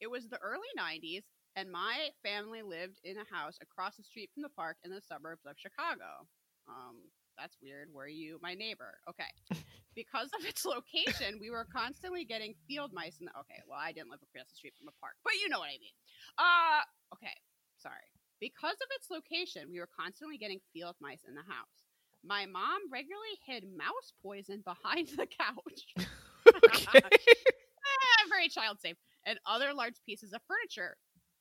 It 0.00 0.10
was 0.10 0.28
the 0.28 0.38
early 0.40 0.68
90s, 0.78 1.24
and 1.56 1.70
my 1.70 2.08
family 2.22 2.62
lived 2.62 3.00
in 3.04 3.16
a 3.18 3.34
house 3.34 3.58
across 3.60 3.96
the 3.96 4.02
street 4.02 4.30
from 4.32 4.42
the 4.42 4.48
park 4.48 4.78
in 4.82 4.90
the 4.90 5.02
suburbs 5.02 5.44
of 5.44 5.56
Chicago. 5.58 6.24
Um, 6.66 6.96
that's 7.36 7.56
weird. 7.62 7.88
Were 7.92 8.08
you 8.08 8.38
my 8.42 8.54
neighbor? 8.54 8.94
Okay. 9.08 9.28
Because 9.96 10.30
of 10.38 10.46
its 10.46 10.64
location, 10.64 11.38
we 11.40 11.50
were 11.50 11.66
constantly 11.66 12.24
getting 12.24 12.54
field 12.68 12.92
mice 12.94 13.18
in 13.18 13.26
the. 13.26 13.32
Okay, 13.40 13.60
well, 13.66 13.76
I 13.82 13.90
didn't 13.90 14.08
live 14.08 14.20
across 14.22 14.48
the 14.48 14.54
street 14.54 14.72
from 14.78 14.86
a 14.86 14.94
park, 15.00 15.14
but 15.24 15.34
you 15.42 15.48
know 15.48 15.58
what 15.58 15.66
I 15.66 15.82
mean. 15.82 15.92
Uh, 16.38 16.80
okay, 17.12 17.34
sorry. 17.76 18.06
Because 18.40 18.76
of 18.80 18.88
its 18.96 19.10
location, 19.10 19.68
we 19.70 19.80
were 19.80 19.88
constantly 19.98 20.38
getting 20.38 20.60
field 20.72 20.96
mice 21.00 21.24
in 21.28 21.34
the 21.34 21.42
house. 21.42 21.84
My 22.24 22.46
mom 22.46 22.90
regularly 22.90 23.38
hid 23.46 23.64
mouse 23.76 24.12
poison 24.22 24.62
behind 24.64 25.08
the 25.08 25.26
couch. 25.26 25.86
okay. 26.48 27.00
Ah, 27.04 28.24
very 28.28 28.48
child 28.48 28.80
safe, 28.80 28.96
and 29.26 29.38
other 29.46 29.74
large 29.74 29.96
pieces 30.06 30.32
of 30.32 30.40
furniture. 30.48 30.96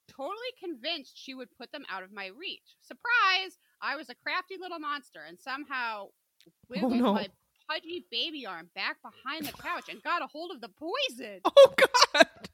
Totally 0.09 0.51
convinced 0.61 1.13
she 1.15 1.33
would 1.33 1.49
put 1.57 1.71
them 1.71 1.85
out 1.89 2.03
of 2.03 2.11
my 2.11 2.27
reach. 2.27 2.75
Surprise! 2.81 3.57
I 3.81 3.95
was 3.95 4.09
a 4.09 4.15
crafty 4.15 4.55
little 4.59 4.79
monster 4.79 5.21
and 5.27 5.39
somehow 5.39 6.07
wiggled 6.67 6.93
no. 6.93 7.13
my 7.13 7.27
pudgy 7.69 8.05
baby 8.09 8.45
arm 8.45 8.69
back 8.75 8.97
behind 9.01 9.45
the 9.45 9.53
couch 9.53 9.85
and 9.89 10.01
got 10.01 10.23
a 10.23 10.27
hold 10.27 10.51
of 10.51 10.61
the 10.61 10.69
poison. 10.69 11.39
Oh 11.45 11.73
God. 11.77 12.48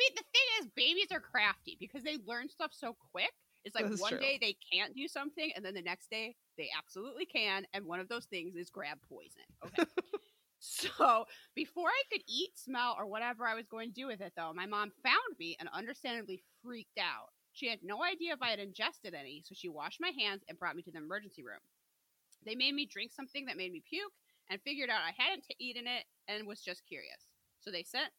Mean, 0.00 0.10
the 0.16 0.22
thing 0.32 0.48
is, 0.60 0.68
babies 0.74 1.12
are 1.12 1.20
crafty 1.20 1.76
because 1.78 2.02
they 2.02 2.16
learn 2.26 2.48
stuff 2.48 2.70
so 2.72 2.96
quick. 3.12 3.32
It's 3.64 3.74
like 3.74 3.90
one 4.00 4.12
true. 4.12 4.18
day 4.18 4.38
they 4.40 4.56
can't 4.72 4.94
do 4.94 5.06
something, 5.06 5.52
and 5.54 5.62
then 5.62 5.74
the 5.74 5.82
next 5.82 6.08
day 6.10 6.34
they 6.56 6.70
absolutely 6.76 7.26
can. 7.26 7.66
And 7.74 7.84
one 7.84 8.00
of 8.00 8.08
those 8.08 8.24
things 8.24 8.56
is 8.56 8.70
grab 8.70 8.98
poison. 9.06 9.44
Okay. 9.66 9.84
so 10.58 11.26
before 11.54 11.88
I 11.88 12.02
could 12.10 12.22
eat, 12.26 12.50
smell, 12.54 12.96
or 12.98 13.06
whatever 13.06 13.46
I 13.46 13.54
was 13.54 13.66
going 13.66 13.90
to 13.90 13.94
do 13.94 14.06
with 14.06 14.22
it, 14.22 14.32
though, 14.34 14.52
my 14.54 14.64
mom 14.64 14.92
found 15.02 15.36
me 15.38 15.56
and 15.60 15.68
understandably 15.74 16.42
freaked 16.62 16.98
out. 16.98 17.28
She 17.52 17.68
had 17.68 17.80
no 17.82 18.02
idea 18.02 18.32
if 18.32 18.40
I 18.40 18.48
had 18.48 18.60
ingested 18.60 19.12
any, 19.12 19.42
so 19.44 19.54
she 19.54 19.68
washed 19.68 20.00
my 20.00 20.12
hands 20.18 20.42
and 20.48 20.58
brought 20.58 20.76
me 20.76 20.82
to 20.82 20.90
the 20.90 20.98
emergency 20.98 21.42
room. 21.42 21.60
They 22.46 22.54
made 22.54 22.74
me 22.74 22.86
drink 22.86 23.12
something 23.12 23.44
that 23.46 23.58
made 23.58 23.72
me 23.72 23.82
puke 23.86 24.12
and 24.48 24.60
figured 24.62 24.88
out 24.88 25.02
I 25.04 25.12
hadn't 25.22 25.44
eaten 25.58 25.86
it 25.86 26.04
and 26.28 26.46
was 26.46 26.62
just 26.62 26.86
curious. 26.86 27.28
So 27.60 27.70
they 27.70 27.82
sent 27.82 28.10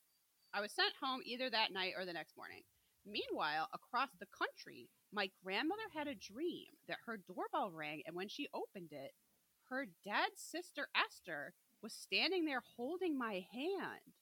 I 0.53 0.61
was 0.61 0.71
sent 0.71 0.93
home 1.01 1.21
either 1.25 1.49
that 1.49 1.71
night 1.71 1.93
or 1.97 2.05
the 2.05 2.13
next 2.13 2.35
morning. 2.35 2.61
Meanwhile, 3.05 3.69
across 3.73 4.09
the 4.19 4.27
country, 4.27 4.89
my 5.11 5.29
grandmother 5.43 5.81
had 5.93 6.07
a 6.07 6.15
dream 6.15 6.67
that 6.87 6.99
her 7.05 7.17
doorbell 7.17 7.71
rang, 7.71 8.01
and 8.05 8.15
when 8.15 8.27
she 8.27 8.49
opened 8.53 8.91
it, 8.91 9.11
her 9.69 9.87
dead 10.03 10.31
sister 10.35 10.87
Esther 10.95 11.53
was 11.81 11.93
standing 11.93 12.45
there 12.45 12.61
holding 12.75 13.17
my 13.17 13.45
hand. 13.53 14.13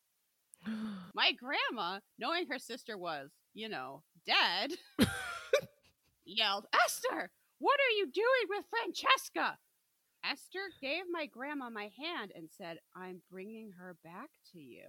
My 1.13 1.31
grandma, 1.31 1.99
knowing 2.17 2.47
her 2.47 2.59
sister 2.59 2.97
was, 2.97 3.31
you 3.53 3.69
know, 3.69 4.03
dead, 4.25 4.71
yelled, 6.25 6.67
Esther, 6.85 7.31
what 7.59 7.79
are 7.79 7.97
you 7.97 8.05
doing 8.11 8.47
with 8.49 8.65
Francesca? 8.69 9.57
Esther 10.23 10.69
gave 10.81 11.03
my 11.09 11.25
grandma 11.25 11.69
my 11.69 11.89
hand 11.97 12.31
and 12.35 12.49
said, 12.57 12.79
I'm 12.95 13.21
bringing 13.31 13.71
her 13.79 13.95
back 14.03 14.29
to 14.51 14.59
you. 14.59 14.85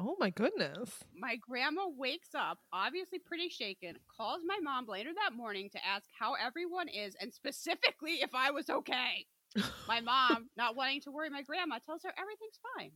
Oh 0.00 0.14
my 0.20 0.30
goodness. 0.30 1.02
My 1.12 1.34
grandma 1.36 1.88
wakes 1.88 2.28
up, 2.32 2.58
obviously 2.72 3.18
pretty 3.18 3.48
shaken, 3.48 3.96
calls 4.16 4.42
my 4.46 4.60
mom 4.62 4.86
later 4.86 5.10
that 5.12 5.36
morning 5.36 5.68
to 5.70 5.84
ask 5.84 6.04
how 6.16 6.34
everyone 6.34 6.86
is 6.86 7.16
and 7.20 7.34
specifically 7.34 8.22
if 8.22 8.30
I 8.32 8.52
was 8.52 8.70
okay. 8.70 9.26
My 9.88 10.00
mom, 10.00 10.50
not 10.56 10.76
wanting 10.76 11.00
to 11.00 11.10
worry 11.10 11.30
my 11.30 11.42
grandma, 11.42 11.80
tells 11.84 12.04
her 12.04 12.12
everything's 12.16 12.60
fine. 12.76 12.92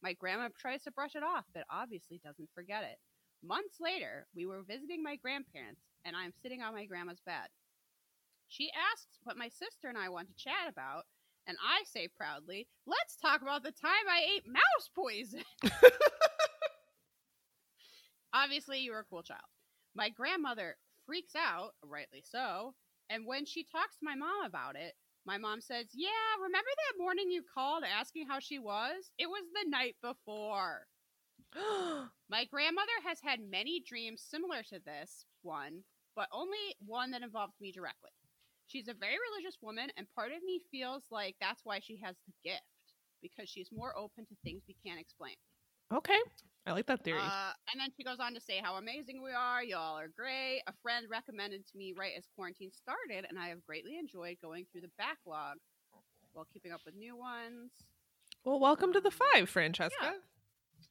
My 0.00 0.12
grandma 0.12 0.48
tries 0.56 0.84
to 0.84 0.92
brush 0.92 1.16
it 1.16 1.24
off, 1.24 1.44
but 1.52 1.64
obviously 1.72 2.20
doesn't 2.22 2.50
forget 2.54 2.84
it. 2.84 2.98
Months 3.42 3.78
later, 3.80 4.28
we 4.36 4.46
were 4.46 4.62
visiting 4.62 5.02
my 5.02 5.16
grandparents, 5.16 5.80
and 6.04 6.14
I'm 6.14 6.32
sitting 6.40 6.62
on 6.62 6.72
my 6.72 6.84
grandma's 6.84 7.20
bed. 7.26 7.48
She 8.46 8.70
asks 8.94 9.18
what 9.24 9.36
my 9.36 9.48
sister 9.48 9.88
and 9.88 9.98
I 9.98 10.08
want 10.08 10.28
to 10.28 10.34
chat 10.36 10.68
about, 10.70 11.02
and 11.48 11.56
I 11.60 11.82
say 11.84 12.06
proudly, 12.16 12.68
Let's 12.86 13.16
talk 13.16 13.42
about 13.42 13.64
the 13.64 13.72
time 13.72 14.06
I 14.08 14.36
ate 14.36 14.46
mouse 14.46 14.88
poison. 14.94 15.42
Obviously, 18.34 18.80
you 18.80 18.92
were 18.92 18.98
a 18.98 19.04
cool 19.04 19.22
child. 19.22 19.40
My 19.94 20.10
grandmother 20.10 20.76
freaks 21.06 21.34
out, 21.36 21.70
rightly 21.82 22.22
so, 22.22 22.74
and 23.08 23.26
when 23.26 23.46
she 23.46 23.64
talks 23.64 23.96
to 23.96 24.04
my 24.04 24.16
mom 24.16 24.44
about 24.44 24.76
it, 24.76 24.94
my 25.26 25.38
mom 25.38 25.60
says, 25.60 25.86
Yeah, 25.94 26.08
remember 26.42 26.68
that 26.76 27.02
morning 27.02 27.30
you 27.30 27.42
called 27.54 27.84
asking 27.84 28.26
how 28.28 28.40
she 28.40 28.58
was? 28.58 29.10
It 29.18 29.28
was 29.28 29.44
the 29.54 29.70
night 29.70 29.96
before. 30.02 30.86
My 32.28 32.44
grandmother 32.50 32.98
has 33.06 33.20
had 33.22 33.38
many 33.48 33.82
dreams 33.86 34.22
similar 34.28 34.62
to 34.64 34.80
this 34.84 35.24
one, 35.42 35.82
but 36.16 36.28
only 36.32 36.58
one 36.84 37.10
that 37.12 37.22
involved 37.22 37.54
me 37.60 37.72
directly. 37.72 38.10
She's 38.66 38.88
a 38.88 38.94
very 38.94 39.16
religious 39.30 39.58
woman, 39.62 39.90
and 39.96 40.06
part 40.14 40.32
of 40.32 40.42
me 40.44 40.60
feels 40.70 41.04
like 41.10 41.36
that's 41.40 41.60
why 41.64 41.80
she 41.80 42.00
has 42.02 42.16
the 42.26 42.50
gift 42.50 42.62
because 43.22 43.48
she's 43.48 43.70
more 43.72 43.96
open 43.96 44.26
to 44.26 44.34
things 44.44 44.62
we 44.68 44.76
can't 44.84 45.00
explain. 45.00 45.34
okay. 45.92 46.18
I 46.66 46.72
like 46.72 46.86
that 46.86 47.04
theory. 47.04 47.20
Uh, 47.20 47.52
and 47.72 47.80
then 47.80 47.90
she 47.96 48.04
goes 48.04 48.18
on 48.20 48.32
to 48.34 48.40
say 48.40 48.60
how 48.62 48.76
amazing 48.76 49.22
we 49.22 49.32
are. 49.32 49.62
Y'all 49.62 49.98
are 49.98 50.08
great. 50.08 50.62
A 50.66 50.72
friend 50.82 51.06
recommended 51.10 51.66
to 51.66 51.76
me 51.76 51.92
right 51.96 52.12
as 52.16 52.24
quarantine 52.34 52.70
started, 52.72 53.26
and 53.28 53.38
I 53.38 53.48
have 53.48 53.62
greatly 53.66 53.98
enjoyed 53.98 54.36
going 54.40 54.64
through 54.72 54.80
the 54.82 54.90
backlog 54.96 55.58
while 56.32 56.46
keeping 56.52 56.72
up 56.72 56.80
with 56.86 56.94
new 56.94 57.16
ones. 57.16 57.70
well, 58.44 58.58
welcome 58.58 58.92
to 58.94 59.00
the 59.00 59.10
five, 59.10 59.48
Francesca. 59.48 59.94
Yeah. 60.02 60.10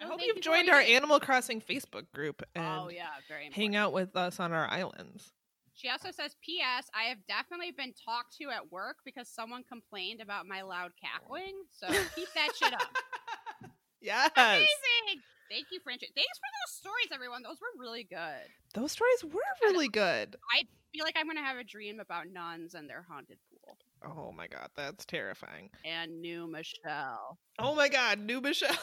I 0.01 0.05
hope 0.07 0.21
you've 0.23 0.37
you 0.37 0.41
joined 0.41 0.69
our 0.69 0.81
do. 0.81 0.87
Animal 0.93 1.19
Crossing 1.19 1.61
Facebook 1.61 2.05
group 2.13 2.41
and 2.55 2.65
oh 2.65 2.89
yeah, 2.89 3.07
very 3.27 3.45
important. 3.45 3.55
hang 3.55 3.75
out 3.75 3.93
with 3.93 4.15
us 4.15 4.39
on 4.39 4.51
our 4.51 4.67
islands. 4.69 5.33
She 5.75 5.89
also 5.89 6.11
says, 6.11 6.35
P.S. 6.43 6.87
I 6.95 7.09
have 7.09 7.17
definitely 7.27 7.71
been 7.71 7.93
talked 8.05 8.37
to 8.37 8.49
at 8.49 8.71
work 8.71 8.97
because 9.05 9.27
someone 9.27 9.63
complained 9.63 10.21
about 10.21 10.45
my 10.47 10.61
loud 10.61 10.91
cackling. 11.01 11.53
So 11.71 11.87
keep 12.15 12.27
that 12.35 12.49
shit 12.55 12.73
up. 12.73 12.81
Yes. 14.01 14.31
Amazing. 14.35 15.23
Thank 15.49 15.67
you, 15.71 15.79
French. 15.83 16.01
Thanks 16.01 16.37
for 16.39 16.49
those 16.63 16.75
stories, 16.77 17.07
everyone. 17.13 17.43
Those 17.43 17.57
were 17.61 17.81
really 17.81 18.03
good. 18.03 18.47
Those 18.73 18.91
stories 18.91 19.23
were 19.23 19.41
really 19.61 19.87
good. 19.87 20.35
I 20.53 20.63
feel 20.93 21.03
like 21.03 21.15
I'm 21.17 21.27
gonna 21.27 21.43
have 21.43 21.57
a 21.57 21.63
dream 21.63 21.99
about 21.99 22.27
nuns 22.31 22.73
and 22.73 22.89
their 22.89 23.05
haunted 23.07 23.37
pool 23.49 23.77
Oh 24.05 24.31
my 24.31 24.47
god, 24.47 24.69
that's 24.75 25.05
terrifying. 25.05 25.69
and 25.85 26.21
new 26.21 26.47
Michelle. 26.47 27.37
Oh 27.59 27.75
my 27.75 27.89
god, 27.89 28.19
new 28.19 28.41
Michelle. 28.41 28.75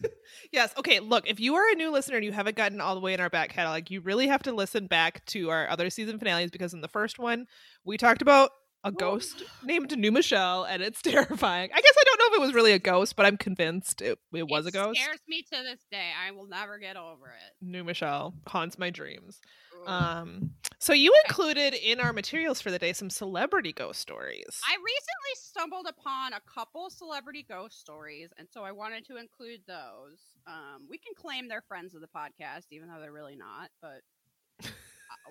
yes. 0.52 0.72
Okay. 0.76 1.00
Look, 1.00 1.28
if 1.28 1.40
you 1.40 1.54
are 1.56 1.72
a 1.72 1.74
new 1.74 1.90
listener 1.90 2.16
and 2.16 2.24
you 2.24 2.32
haven't 2.32 2.56
gotten 2.56 2.80
all 2.80 2.94
the 2.94 3.00
way 3.00 3.14
in 3.14 3.20
our 3.20 3.30
back 3.30 3.50
catalog, 3.50 3.90
you 3.90 4.00
really 4.00 4.28
have 4.28 4.42
to 4.44 4.52
listen 4.52 4.86
back 4.86 5.24
to 5.26 5.50
our 5.50 5.68
other 5.68 5.90
season 5.90 6.18
finales 6.18 6.50
because 6.50 6.74
in 6.74 6.80
the 6.80 6.88
first 6.88 7.18
one, 7.18 7.46
we 7.84 7.96
talked 7.96 8.22
about 8.22 8.50
a 8.84 8.92
ghost 8.92 9.42
named 9.64 9.96
New 9.96 10.12
Michelle, 10.12 10.64
and 10.64 10.82
it's 10.82 11.02
terrifying. 11.02 11.70
I 11.72 11.80
guess 11.80 11.94
I 11.98 12.04
don't 12.04 12.18
know 12.18 12.26
if 12.26 12.34
it 12.34 12.40
was 12.40 12.54
really 12.54 12.72
a 12.72 12.78
ghost, 12.78 13.16
but 13.16 13.26
I'm 13.26 13.36
convinced 13.36 14.02
it, 14.02 14.18
it 14.32 14.48
was 14.48 14.66
a 14.66 14.70
ghost. 14.70 15.00
Scares 15.00 15.20
me 15.28 15.42
to 15.42 15.62
this 15.62 15.84
day. 15.90 16.10
I 16.26 16.32
will 16.32 16.46
never 16.46 16.78
get 16.78 16.96
over 16.96 17.26
it. 17.26 17.52
New 17.60 17.84
Michelle 17.84 18.34
haunts 18.46 18.78
my 18.78 18.90
dreams. 18.90 19.40
Um, 19.86 20.50
so 20.78 20.92
you 20.92 21.12
included 21.26 21.74
in 21.74 22.00
our 22.00 22.12
materials 22.12 22.60
for 22.60 22.70
the 22.70 22.78
day 22.78 22.92
some 22.92 23.10
celebrity 23.10 23.72
ghost 23.72 24.00
stories. 24.00 24.60
I 24.68 24.74
recently 24.74 25.34
stumbled 25.34 25.86
upon 25.88 26.32
a 26.32 26.40
couple 26.52 26.90
celebrity 26.90 27.44
ghost 27.48 27.80
stories, 27.80 28.30
and 28.38 28.48
so 28.50 28.62
I 28.62 28.72
wanted 28.72 29.06
to 29.06 29.16
include 29.16 29.60
those. 29.66 30.20
Um, 30.46 30.86
we 30.88 30.98
can 30.98 31.14
claim 31.16 31.48
they're 31.48 31.64
friends 31.66 31.94
of 31.94 32.00
the 32.00 32.08
podcast, 32.08 32.66
even 32.70 32.88
though 32.88 33.00
they're 33.00 33.12
really 33.12 33.36
not. 33.36 33.70
But 33.80 34.02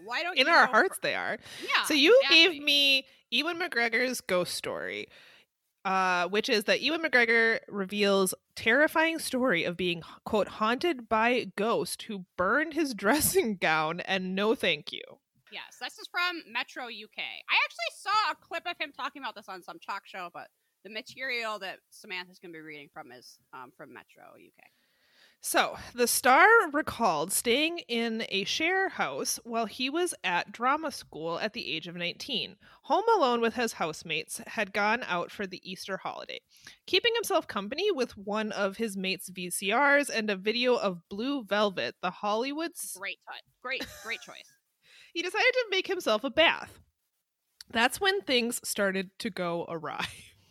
why 0.06 0.24
don't 0.24 0.38
in 0.38 0.48
our 0.48 0.68
hearts, 0.68 1.00
they 1.02 1.16
are. 1.16 1.38
Yeah. 1.62 1.84
so 1.86 1.94
you 1.94 2.18
exactly. 2.24 2.38
gave 2.38 2.64
me 2.64 3.06
Ewan 3.30 3.60
McGregor's 3.60 4.22
ghost 4.22 4.54
story, 4.56 5.08
uh, 5.86 6.28
which 6.28 6.50
is 6.50 6.66
that 6.66 6.82
Ewan 6.82 7.02
McGregor 7.02 7.60
reveals 7.68 8.34
terrifying 8.56 9.20
story 9.20 9.64
of 9.64 9.78
being 9.78 10.02
quote 10.26 10.48
haunted 10.48 11.08
by 11.08 11.30
a 11.30 11.46
ghost 11.46 12.04
who 12.04 12.26
burned 12.38 12.74
his 12.74 12.94
dressing 12.96 13.58
gown 13.58 14.00
and 14.02 14.36
no 14.36 14.56
thank 14.56 14.92
you. 14.92 15.02
Yes, 15.52 15.78
this 15.82 16.00
is 16.00 16.08
from 16.10 16.44
Metro 16.50 16.86
UK. 16.86 17.20
I 17.20 17.56
actually 17.66 17.92
saw 17.98 18.32
a 18.32 18.36
clip 18.36 18.64
of 18.66 18.78
him 18.80 18.94
talking 18.96 19.22
about 19.22 19.36
this 19.36 19.50
on 19.50 19.62
some 19.62 19.80
talk 19.80 20.04
show, 20.06 20.30
but 20.34 20.48
the 20.84 20.90
material 20.90 21.60
that 21.60 21.80
Samantha's 21.90 22.40
going 22.40 22.54
to 22.54 22.58
be 22.58 22.62
reading 22.62 22.90
from 22.94 23.12
is 23.12 23.38
um, 23.54 23.72
from 23.76 23.94
Metro 23.94 24.24
UK. 24.24 24.64
So, 25.44 25.76
the 25.96 26.06
star 26.06 26.46
recalled 26.72 27.32
staying 27.32 27.80
in 27.88 28.24
a 28.30 28.44
share 28.44 28.90
house 28.90 29.40
while 29.44 29.66
he 29.66 29.90
was 29.90 30.14
at 30.24 30.52
drama 30.52 30.92
school 30.92 31.40
at 31.40 31.54
the 31.54 31.74
age 31.74 31.88
of 31.88 31.96
19. 31.96 32.58
Home 32.84 33.04
alone 33.18 33.42
with 33.42 33.56
his 33.56 33.74
housemates, 33.74 34.40
had 34.46 34.72
gone 34.72 35.04
out 35.08 35.32
for 35.32 35.48
the 35.48 35.60
Easter 35.70 35.98
holiday, 35.98 36.42
keeping 36.86 37.12
himself 37.16 37.48
company 37.48 37.92
with 37.92 38.16
one 38.16 38.52
of 38.52 38.78
his 38.78 38.96
mates' 38.96 39.32
VCRs 39.32 40.12
and 40.14 40.30
a 40.30 40.36
video 40.36 40.76
of 40.76 41.10
Blue 41.10 41.44
Velvet, 41.44 41.96
the 42.04 42.12
Hollywood's. 42.12 42.96
Great, 43.00 43.18
t- 43.28 43.52
great, 43.64 43.86
great 44.04 44.22
choice. 44.22 44.36
He 45.14 45.22
decided 45.22 45.52
to 45.52 45.68
make 45.72 45.88
himself 45.88 46.24
a 46.24 46.30
bath. 46.30 46.80
That's 47.70 48.00
when 48.00 48.22
things 48.22 48.62
started 48.64 49.10
to 49.20 49.30
go 49.30 49.66
awry. 49.68 50.06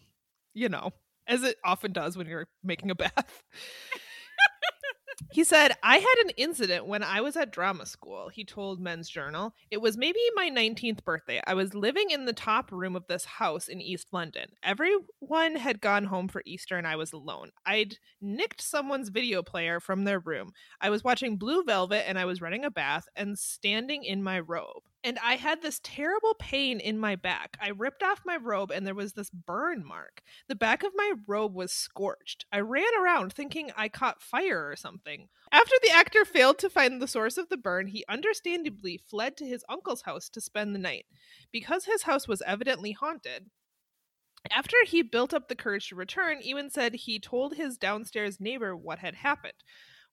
you 0.53 0.69
know, 0.69 0.91
as 1.27 1.45
it 1.45 1.57
often 1.65 1.93
does 1.93 2.15
when 2.15 2.27
you're 2.27 2.49
making 2.63 2.91
a 2.91 2.95
bath. 2.95 3.43
He 5.33 5.45
said, 5.45 5.77
I 5.83 5.99
had 5.99 6.25
an 6.25 6.31
incident 6.37 6.87
when 6.87 7.03
I 7.03 7.21
was 7.21 7.37
at 7.37 7.53
drama 7.53 7.87
school, 7.87 8.29
he 8.29 8.45
told 8.45 8.81
Men's 8.81 9.09
Journal. 9.09 9.55
It 9.71 9.81
was 9.81 9.97
maybe 9.97 10.19
my 10.35 10.51
19th 10.51 11.05
birthday. 11.05 11.41
I 11.47 11.55
was 11.55 11.75
living 11.75 12.11
in 12.11 12.25
the 12.25 12.33
top 12.33 12.73
room 12.73 12.97
of 12.97 13.07
this 13.07 13.25
house 13.25 13.69
in 13.69 13.81
East 13.81 14.09
London. 14.13 14.51
Everyone 14.63 15.57
had 15.57 15.81
gone 15.81 16.05
home 16.05 16.29
for 16.29 16.43
Easter 16.45 16.77
and 16.77 16.87
I 16.87 16.97
was 16.97 17.13
alone. 17.13 17.51
I'd 17.65 17.99
nicked 18.21 18.61
someone's 18.61 19.09
video 19.09 19.43
player 19.43 19.81
from 19.81 20.05
their 20.05 20.19
room. 20.19 20.53
I 20.81 20.91
was 20.91 21.05
watching 21.05 21.37
Blue 21.37 21.63
Velvet 21.65 22.09
and 22.09 22.19
I 22.19 22.25
was 22.25 22.41
running 22.41 22.65
a 22.65 22.71
bath 22.71 23.07
and 23.15 23.39
standing 23.39 24.05
in 24.05 24.23
my 24.23 24.41
robe. 24.41 24.83
And 25.03 25.19
I 25.25 25.37
had 25.37 25.63
this 25.63 25.81
terrible 25.83 26.35
pain 26.39 26.79
in 26.79 26.99
my 26.99 27.17
back. 27.17 27.57
I 27.61 27.69
ripped 27.71 28.03
off 28.03 28.21
my 28.27 28.37
robe 28.37 28.71
and 28.71 28.87
there 28.87 28.95
was 28.95 29.15
this 29.15 29.31
burn 29.31 29.85
mark. 29.85 30.23
The 30.47 30.55
back 30.55 30.83
of 30.83 30.93
my 30.95 31.15
robe 31.27 31.55
was 31.55 31.73
scorched. 31.73 32.45
I 32.53 32.61
ran 32.61 32.93
around 33.01 33.33
thinking 33.33 33.71
I 33.77 33.89
caught 33.89 34.23
fire 34.23 34.69
or 34.69 34.77
something. 34.77 35.29
After 35.51 35.75
the 35.83 35.91
actor 35.91 36.27
failed 36.27 36.59
to 36.59 36.69
find 36.69 37.01
the 37.01 37.09
source 37.09 37.39
of 37.39 37.49
the 37.49 37.57
burn, 37.57 37.87
he 37.87 38.05
understandably 38.09 39.01
fled 39.09 39.39
to 39.39 39.47
his 39.47 39.65
uncle's 39.71 40.03
house 40.03 40.29
to 40.29 40.41
spend 40.41 40.75
the 40.75 40.79
night. 40.79 41.07
Because 41.51 41.87
his 41.87 42.03
house 42.03 42.29
was 42.29 42.43
evidently 42.43 42.93
haunted, 42.93 43.47
after 44.51 44.77
he 44.87 45.03
built 45.03 45.35
up 45.35 45.49
the 45.49 45.55
courage 45.55 45.89
to 45.89 45.95
return, 45.95 46.41
Ewan 46.41 46.71
said 46.71 46.95
he 46.95 47.19
told 47.19 47.55
his 47.55 47.77
downstairs 47.77 48.41
neighbor 48.41 48.75
what 48.75 49.01
had 49.01 49.17
happened, 49.17 49.63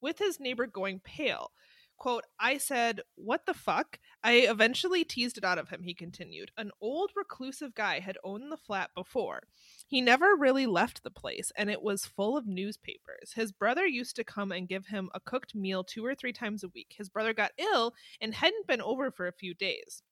with 0.02 0.20
his 0.20 0.40
neighbor 0.40 0.68
going 0.68 1.00
pale. 1.00 1.52
Quote, 1.98 2.26
I 2.40 2.60
said, 2.60 3.02
What 3.16 3.48
the 3.48 3.56
fuck? 3.56 4.00
I 4.24 4.34
eventually 4.34 5.04
teased 5.04 5.38
it 5.38 5.44
out 5.44 5.58
of 5.58 5.70
him, 5.70 5.82
he 5.82 5.96
continued. 5.96 6.52
An 6.56 6.70
old 6.80 7.12
reclusive 7.16 7.74
guy 7.74 8.00
had 8.00 8.20
owned 8.24 8.52
the 8.52 8.58
flat 8.58 8.92
before. 8.94 9.48
He 9.88 10.00
never 10.00 10.36
really 10.36 10.68
left 10.68 11.02
the 11.02 11.10
place, 11.10 11.52
and 11.56 11.72
it 11.72 11.82
was 11.82 12.06
full 12.06 12.38
of 12.38 12.46
newspapers. 12.46 13.34
His 13.34 13.52
brother 13.52 13.88
used 13.88 14.16
to 14.18 14.24
come 14.24 14.52
and 14.52 14.68
give 14.68 14.88
him 14.88 15.10
a 15.16 15.20
cooked 15.20 15.56
meal 15.56 15.84
two 15.84 16.06
or 16.06 16.14
three 16.14 16.34
times 16.34 16.64
a 16.64 16.70
week. 16.70 16.94
His 16.96 17.10
brother 17.10 17.34
got 17.34 17.54
ill 17.58 17.94
and 18.22 18.36
hadn't 18.36 18.68
been 18.68 18.82
over 18.82 19.10
for 19.10 19.28
a 19.28 19.34
few 19.34 19.56
days. 19.56 20.04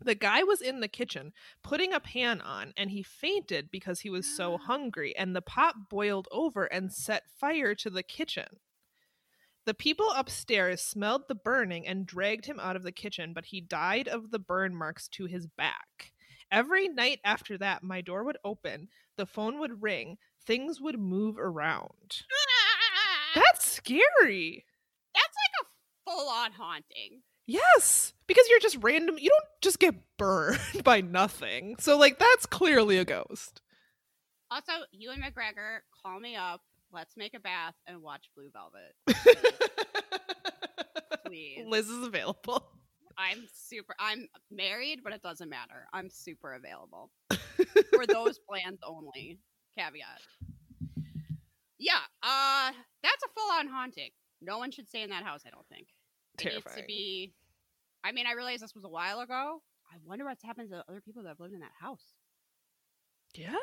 The 0.00 0.14
guy 0.14 0.42
was 0.44 0.60
in 0.60 0.80
the 0.80 0.88
kitchen 0.88 1.32
putting 1.62 1.92
a 1.92 2.00
pan 2.00 2.40
on, 2.40 2.72
and 2.76 2.90
he 2.90 3.02
fainted 3.02 3.70
because 3.70 4.00
he 4.00 4.10
was 4.10 4.36
so 4.36 4.56
hungry, 4.66 5.16
and 5.16 5.34
the 5.34 5.42
pot 5.42 5.88
boiled 5.88 6.28
over 6.30 6.64
and 6.66 6.92
set 6.92 7.24
fire 7.28 7.74
to 7.76 7.90
the 7.90 8.04
kitchen. 8.04 8.60
The 9.64 9.74
people 9.74 10.10
upstairs 10.16 10.82
smelled 10.82 11.28
the 11.28 11.34
burning 11.34 11.86
and 11.86 12.06
dragged 12.06 12.46
him 12.46 12.58
out 12.58 12.74
of 12.74 12.82
the 12.82 12.92
kitchen, 12.92 13.32
but 13.32 13.46
he 13.46 13.60
died 13.60 14.08
of 14.08 14.30
the 14.30 14.38
burn 14.38 14.74
marks 14.74 15.08
to 15.08 15.26
his 15.26 15.46
back. 15.46 16.12
Every 16.50 16.88
night 16.88 17.20
after 17.24 17.56
that, 17.58 17.82
my 17.82 18.00
door 18.00 18.24
would 18.24 18.38
open, 18.44 18.88
the 19.16 19.26
phone 19.26 19.58
would 19.60 19.82
ring, 19.82 20.18
things 20.46 20.80
would 20.80 20.98
move 20.98 21.38
around. 21.38 22.22
That's 23.34 23.70
scary. 23.70 24.64
That's 25.14 25.24
like 25.26 25.66
a 25.66 26.10
full 26.10 26.28
on 26.28 26.52
haunting. 26.52 27.22
Yes, 27.46 28.12
because 28.26 28.46
you're 28.48 28.60
just 28.60 28.78
random. 28.82 29.16
You 29.18 29.30
don't 29.30 29.62
just 29.62 29.78
get 29.78 29.94
burned 30.16 30.60
by 30.84 31.00
nothing. 31.00 31.76
So, 31.78 31.98
like, 31.98 32.18
that's 32.18 32.46
clearly 32.46 32.98
a 32.98 33.04
ghost. 33.04 33.60
Also, 34.50 34.72
Ewan 34.92 35.20
McGregor, 35.20 35.78
call 36.02 36.20
me 36.20 36.36
up. 36.36 36.60
Let's 36.92 37.16
make 37.16 37.34
a 37.34 37.40
bath 37.40 37.74
and 37.86 38.02
watch 38.02 38.26
Blue 38.36 38.50
Velvet. 38.52 38.94
Please. 41.26 41.64
Liz 41.66 41.88
is 41.88 42.06
available. 42.06 42.68
I'm 43.16 43.46
super. 43.52 43.94
I'm 43.98 44.28
married, 44.50 45.00
but 45.02 45.12
it 45.12 45.22
doesn't 45.22 45.48
matter. 45.48 45.86
I'm 45.92 46.10
super 46.10 46.54
available 46.54 47.10
for 47.94 48.06
those 48.06 48.38
plans 48.38 48.80
only. 48.86 49.38
Caveat. 49.78 50.20
Yeah, 51.78 51.94
uh, 52.22 52.70
that's 53.02 53.22
a 53.24 53.28
full-on 53.34 53.68
haunting. 53.68 54.10
No 54.42 54.58
one 54.58 54.70
should 54.70 54.88
stay 54.88 55.02
in 55.02 55.10
that 55.10 55.24
house. 55.24 55.42
I 55.46 55.50
don't 55.50 55.66
think. 55.68 55.88
It 56.38 56.44
needs 56.44 56.62
Terrifying. 56.62 56.82
to 56.82 56.86
be. 56.86 57.32
I 58.04 58.12
mean, 58.12 58.26
I 58.26 58.32
realize 58.32 58.60
this 58.60 58.74
was 58.74 58.84
a 58.84 58.88
while 58.88 59.20
ago. 59.20 59.62
I 59.90 59.96
wonder 60.04 60.24
what's 60.24 60.42
happened 60.42 60.70
to 60.70 60.84
other 60.88 61.00
people 61.00 61.22
that 61.22 61.30
have 61.30 61.40
lived 61.40 61.54
in 61.54 61.60
that 61.60 61.72
house. 61.80 62.04
Yeah. 63.34 63.54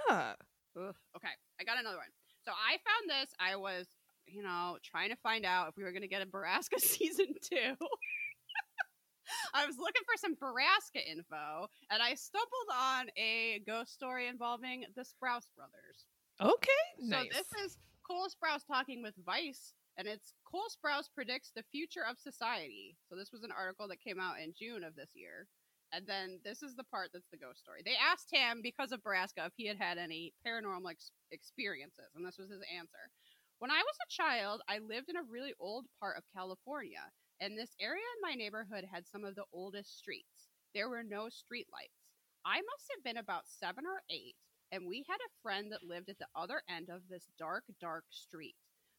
Ugh. 0.78 0.96
Okay, 1.16 1.34
I 1.60 1.64
got 1.64 1.80
another 1.80 1.98
one. 1.98 2.08
So 2.46 2.52
I 2.52 2.78
found 2.78 3.10
this. 3.10 3.30
I 3.40 3.56
was, 3.56 3.88
you 4.26 4.44
know, 4.44 4.78
trying 4.84 5.10
to 5.10 5.16
find 5.18 5.46
out 5.46 5.70
if 5.70 5.78
we 5.78 5.84
were 5.84 5.92
going 5.92 6.04
to 6.04 6.08
get 6.08 6.22
a 6.22 6.26
Baraska 6.26 6.78
season 6.80 7.28
two. 7.42 7.76
I 9.54 9.66
was 9.66 9.78
looking 9.78 10.02
for 10.06 10.18
some 10.18 10.36
Baraska 10.36 11.06
info, 11.06 11.68
and 11.92 12.02
I 12.02 12.16
stumbled 12.16 12.70
on 12.74 13.08
a 13.16 13.62
ghost 13.68 13.94
story 13.94 14.28
involving 14.28 14.86
the 14.96 15.02
Sprouse 15.02 15.46
brothers. 15.56 16.06
Okay. 16.42 16.86
So 17.00 17.06
nice. 17.06 17.30
this 17.32 17.48
is 17.66 17.78
Cole 18.08 18.28
Sprouse 18.28 18.66
talking 18.66 19.04
with 19.04 19.14
Vice 19.24 19.74
and 20.00 20.08
it's 20.08 20.34
Cole 20.50 20.72
Sprouse 20.72 21.10
predicts 21.14 21.52
the 21.54 21.64
future 21.72 22.08
of 22.10 22.18
society. 22.18 22.96
So 23.10 23.18
this 23.18 23.34
was 23.34 23.44
an 23.44 23.52
article 23.52 23.88
that 23.90 24.02
came 24.02 24.20
out 24.20 24.40
in 24.40 24.54
June 24.58 24.86
of 24.86 24.96
this 24.96 25.10
year. 25.14 25.46
And 25.92 26.06
then 26.06 26.40
this 26.44 26.62
is 26.62 26.76
the 26.76 26.84
part 26.84 27.10
that's 27.14 27.30
the 27.32 27.38
ghost 27.38 27.60
story. 27.60 27.82
They 27.84 27.98
asked 27.98 28.30
him 28.32 28.62
because 28.62 28.92
of 28.92 29.04
Braska 29.04 29.46
if 29.46 29.54
he 29.58 29.66
had 29.66 29.78
had 29.78 29.98
any 29.98 30.34
paranormal 30.46 30.92
ex- 30.92 31.12
experiences, 31.32 32.14
and 32.16 32.26
this 32.26 32.38
was 32.38 32.50
his 32.50 32.62
answer. 32.78 33.10
When 33.58 33.72
I 33.72 33.82
was 33.82 33.98
a 34.02 34.14
child, 34.14 34.62
I 34.70 34.78
lived 34.80 35.10
in 35.10 35.18
a 35.18 35.24
really 35.30 35.54
old 35.60 35.86
part 36.00 36.18
of 36.18 36.24
California, 36.34 37.12
and 37.42 37.58
this 37.58 37.76
area 37.80 38.04
in 38.18 38.22
my 38.22 38.36
neighborhood 38.36 38.86
had 38.92 39.08
some 39.08 39.26
of 39.26 39.36
the 39.36 39.50
oldest 39.52 39.98
streets. 39.98 40.48
There 40.76 40.90
were 40.90 41.04
no 41.04 41.26
streetlights. 41.26 41.98
I 42.46 42.58
must 42.58 42.88
have 42.96 43.04
been 43.04 43.18
about 43.18 43.48
seven 43.48 43.86
or 43.86 44.02
eight, 44.10 44.36
and 44.72 44.88
we 44.88 45.04
had 45.10 45.18
a 45.18 45.36
friend 45.42 45.72
that 45.72 45.84
lived 45.84 46.10
at 46.10 46.20
the 46.20 46.28
other 46.36 46.62
end 46.70 46.90
of 46.90 47.02
this 47.10 47.28
dark, 47.38 47.64
dark 47.82 48.06
street. 48.12 48.56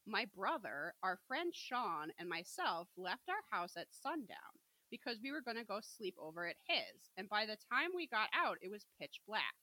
My 0.06 0.26
brother, 0.36 0.94
our 1.02 1.18
friend 1.28 1.54
Sean, 1.54 2.10
and 2.18 2.28
myself 2.28 2.88
left 2.96 3.28
our 3.28 3.42
house 3.56 3.76
at 3.76 3.86
sundown 3.90 4.59
because 4.90 5.18
we 5.22 5.32
were 5.32 5.42
going 5.42 5.56
to 5.56 5.64
go 5.64 5.80
sleep 5.80 6.14
over 6.20 6.46
at 6.46 6.56
his. 6.68 7.10
And 7.16 7.28
by 7.28 7.46
the 7.46 7.56
time 7.70 7.90
we 7.94 8.06
got 8.06 8.28
out, 8.34 8.58
it 8.62 8.70
was 8.70 8.86
pitch 9.00 9.20
black. 9.26 9.54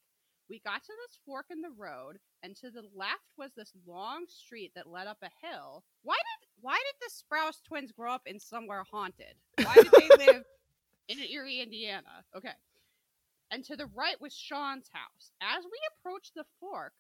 We 0.50 0.62
got 0.64 0.84
to 0.84 0.94
this 1.04 1.20
fork 1.26 1.48
in 1.52 1.62
the 1.62 1.76
road, 1.78 2.18
and 2.42 2.56
to 2.58 2.72
the 2.72 2.84
left 2.96 3.36
was 3.38 3.52
this 3.56 3.74
long 3.86 4.26
street 4.30 4.72
that 4.76 4.90
led 4.90 5.06
up 5.06 5.18
a 5.22 5.46
hill. 5.46 5.84
Why 6.04 6.16
did 6.16 6.50
why 6.62 6.78
did 6.78 6.96
the 7.02 7.12
Sprouse 7.14 7.62
twins 7.68 7.92
grow 7.92 8.14
up 8.14 8.24
in 8.26 8.40
somewhere 8.40 8.84
haunted? 8.90 9.36
Why 9.62 9.76
did 9.76 9.92
they 9.92 10.26
live 10.26 10.44
in 11.10 11.20
Eerie, 11.20 11.60
Indiana? 11.60 12.24
Okay. 12.36 12.56
And 13.52 13.64
to 13.66 13.76
the 13.76 13.90
right 13.94 14.20
was 14.20 14.34
Sean's 14.34 14.90
house. 14.92 15.32
As 15.42 15.64
we 15.66 15.80
approached 16.00 16.34
the 16.36 16.46
fork, 16.60 16.94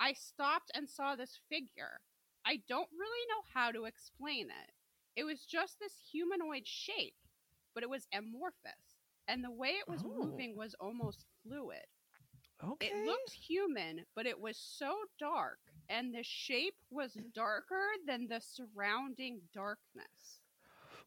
I 0.00 0.14
stopped 0.14 0.70
and 0.74 0.88
saw 0.88 1.14
this 1.14 1.40
figure. 1.48 2.00
I 2.46 2.60
don't 2.68 2.88
really 2.92 3.26
know 3.28 3.42
how 3.54 3.70
to 3.70 3.84
explain 3.84 4.46
it. 4.46 4.72
It 5.16 5.24
was 5.24 5.44
just 5.44 5.78
this 5.78 5.94
humanoid 6.10 6.66
shape, 6.66 7.14
but 7.74 7.82
it 7.82 7.90
was 7.90 8.06
amorphous. 8.12 8.96
And 9.28 9.42
the 9.42 9.50
way 9.50 9.70
it 9.70 9.88
was 9.88 10.02
Oh. 10.04 10.08
moving 10.08 10.56
was 10.56 10.74
almost 10.80 11.24
fluid. 11.42 11.84
Okay. 12.62 12.86
It 12.88 13.04
looked 13.06 13.32
human, 13.32 14.04
but 14.14 14.26
it 14.26 14.38
was 14.40 14.56
so 14.56 14.94
dark, 15.18 15.58
and 15.88 16.14
the 16.14 16.22
shape 16.22 16.76
was 16.90 17.14
darker 17.34 17.84
than 18.06 18.26
the 18.28 18.40
surrounding 18.40 19.40
darkness. 19.52 20.40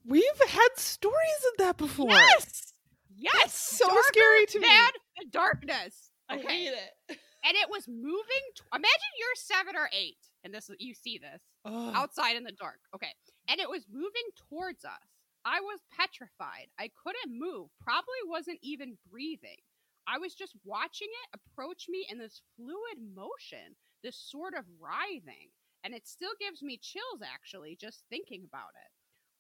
We've 0.05 0.39
had 0.47 0.69
stories 0.77 1.45
of 1.51 1.57
that 1.59 1.77
before. 1.77 2.09
Yes! 2.11 2.73
Yes! 3.15 3.53
so 3.55 3.87
darker 3.87 4.01
scary 4.07 4.45
to 4.47 4.59
me. 4.59 4.67
the 5.17 5.25
darkness. 5.31 6.11
I 6.29 6.37
Okay. 6.37 6.47
hate 6.65 6.73
it. 6.73 7.19
And 7.43 7.55
it 7.55 7.69
was 7.69 7.87
moving. 7.87 8.43
T- 8.55 8.63
Imagine 8.73 9.13
you're 9.17 9.35
seven 9.35 9.75
or 9.75 9.89
eight, 9.93 10.17
and 10.43 10.53
this 10.53 10.69
you 10.79 10.93
see 10.93 11.17
this 11.17 11.41
Ugh. 11.65 11.93
outside 11.95 12.35
in 12.35 12.43
the 12.43 12.51
dark. 12.51 12.79
Okay. 12.93 13.13
And 13.47 13.59
it 13.61 13.69
was 13.69 13.87
moving 13.89 14.27
towards 14.49 14.83
us. 14.83 15.16
I 15.47 15.61
was 15.61 15.79
petrified. 15.95 16.67
I 16.77 16.91
couldn't 17.01 17.39
move, 17.39 17.69
probably 17.79 18.19
wasn't 18.25 18.59
even 18.61 18.97
breathing. 19.09 19.63
I 20.05 20.17
was 20.17 20.35
just 20.35 20.57
watching 20.65 21.07
it 21.07 21.39
approach 21.39 21.87
me 21.87 22.05
in 22.11 22.17
this 22.19 22.41
fluid 22.57 22.99
motion, 23.15 23.77
this 24.03 24.17
sort 24.17 24.55
of 24.55 24.65
writhing. 24.77 25.47
And 25.85 25.93
it 25.93 26.05
still 26.05 26.33
gives 26.37 26.61
me 26.61 26.77
chills, 26.81 27.21
actually, 27.23 27.77
just 27.79 28.03
thinking 28.09 28.43
about 28.43 28.75
it. 28.75 28.91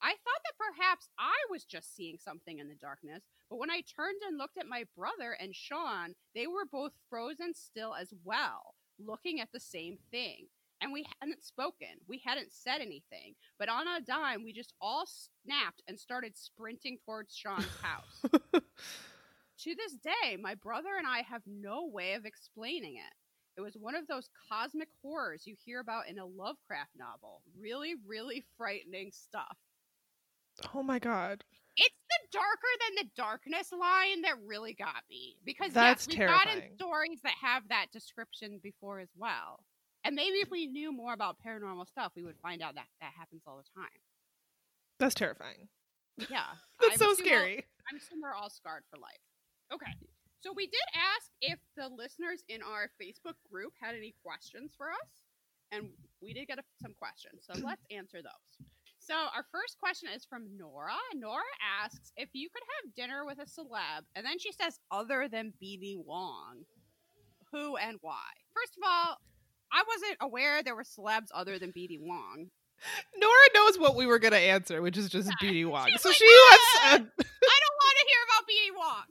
I 0.01 0.11
thought 0.11 0.43
that 0.45 0.57
perhaps 0.57 1.09
I 1.19 1.35
was 1.51 1.65
just 1.65 1.93
seeing 1.93 2.17
something 2.17 2.59
in 2.59 2.69
the 2.69 2.75
darkness, 2.75 3.23
but 3.49 3.57
when 3.57 3.69
I 3.69 3.81
turned 3.81 4.21
and 4.25 4.37
looked 4.37 4.57
at 4.57 4.65
my 4.65 4.85
brother 4.95 5.35
and 5.41 5.53
Sean, 5.53 6.15
they 6.33 6.47
were 6.47 6.65
both 6.71 6.93
frozen 7.09 7.53
still 7.53 7.93
as 7.93 8.13
well, 8.23 8.75
looking 8.97 9.41
at 9.41 9.51
the 9.51 9.59
same 9.59 9.97
thing 10.09 10.47
and 10.81 10.91
we 10.91 11.05
hadn't 11.19 11.43
spoken. 11.43 11.87
We 12.07 12.21
hadn't 12.25 12.51
said 12.51 12.81
anything. 12.81 13.35
But 13.59 13.69
on 13.69 13.87
a 13.87 14.01
dime, 14.01 14.43
we 14.43 14.53
just 14.53 14.73
all 14.81 15.05
snapped 15.07 15.81
and 15.87 15.99
started 15.99 16.37
sprinting 16.37 16.97
towards 17.05 17.35
Sean's 17.35 17.65
house. 17.81 18.21
to 18.53 19.75
this 19.75 19.93
day, 20.03 20.37
my 20.39 20.55
brother 20.55 20.89
and 20.97 21.07
I 21.07 21.21
have 21.29 21.41
no 21.45 21.87
way 21.91 22.13
of 22.13 22.25
explaining 22.25 22.95
it. 22.95 23.13
It 23.57 23.61
was 23.61 23.75
one 23.79 23.95
of 23.95 24.05
those 24.07 24.29
cosmic 24.49 24.89
horrors 25.01 25.47
you 25.47 25.55
hear 25.65 25.79
about 25.79 26.07
in 26.07 26.19
a 26.19 26.25
Lovecraft 26.25 26.91
novel. 26.95 27.41
Really, 27.59 27.95
really 28.05 28.45
frightening 28.55 29.11
stuff. 29.11 29.57
oh 30.75 30.83
my 30.83 30.99
god. 30.99 31.43
It's 31.75 31.95
the 32.09 32.37
darker 32.39 32.73
than 32.81 33.05
the 33.05 33.11
darkness 33.15 33.71
line 33.71 34.23
that 34.23 34.35
really 34.45 34.73
got 34.73 35.03
me. 35.09 35.37
Because 35.45 35.73
That's 35.73 36.07
yes, 36.07 36.17
we've 36.17 36.27
gotten 36.27 36.63
stories 36.75 37.19
that 37.23 37.33
have 37.39 37.63
that 37.69 37.87
description 37.91 38.59
before 38.63 38.99
as 38.99 39.09
well. 39.15 39.59
And 40.07 40.15
maybe 40.15 40.37
if 40.37 40.49
we 40.49 40.67
knew 40.67 40.93
more 40.93 41.11
about 41.11 41.35
paranormal 41.45 41.85
stuff, 41.85 42.13
we 42.15 42.23
would 42.23 42.37
find 42.41 42.61
out 42.61 42.75
that 42.75 42.87
that 43.01 43.11
happens 43.17 43.41
all 43.45 43.57
the 43.57 43.67
time. 43.75 43.99
That's 44.99 45.13
terrifying. 45.13 45.67
Yeah. 46.17 46.47
That's 46.79 46.93
I'm 46.93 47.09
so 47.09 47.13
scary. 47.13 47.65
I'm 47.91 47.97
assuming 47.97 48.21
they're 48.21 48.33
all 48.33 48.49
scarred 48.49 48.83
for 48.89 48.97
life. 48.97 49.19
Okay. 49.73 49.91
So 50.39 50.53
we 50.55 50.67
did 50.67 50.87
ask 50.95 51.29
if 51.41 51.59
the 51.75 51.89
listeners 51.89 52.41
in 52.47 52.61
our 52.61 52.89
Facebook 52.95 53.35
group 53.51 53.73
had 53.81 53.95
any 53.95 54.15
questions 54.23 54.71
for 54.77 54.87
us, 54.87 55.11
and 55.73 55.89
we 56.21 56.33
did 56.33 56.47
get 56.47 56.57
a, 56.57 56.63
some 56.81 56.93
questions. 56.97 57.43
So 57.43 57.59
let's 57.61 57.83
answer 57.91 58.21
those. 58.21 58.67
So 58.99 59.13
our 59.13 59.43
first 59.51 59.77
question 59.77 60.07
is 60.15 60.23
from 60.23 60.47
Nora. 60.57 60.95
Nora 61.15 61.43
asks 61.83 62.13
if 62.15 62.29
you 62.31 62.47
could 62.47 62.63
have 62.63 62.95
dinner 62.95 63.25
with 63.25 63.39
a 63.39 63.45
celeb, 63.45 64.07
and 64.15 64.25
then 64.25 64.39
she 64.39 64.53
says, 64.53 64.79
other 64.89 65.27
than 65.29 65.51
BD 65.61 65.97
Wong, 65.97 66.63
who 67.51 67.75
and 67.75 67.97
why? 67.99 68.31
First 68.55 68.77
of 68.77 68.87
all, 68.87 69.17
I 69.71 69.83
wasn't 69.87 70.17
aware 70.21 70.63
there 70.63 70.75
were 70.75 70.83
celebs 70.83 71.27
other 71.33 71.59
than 71.59 71.71
BD 71.71 71.99
Wong. 71.99 72.47
Nora 73.17 73.33
knows 73.55 73.79
what 73.79 73.95
we 73.95 74.05
were 74.05 74.19
going 74.19 74.33
to 74.33 74.39
answer, 74.39 74.81
which 74.81 74.97
is 74.97 75.09
just 75.09 75.29
Yeah. 75.41 75.49
BD 75.49 75.65
Wong. 75.69 75.87
She's 75.89 76.01
So 76.01 76.09
like, 76.09 76.17
she 76.17 76.25
wants. 76.25 76.63
"Ah!" 76.75 76.87
Uh, 76.87 76.93
I 76.93 76.95
don't 76.97 77.77
want 77.83 77.95
to 77.99 78.05
hear 78.07 78.21
about 78.27 78.43
BD 78.47 78.77
Wong. 78.77 79.03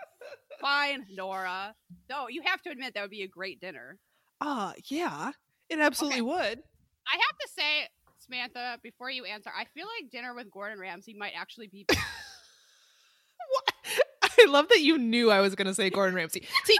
Fine, 0.60 1.06
Nora. 1.10 1.74
No, 2.08 2.28
you 2.28 2.42
have 2.44 2.60
to 2.62 2.70
admit 2.70 2.94
that 2.94 3.02
would 3.02 3.10
be 3.10 3.22
a 3.22 3.28
great 3.28 3.60
dinner. 3.60 3.98
uh, 4.40 4.72
yeah, 4.88 5.32
it 5.68 5.78
absolutely 5.80 6.22
would. 6.22 6.62
I 7.08 7.16
have 7.16 7.38
to 7.38 7.48
say, 7.48 7.88
Samantha, 8.18 8.78
before 8.82 9.10
you 9.10 9.24
answer, 9.24 9.50
I 9.56 9.64
feel 9.74 9.86
like 10.00 10.10
dinner 10.10 10.34
with 10.34 10.50
Gordon 10.50 10.78
Ramsay 10.78 11.14
might 11.14 11.32
actually 11.36 11.66
be. 11.68 11.86
What? 13.50 13.72
I 14.38 14.44
love 14.46 14.68
that 14.68 14.80
you 14.80 14.96
knew 14.96 15.30
I 15.30 15.40
was 15.40 15.54
going 15.56 15.66
to 15.66 15.74
say 15.74 15.90
Gordon 15.90 16.14
Ramsay. 16.14 16.46
See, 16.64 16.76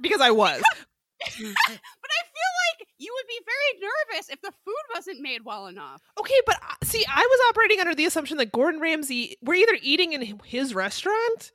because 0.00 0.20
I 0.20 0.30
was. 0.30 0.62
but 1.20 1.28
I 1.28 1.34
feel 1.34 2.52
like 2.70 2.88
you 2.98 3.12
would 3.16 3.26
be 3.26 3.37
very 3.48 3.80
nervous 4.12 4.28
if 4.28 4.40
the 4.42 4.52
food 4.64 4.74
wasn't 4.94 5.20
made 5.20 5.44
well 5.44 5.66
enough. 5.66 6.02
Okay, 6.18 6.40
but 6.46 6.56
uh, 6.56 6.74
see, 6.84 7.04
I 7.08 7.20
was 7.20 7.40
operating 7.50 7.80
under 7.80 7.94
the 7.94 8.04
assumption 8.04 8.36
that 8.38 8.52
Gordon 8.52 8.80
Ramsay, 8.80 9.36
we're 9.42 9.54
either 9.54 9.78
eating 9.82 10.12
in 10.12 10.38
his 10.44 10.74
restaurant 10.74 11.52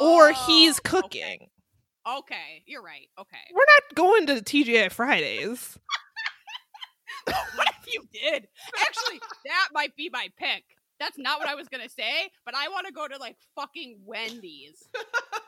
or 0.00 0.32
he's 0.32 0.78
Oh, 0.78 0.82
cooking. 0.84 1.22
Okay. 1.22 1.50
Okay, 2.08 2.62
you're 2.66 2.82
right. 2.82 3.08
Okay. 3.18 3.36
We're 3.52 3.60
not 3.60 3.94
going 3.94 4.26
to 4.28 4.34
TGI 4.36 4.90
Fridays. 4.90 5.78
what 7.24 7.68
if 7.82 7.92
you 7.92 8.02
did? 8.12 8.48
Actually, 8.80 9.20
that 9.44 9.68
might 9.72 9.94
be 9.96 10.08
my 10.10 10.28
pick. 10.38 10.64
That's 11.00 11.18
not 11.18 11.40
what 11.40 11.48
I 11.48 11.54
was 11.54 11.66
gonna 11.68 11.88
say, 11.88 12.30
but 12.44 12.54
I 12.54 12.68
want 12.68 12.86
to 12.86 12.92
go 12.92 13.08
to 13.08 13.16
like 13.16 13.36
fucking 13.56 14.00
Wendy's 14.04 14.86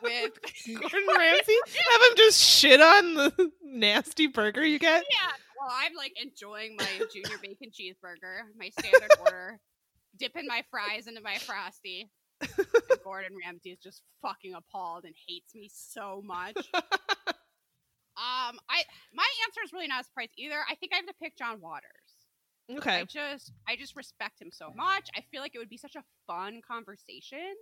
with 0.01 0.31
Gordon 0.67 1.07
Ramsay? 1.17 1.53
Have 1.67 2.01
him 2.01 2.17
just 2.17 2.41
shit 2.43 2.81
on 2.81 3.13
the 3.13 3.51
nasty 3.63 4.27
burger 4.27 4.65
you 4.65 4.79
get? 4.79 5.05
Yeah. 5.09 5.31
Well, 5.59 5.71
I'm 5.71 5.95
like 5.95 6.13
enjoying 6.21 6.75
my 6.77 6.87
junior 7.13 7.37
bacon 7.41 7.69
cheeseburger, 7.69 8.41
my 8.57 8.69
standard 8.79 9.11
order, 9.21 9.59
dipping 10.17 10.47
my 10.47 10.63
fries 10.71 11.07
into 11.07 11.21
my 11.21 11.37
frosty. 11.37 12.09
And 12.41 12.49
Gordon 13.03 13.37
Ramsay 13.45 13.69
is 13.69 13.79
just 13.79 14.01
fucking 14.21 14.55
appalled 14.55 15.05
and 15.05 15.13
hates 15.27 15.55
me 15.55 15.69
so 15.71 16.21
much. 16.25 16.57
Um, 18.15 18.59
I 18.69 18.83
my 19.13 19.27
answer 19.45 19.61
is 19.65 19.73
really 19.73 19.87
not 19.87 20.01
a 20.01 20.03
surprise 20.03 20.29
either. 20.37 20.59
I 20.69 20.75
think 20.75 20.91
I 20.93 20.97
have 20.97 21.07
to 21.07 21.13
pick 21.21 21.37
John 21.37 21.61
Waters. 21.61 22.02
I 22.69 23.03
just 23.09 23.51
I 23.67 23.75
just 23.75 23.95
respect 23.95 24.41
him 24.41 24.49
so 24.51 24.71
much. 24.75 25.09
I 25.15 25.21
feel 25.31 25.41
like 25.41 25.53
it 25.55 25.59
would 25.59 25.69
be 25.69 25.77
such 25.77 25.95
a 25.95 26.03
fun 26.27 26.61
conversation. 26.67 27.53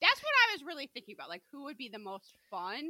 That's 0.00 0.20
what 0.22 0.30
I 0.48 0.54
was 0.54 0.62
really 0.64 0.88
thinking 0.94 1.14
about. 1.18 1.28
Like 1.28 1.42
who 1.52 1.64
would 1.64 1.76
be 1.76 1.88
the 1.92 1.98
most 1.98 2.34
fun 2.50 2.82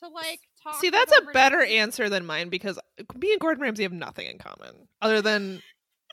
to 0.00 0.08
like 0.08 0.40
talk 0.62 0.76
See, 0.80 0.90
that's 0.90 1.12
a 1.16 1.22
better 1.32 1.60
dinner? 1.64 1.80
answer 1.80 2.08
than 2.08 2.26
mine 2.26 2.48
because 2.50 2.78
uh, 2.78 3.04
me 3.18 3.32
and 3.32 3.40
Gordon 3.40 3.62
Ramsay 3.62 3.82
have 3.82 3.92
nothing 3.92 4.26
in 4.26 4.38
common 4.38 4.88
other 5.02 5.22
than 5.22 5.62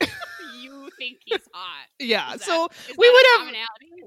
you 0.60 0.88
think 0.98 1.18
he's 1.24 1.38
hot. 1.52 1.86
yeah. 2.00 2.32
That- 2.32 2.40
so 2.42 2.68
we 2.98 3.10
would 3.10 3.26
have- 3.36 3.54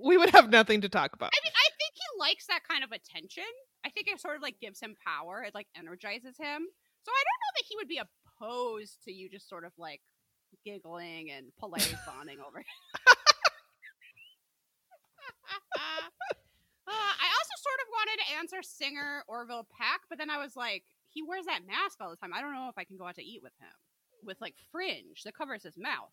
we 0.03 0.17
would 0.17 0.29
have 0.31 0.49
nothing 0.49 0.81
to 0.81 0.89
talk 0.89 1.13
about. 1.13 1.31
I 1.33 1.39
mean, 1.43 1.53
I 1.55 1.69
think 1.77 1.93
he 1.93 2.19
likes 2.19 2.45
that 2.47 2.61
kind 2.69 2.83
of 2.83 2.91
attention. 2.91 3.43
I 3.85 3.89
think 3.89 4.07
it 4.07 4.19
sort 4.19 4.35
of 4.37 4.41
like 4.41 4.59
gives 4.59 4.79
him 4.79 4.95
power. 5.05 5.43
It 5.43 5.53
like 5.53 5.67
energizes 5.77 6.37
him. 6.37 6.67
So 7.03 7.11
I 7.11 7.23
don't 7.23 7.39
know 7.41 7.53
that 7.55 7.65
he 7.67 7.75
would 7.77 7.87
be 7.87 7.99
opposed 7.99 9.03
to 9.05 9.11
you 9.13 9.29
just 9.29 9.47
sort 9.49 9.63
of 9.65 9.71
like 9.77 10.01
giggling 10.65 11.31
and 11.31 11.47
politely 11.57 11.95
fawning 12.05 12.37
over. 12.45 12.63
Uh, 16.87 16.91
I 16.91 17.27
also 17.29 17.55
sort 17.61 17.79
of 17.85 17.87
wanted 17.93 18.17
to 18.17 18.37
answer 18.39 18.63
singer 18.63 19.23
Orville 19.27 19.67
Peck, 19.77 20.01
but 20.09 20.17
then 20.17 20.31
I 20.31 20.39
was 20.39 20.55
like, 20.55 20.83
he 21.07 21.21
wears 21.21 21.45
that 21.45 21.61
mask 21.67 21.97
all 22.01 22.09
the 22.09 22.15
time. 22.15 22.33
I 22.33 22.41
don't 22.41 22.51
know 22.53 22.67
if 22.67 22.79
I 22.79 22.83
can 22.83 22.97
go 22.97 23.05
out 23.05 23.13
to 23.15 23.23
eat 23.23 23.43
with 23.43 23.53
him 23.59 23.69
with 24.23 24.41
like 24.41 24.55
fringe 24.71 25.21
that 25.23 25.37
covers 25.37 25.61
his 25.61 25.77
mouth. 25.77 26.09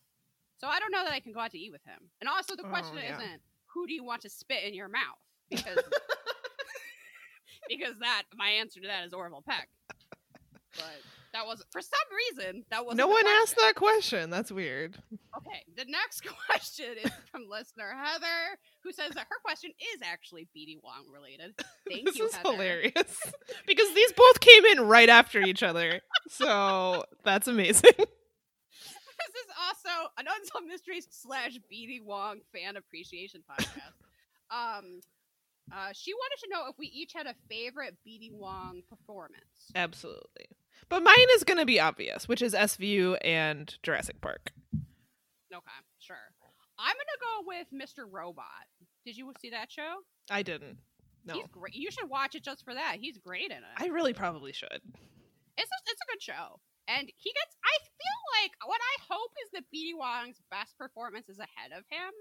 So 0.58 0.66
I 0.66 0.78
don't 0.78 0.92
know 0.92 1.02
that 1.02 1.14
I 1.14 1.20
can 1.20 1.32
go 1.32 1.40
out 1.40 1.52
to 1.52 1.58
eat 1.58 1.72
with 1.72 1.82
him. 1.84 2.10
And 2.20 2.28
also, 2.28 2.56
the 2.56 2.66
Oh, 2.66 2.68
question 2.68 2.98
yeah. 2.98 3.16
isn't 3.16 3.40
who 3.72 3.86
do 3.86 3.94
you 3.94 4.04
want 4.04 4.20
to 4.22 4.28
spit 4.28 4.64
in 4.64 4.74
your 4.74 4.88
mouth 4.88 5.16
because 5.48 5.78
because 7.70 7.98
that 8.00 8.24
my 8.36 8.50
answer 8.50 8.78
to 8.80 8.86
that 8.86 9.06
is 9.06 9.14
Orville 9.14 9.44
Peck. 9.48 9.68
But 10.76 11.00
that 11.36 11.46
was 11.46 11.62
for 11.70 11.82
some 11.82 12.38
reason 12.38 12.64
that 12.70 12.86
was 12.86 12.96
no 12.96 13.08
one 13.08 13.26
asked 13.42 13.56
that 13.56 13.74
question. 13.74 14.30
That's 14.30 14.50
weird. 14.50 14.96
Okay, 15.36 15.62
the 15.76 15.84
next 15.84 16.22
question 16.46 16.94
is 17.04 17.10
from 17.30 17.42
listener 17.50 17.92
Heather, 17.94 18.58
who 18.82 18.90
says 18.90 19.10
that 19.10 19.26
her 19.28 19.36
question 19.44 19.70
is 19.94 20.00
actually 20.02 20.48
BD 20.56 20.78
Wong 20.82 21.04
related. 21.12 21.54
Thank 21.90 22.06
this 22.06 22.18
you, 22.18 22.26
is 22.26 22.34
Heather. 22.34 22.52
hilarious 22.52 23.20
because 23.66 23.94
these 23.94 24.12
both 24.12 24.40
came 24.40 24.64
in 24.64 24.80
right 24.80 25.10
after 25.10 25.40
each 25.40 25.62
other. 25.62 26.00
So 26.30 27.04
that's 27.22 27.48
amazing. 27.48 27.92
This 27.98 29.34
is 29.44 29.50
also 29.66 30.08
an 30.18 30.26
Unsolved 30.38 30.66
Mysteries 30.66 31.06
slash 31.10 31.58
BD 31.72 32.02
Wong 32.02 32.40
fan 32.54 32.76
appreciation 32.76 33.42
podcast. 33.50 33.92
um, 34.50 35.00
uh, 35.72 35.88
she 35.92 36.14
wanted 36.14 36.38
to 36.44 36.48
know 36.50 36.68
if 36.70 36.76
we 36.78 36.86
each 36.86 37.12
had 37.14 37.26
a 37.26 37.34
favorite 37.50 37.96
BD 38.06 38.30
Wong 38.32 38.82
performance. 38.88 39.70
Absolutely. 39.74 40.46
But 40.88 41.02
mine 41.02 41.14
is 41.34 41.44
going 41.44 41.58
to 41.58 41.66
be 41.66 41.80
obvious, 41.80 42.28
which 42.28 42.42
is 42.42 42.54
SVU 42.54 43.18
and 43.22 43.76
Jurassic 43.82 44.20
Park. 44.20 44.52
Okay, 45.52 45.70
sure. 45.98 46.16
I'm 46.78 46.94
gonna 46.94 47.20
go 47.20 47.44
with 47.46 47.66
Mr. 47.72 48.04
Robot. 48.10 48.68
Did 49.04 49.16
you 49.16 49.32
see 49.40 49.50
that 49.50 49.72
show? 49.72 49.96
I 50.30 50.42
didn't. 50.42 50.78
No. 51.24 51.34
He's 51.34 51.46
great. 51.50 51.74
You 51.74 51.90
should 51.90 52.08
watch 52.08 52.34
it 52.34 52.44
just 52.44 52.64
for 52.64 52.74
that. 52.74 52.98
He's 53.00 53.18
great 53.18 53.50
in 53.50 53.58
it. 53.58 53.76
I 53.76 53.86
really 53.86 54.12
probably 54.12 54.52
should. 54.52 54.68
it's 55.56 55.70
a, 55.70 55.78
it's 55.86 56.02
a 56.02 56.12
good 56.12 56.22
show. 56.22 56.60
And 56.88 57.10
he 57.16 57.32
gets 57.32 57.56
I 57.64 57.76
feel 57.82 58.18
like 58.42 58.52
what 58.64 58.80
I 58.80 58.94
hope 59.10 59.30
is 59.44 59.50
that 59.52 59.64
BD 59.74 59.96
Wong's 59.96 60.40
best 60.50 60.78
performance 60.78 61.28
is 61.28 61.38
ahead 61.38 61.72
of 61.72 61.84
him 61.90 62.12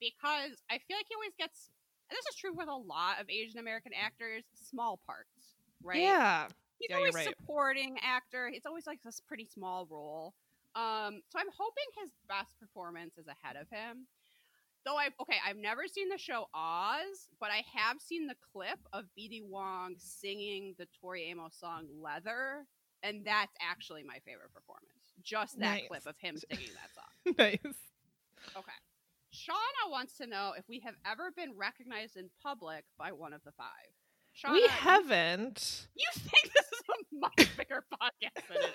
because 0.00 0.56
I 0.70 0.78
feel 0.86 0.96
like 0.96 1.06
he 1.08 1.14
always 1.14 1.34
gets 1.38 1.70
and 2.08 2.16
this 2.16 2.26
is 2.32 2.36
true 2.36 2.54
with 2.54 2.68
a 2.68 2.74
lot 2.74 3.20
of 3.20 3.28
Asian 3.28 3.60
American 3.60 3.92
actors, 3.92 4.44
small 4.54 4.98
parts, 5.06 5.54
right? 5.82 6.00
Yeah. 6.00 6.48
He's 6.80 6.88
Yeah, 6.90 6.96
always 6.96 7.14
right. 7.14 7.28
supporting 7.38 7.96
actor. 8.02 8.48
It's 8.52 8.66
always 8.66 8.86
like 8.86 9.00
this 9.04 9.20
pretty 9.20 9.46
small 9.46 9.86
role. 9.88 10.34
Um, 10.74 11.20
so 11.28 11.38
I'm 11.38 11.48
hoping 11.56 11.84
his 12.02 12.10
best 12.28 12.58
performance 12.58 13.16
is 13.18 13.26
ahead 13.28 13.56
of 13.56 13.68
him. 13.70 14.06
Though 14.86 14.96
I've 14.96 15.12
okay, 15.20 15.36
I've 15.46 15.58
never 15.58 15.86
seen 15.86 16.08
the 16.08 16.16
show 16.18 16.46
Oz, 16.54 17.28
but 17.38 17.50
I 17.50 17.62
have 17.76 18.00
seen 18.00 18.26
the 18.26 18.36
clip 18.52 18.78
of 18.94 19.04
BD 19.18 19.42
Wong 19.46 19.96
singing 19.98 20.74
the 20.78 20.86
Tori 21.00 21.24
Amos 21.24 21.54
song 21.60 21.86
Leather, 22.02 22.64
and 23.02 23.22
that's 23.24 23.52
actually 23.60 24.02
my 24.04 24.18
favorite 24.24 24.52
performance. 24.54 25.12
Just 25.22 25.58
that 25.58 25.80
Nice. 25.80 25.88
clip 25.88 26.06
of 26.06 26.16
him 26.18 26.36
singing 26.50 26.70
that 26.74 26.94
song. 26.94 27.34
nice. 27.38 27.76
Okay. 28.56 28.72
Shauna 29.34 29.90
wants 29.90 30.16
to 30.16 30.26
know 30.26 30.54
if 30.56 30.64
we 30.68 30.80
have 30.80 30.94
ever 31.06 31.30
been 31.36 31.52
recognized 31.56 32.16
in 32.16 32.30
public 32.42 32.84
by 32.98 33.12
one 33.12 33.32
of 33.34 33.42
the 33.44 33.52
five. 33.52 33.66
Shauna, 34.34 34.52
we 34.54 34.66
haven't. 34.68 35.88
You 35.94 36.06
think 36.14 36.52
this 36.54 36.69
much 37.12 37.56
bigger 37.56 37.84
podcast 37.92 38.46
than 38.48 38.56
it 38.58 38.64
is? 38.64 38.74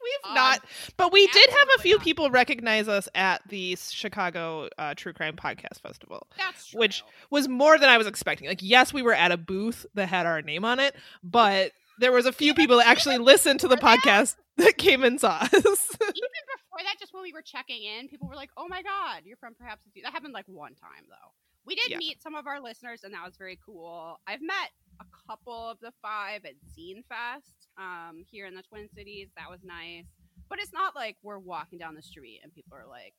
We've 0.00 0.30
Um, 0.30 0.34
not, 0.36 0.64
but 0.96 1.12
we 1.12 1.26
did 1.26 1.50
have 1.50 1.68
a 1.76 1.82
few 1.82 1.96
not. 1.96 2.04
people 2.04 2.30
recognize 2.30 2.86
us 2.86 3.08
at 3.16 3.42
the 3.48 3.76
Chicago 3.76 4.68
uh, 4.78 4.94
True 4.96 5.12
Crime 5.12 5.34
Podcast 5.34 5.80
Festival. 5.82 6.28
That's 6.36 6.66
true. 6.68 6.78
Which- 6.80 7.02
Was 7.30 7.48
more 7.48 7.78
than 7.78 7.88
I 7.88 7.98
was 7.98 8.06
expecting. 8.06 8.46
Like, 8.48 8.60
yes, 8.62 8.92
we 8.92 9.02
were 9.02 9.12
at 9.12 9.32
a 9.32 9.36
booth 9.36 9.86
that 9.94 10.08
had 10.08 10.24
our 10.24 10.40
name 10.40 10.64
on 10.64 10.78
it, 10.78 10.94
but 11.24 11.72
there 11.98 12.12
was 12.12 12.26
a 12.26 12.32
few 12.32 12.54
people 12.54 12.76
that 12.78 12.86
actually 12.86 13.18
listened 13.18 13.58
to 13.60 13.68
the 13.68 13.74
before 13.76 13.96
that- 13.96 14.04
podcast 14.04 14.36
that 14.58 14.78
came 14.78 15.02
and 15.02 15.20
saw 15.20 15.38
us. 15.40 15.52
even 15.52 15.64
before 15.66 16.84
that, 16.84 16.94
just 17.00 17.12
when 17.12 17.24
we 17.24 17.32
were 17.32 17.42
checking 17.42 17.82
in, 17.82 18.06
people 18.08 18.28
were 18.28 18.36
like, 18.36 18.50
"Oh 18.56 18.68
my 18.68 18.82
god, 18.82 19.22
you're 19.24 19.36
from 19.36 19.54
perhaps." 19.54 19.84
a 19.86 19.90
Few-" 19.90 20.02
That 20.04 20.12
happened 20.12 20.32
like 20.32 20.46
one 20.46 20.74
time 20.76 21.06
though. 21.08 21.32
We 21.66 21.74
did 21.74 21.90
Yeah. 21.90 21.98
meet 21.98 22.22
some 22.22 22.34
of 22.36 22.46
our 22.46 22.60
listeners, 22.60 23.02
and 23.04 23.12
that 23.14 23.24
was 23.26 23.36
very 23.36 23.58
cool. 23.66 24.20
I've 24.28 24.40
met 24.40 24.70
a 25.00 25.04
couple 25.28 25.70
of 25.70 25.78
the 25.80 25.92
five 26.02 26.44
at 26.44 26.54
Zine 26.76 27.04
Fest 27.08 27.68
um, 27.78 28.24
here 28.30 28.46
in 28.46 28.54
the 28.54 28.62
Twin 28.62 28.88
Cities. 28.94 29.28
That 29.36 29.50
was 29.50 29.60
nice, 29.64 30.06
but 30.48 30.58
it's 30.60 30.72
not 30.72 30.94
like 30.94 31.16
we're 31.22 31.38
walking 31.38 31.78
down 31.78 31.94
the 31.94 32.02
street 32.02 32.40
and 32.42 32.52
people 32.54 32.76
are 32.76 32.86
like, 32.88 33.14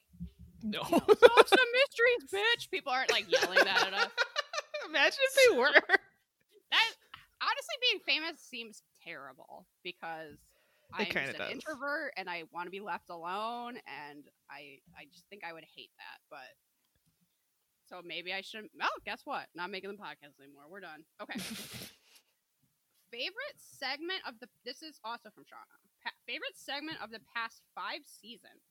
no. 0.64 0.82
you 0.84 0.92
know, 0.92 1.00
"Solve 1.08 1.48
some 1.48 1.68
mysteries, 1.74 2.32
bitch." 2.34 2.70
People 2.70 2.92
aren't 2.92 3.12
like 3.12 3.32
yelling 3.32 3.60
that 3.64 3.88
at 3.88 3.94
us. 3.94 4.12
Imagine 4.90 5.20
if 5.22 5.50
they 5.50 5.58
were. 5.58 5.72
That 5.72 6.92
honestly, 7.42 7.76
being 7.82 8.02
famous 8.06 8.40
seems 8.42 8.84
terrible 9.04 9.66
because 9.84 10.38
It 11.00 11.16
I'm 11.16 11.30
an 11.30 11.36
does. 11.38 11.52
introvert 11.52 12.14
and 12.18 12.30
I 12.30 12.44
want 12.52 12.68
to 12.68 12.72
be 12.72 12.80
left 12.80 13.10
alone, 13.10 13.78
and 13.88 14.24
I 14.50 14.80
I 14.98 15.06
just 15.12 15.26
think 15.30 15.44
I 15.46 15.54
would 15.54 15.66
hate 15.76 15.92
that. 15.98 16.20
But 16.30 16.50
so 17.90 18.02
maybe 18.06 18.34
I 18.34 18.42
shouldn't. 18.42 18.72
Oh, 18.82 19.00
guess 19.06 19.22
what? 19.26 19.48
Not 19.56 19.72
making 19.72 19.90
the 19.90 19.98
podcast 19.98 20.40
anymore. 20.42 20.64
We're 20.70 20.82
done. 20.82 21.04
Okay. 21.22 21.40
favorite 23.12 23.58
segment 23.58 24.22
of 24.28 24.36
the. 24.40 24.48
This 24.66 24.82
is 24.82 25.00
also 25.04 25.30
from 25.34 25.44
Shauna. 25.44 25.78
Pa- 26.04 26.12
favorite 26.28 26.56
segment 26.56 26.98
of 27.04 27.12
the 27.12 27.20
past 27.36 27.62
five 27.76 28.02
seasons. 28.06 28.62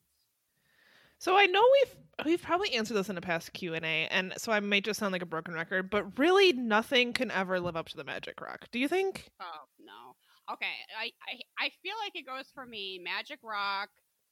So 1.19 1.35
I 1.35 1.47
know 1.47 1.61
we've 1.61 2.25
we've 2.25 2.41
probably 2.41 2.73
answered 2.73 2.93
this 2.93 3.09
in 3.09 3.17
a 3.17 3.21
past 3.21 3.51
Q 3.51 3.73
and 3.73 3.85
A, 3.85 4.07
and 4.09 4.33
so 4.37 4.53
I 4.53 4.61
may 4.61 4.79
just 4.79 4.99
sound 4.99 5.11
like 5.11 5.21
a 5.21 5.27
broken 5.27 5.53
record, 5.53 5.89
but 5.89 6.17
really 6.17 6.53
nothing 6.53 7.11
can 7.11 7.29
ever 7.29 7.59
live 7.59 7.75
up 7.75 7.89
to 7.89 7.97
the 7.97 8.05
Magic 8.05 8.39
Rock. 8.39 8.67
Do 8.71 8.79
you 8.79 8.87
think? 8.87 9.29
Oh 9.41 9.65
no. 9.79 10.15
Okay, 10.53 10.65
I, 10.97 11.11
I 11.27 11.65
I 11.65 11.69
feel 11.83 11.93
like 12.03 12.15
it 12.15 12.25
goes 12.25 12.45
for 12.55 12.65
me. 12.65 13.01
Magic 13.03 13.39
Rock, 13.43 13.89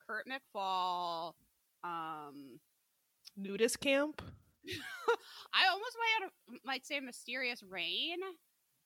Kurt 0.07 0.25
McFall. 0.27 1.33
Um, 1.83 2.59
Nudist 3.37 3.79
camp? 3.81 4.21
I 5.53 5.67
almost 5.71 5.95
might 5.97 6.23
have, 6.23 6.59
might 6.65 6.85
say 6.85 6.99
Mysterious 6.99 7.63
Rain. 7.63 8.17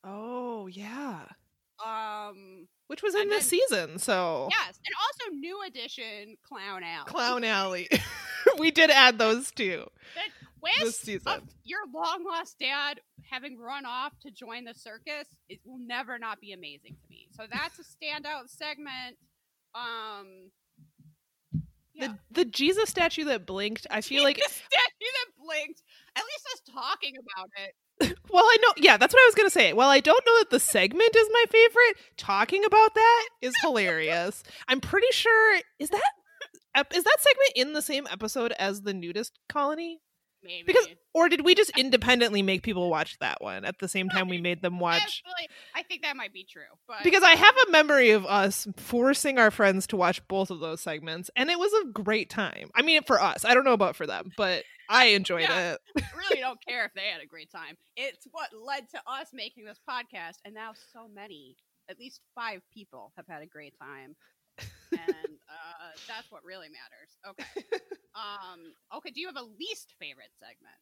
Oh 0.04 0.68
yeah, 0.68 1.26
Um, 1.86 2.68
which 2.88 3.04
was 3.04 3.16
in 3.16 3.30
this 3.30 3.46
season. 3.46 4.00
So 4.00 4.48
yes, 4.52 4.80
and 4.86 4.96
also 5.02 5.36
New 5.36 5.62
Edition 5.68 6.38
Clown 6.44 6.84
Alley. 6.84 7.06
Clown 7.06 7.44
Alley, 7.44 7.90
we 8.58 8.72
did 8.72 8.90
add 8.90 9.18
those 9.18 9.52
two 9.52 9.86
this 10.80 11.00
season. 11.00 11.28
of 11.32 11.44
your 11.64 11.80
long 11.94 12.24
lost 12.24 12.58
dad 12.60 13.00
having 13.30 13.60
run 13.60 13.86
off 13.86 14.14
to 14.22 14.32
join 14.32 14.64
the 14.66 14.74
circus, 14.74 15.28
it 15.50 15.60
will 15.66 15.80
never 15.80 16.20
not 16.20 16.40
be 16.40 16.52
amazing 16.52 16.96
to 17.02 17.10
me. 17.10 17.28
So 17.32 17.44
that's 17.52 17.80
a 17.80 17.84
standout 17.84 18.48
segment. 18.50 19.18
Um, 19.74 20.52
yeah. 21.94 22.08
The 22.08 22.44
the 22.44 22.46
Jesus 22.46 22.90
statue 22.90 23.26
that 23.26 23.46
blinked. 23.46 23.88
I 23.90 24.02
feel 24.02 24.24
like 24.24 24.42
blinked. 25.52 25.84
At 26.16 26.24
least 26.24 26.48
us 26.54 26.74
talking 26.74 27.14
about 27.18 27.50
it. 27.66 27.76
Well, 28.32 28.46
I 28.46 28.58
know. 28.62 28.74
Yeah, 28.78 28.96
that's 28.98 29.14
what 29.14 29.22
I 29.22 29.28
was 29.28 29.36
gonna 29.36 29.50
say. 29.50 29.74
Well, 29.74 29.90
I 29.90 30.00
don't 30.00 30.26
know 30.26 30.40
that 30.40 30.50
the 30.50 30.60
segment 30.60 31.16
is 31.16 31.28
my 31.34 31.44
favorite, 31.50 31.98
talking 32.18 32.64
about 32.66 32.96
that 32.96 33.30
is 33.42 33.54
hilarious. 33.62 34.42
I'm 34.68 34.80
pretty 34.80 35.12
sure 35.12 35.60
is 35.80 35.90
that 35.90 36.02
is 36.96 37.04
that 37.04 37.18
segment 37.20 37.52
in 37.56 37.74
the 37.74 37.82
same 37.82 38.08
episode 38.10 38.54
as 38.54 38.82
the 38.82 38.94
nudist 38.94 39.38
colony? 39.50 40.00
Maybe 40.44 40.64
Because 40.68 40.88
or 41.14 41.30
did 41.30 41.44
we 41.44 41.54
just 41.56 41.72
independently 41.78 42.42
make 42.42 42.64
people 42.64 42.90
watch 42.90 43.18
that 43.20 43.42
one 43.42 43.66
at 43.66 43.80
the 43.80 43.88
same 43.88 44.10
time 44.10 44.28
we 44.30 44.40
made 44.40 44.62
them 44.62 44.80
watch? 44.80 45.24
I 45.76 45.84
think 45.84 46.02
that 46.04 46.16
might 46.16 46.34
be 46.34 46.44
true. 46.44 46.64
But 46.88 47.04
Because 47.04 47.24
I 47.24 47.32
have 47.32 47.56
a 47.68 47.72
memory 47.72 48.12
of 48.12 48.26
us 48.26 48.68
forcing 48.78 49.38
our 49.38 49.52
friends 49.52 49.88
to 49.88 49.98
watch 49.98 50.26
both 50.28 50.50
of 50.50 50.60
those 50.60 50.82
segments, 50.82 51.30
and 51.36 51.50
it 51.50 51.60
was 51.60 51.72
a 51.84 51.92
great 51.92 52.30
time. 52.30 52.70
I 52.76 52.82
mean, 52.82 53.04
for 53.04 53.22
us, 53.22 53.44
I 53.46 53.54
don't 53.54 53.66
know 53.66 53.74
about 53.74 53.96
for 53.96 54.08
them, 54.08 54.32
but 54.38 54.64
I 54.90 55.08
enjoyed 55.08 55.42
Yeah. 55.42 55.74
it. 55.96 56.04
really 56.18 56.42
don't 56.42 56.64
care 56.66 56.86
if 56.86 56.94
they 56.94 57.08
had 57.10 57.22
a 57.22 57.26
great 57.26 57.52
time. 57.52 57.78
It's 57.96 58.26
what 58.32 58.50
led 58.54 58.90
to 58.92 59.02
us 59.08 59.30
making 59.34 59.66
this 59.66 59.80
podcast, 59.90 60.36
and 60.46 60.54
now 60.54 60.72
so 60.94 61.08
many, 61.14 61.56
at 61.90 62.00
least 62.00 62.22
five 62.36 62.62
people, 62.74 63.12
have 63.18 63.28
had 63.28 63.42
a 63.42 63.46
great 63.48 63.74
time, 63.80 64.16
and 64.92 65.38
uh, 65.50 65.92
that's 66.08 66.30
what 66.32 66.44
really 66.44 66.68
matters. 66.70 67.18
Okay. 67.28 67.80
Um. 68.14 68.74
Okay. 68.98 69.10
Do 69.12 69.22
you 69.22 69.28
have 69.28 69.38
a 69.38 69.44
least 69.58 69.94
favorite 69.98 70.32
segment? 70.38 70.76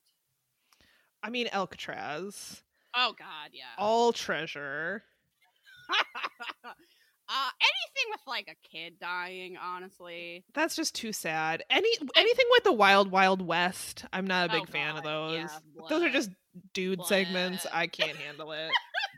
I 1.21 1.29
mean, 1.29 1.47
Alcatraz, 1.53 2.63
Oh 2.95 3.13
God, 3.19 3.51
yeah. 3.53 3.65
all 3.77 4.11
treasure. 4.11 5.03
uh, 6.65 7.49
anything 7.61 8.09
with 8.09 8.21
like 8.25 8.47
a 8.49 8.67
kid 8.67 8.93
dying, 8.99 9.57
honestly. 9.61 10.43
That's 10.55 10.75
just 10.75 10.95
too 10.95 11.13
sad. 11.13 11.63
Any 11.69 11.89
anything 12.15 12.45
with 12.49 12.63
the 12.63 12.73
Wild 12.73 13.11
Wild 13.11 13.43
West, 13.45 14.05
I'm 14.11 14.25
not 14.25 14.49
a 14.49 14.53
big 14.53 14.63
Oh, 14.63 14.71
fan 14.71 14.97
of 14.97 15.03
those. 15.03 15.35
yeah, 15.35 15.47
those 15.87 16.01
are 16.01 16.09
just 16.09 16.31
dude 16.73 17.05
segments. 17.05 17.67
I 17.71 17.85
can't 17.85 18.17
handle 18.17 18.51
it. 18.53 18.71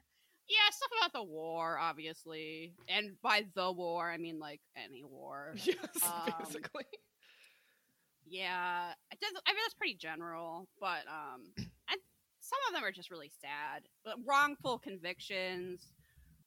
Yeah, 0.51 0.69
stuff 0.71 0.89
about 0.99 1.13
the 1.13 1.23
war, 1.23 1.77
obviously, 1.79 2.73
and 2.89 3.11
by 3.21 3.45
the 3.55 3.71
war, 3.71 4.11
I 4.11 4.17
mean 4.17 4.37
like 4.39 4.59
any 4.75 5.03
war. 5.09 5.53
yes, 5.55 5.77
Um, 6.05 6.33
basically. 6.39 6.83
Yeah, 8.27 8.91
it 9.11 9.19
does. 9.19 9.31
I 9.45 9.51
mean, 9.51 9.59
that's 9.63 9.73
pretty 9.73 9.95
general, 9.95 10.67
but 10.79 11.03
um, 11.07 11.43
and 11.57 11.99
some 12.39 12.59
of 12.67 12.73
them 12.73 12.83
are 12.83 12.91
just 12.91 13.11
really 13.11 13.31
sad. 13.41 13.83
But 14.05 14.15
wrongful 14.25 14.79
convictions, 14.79 15.87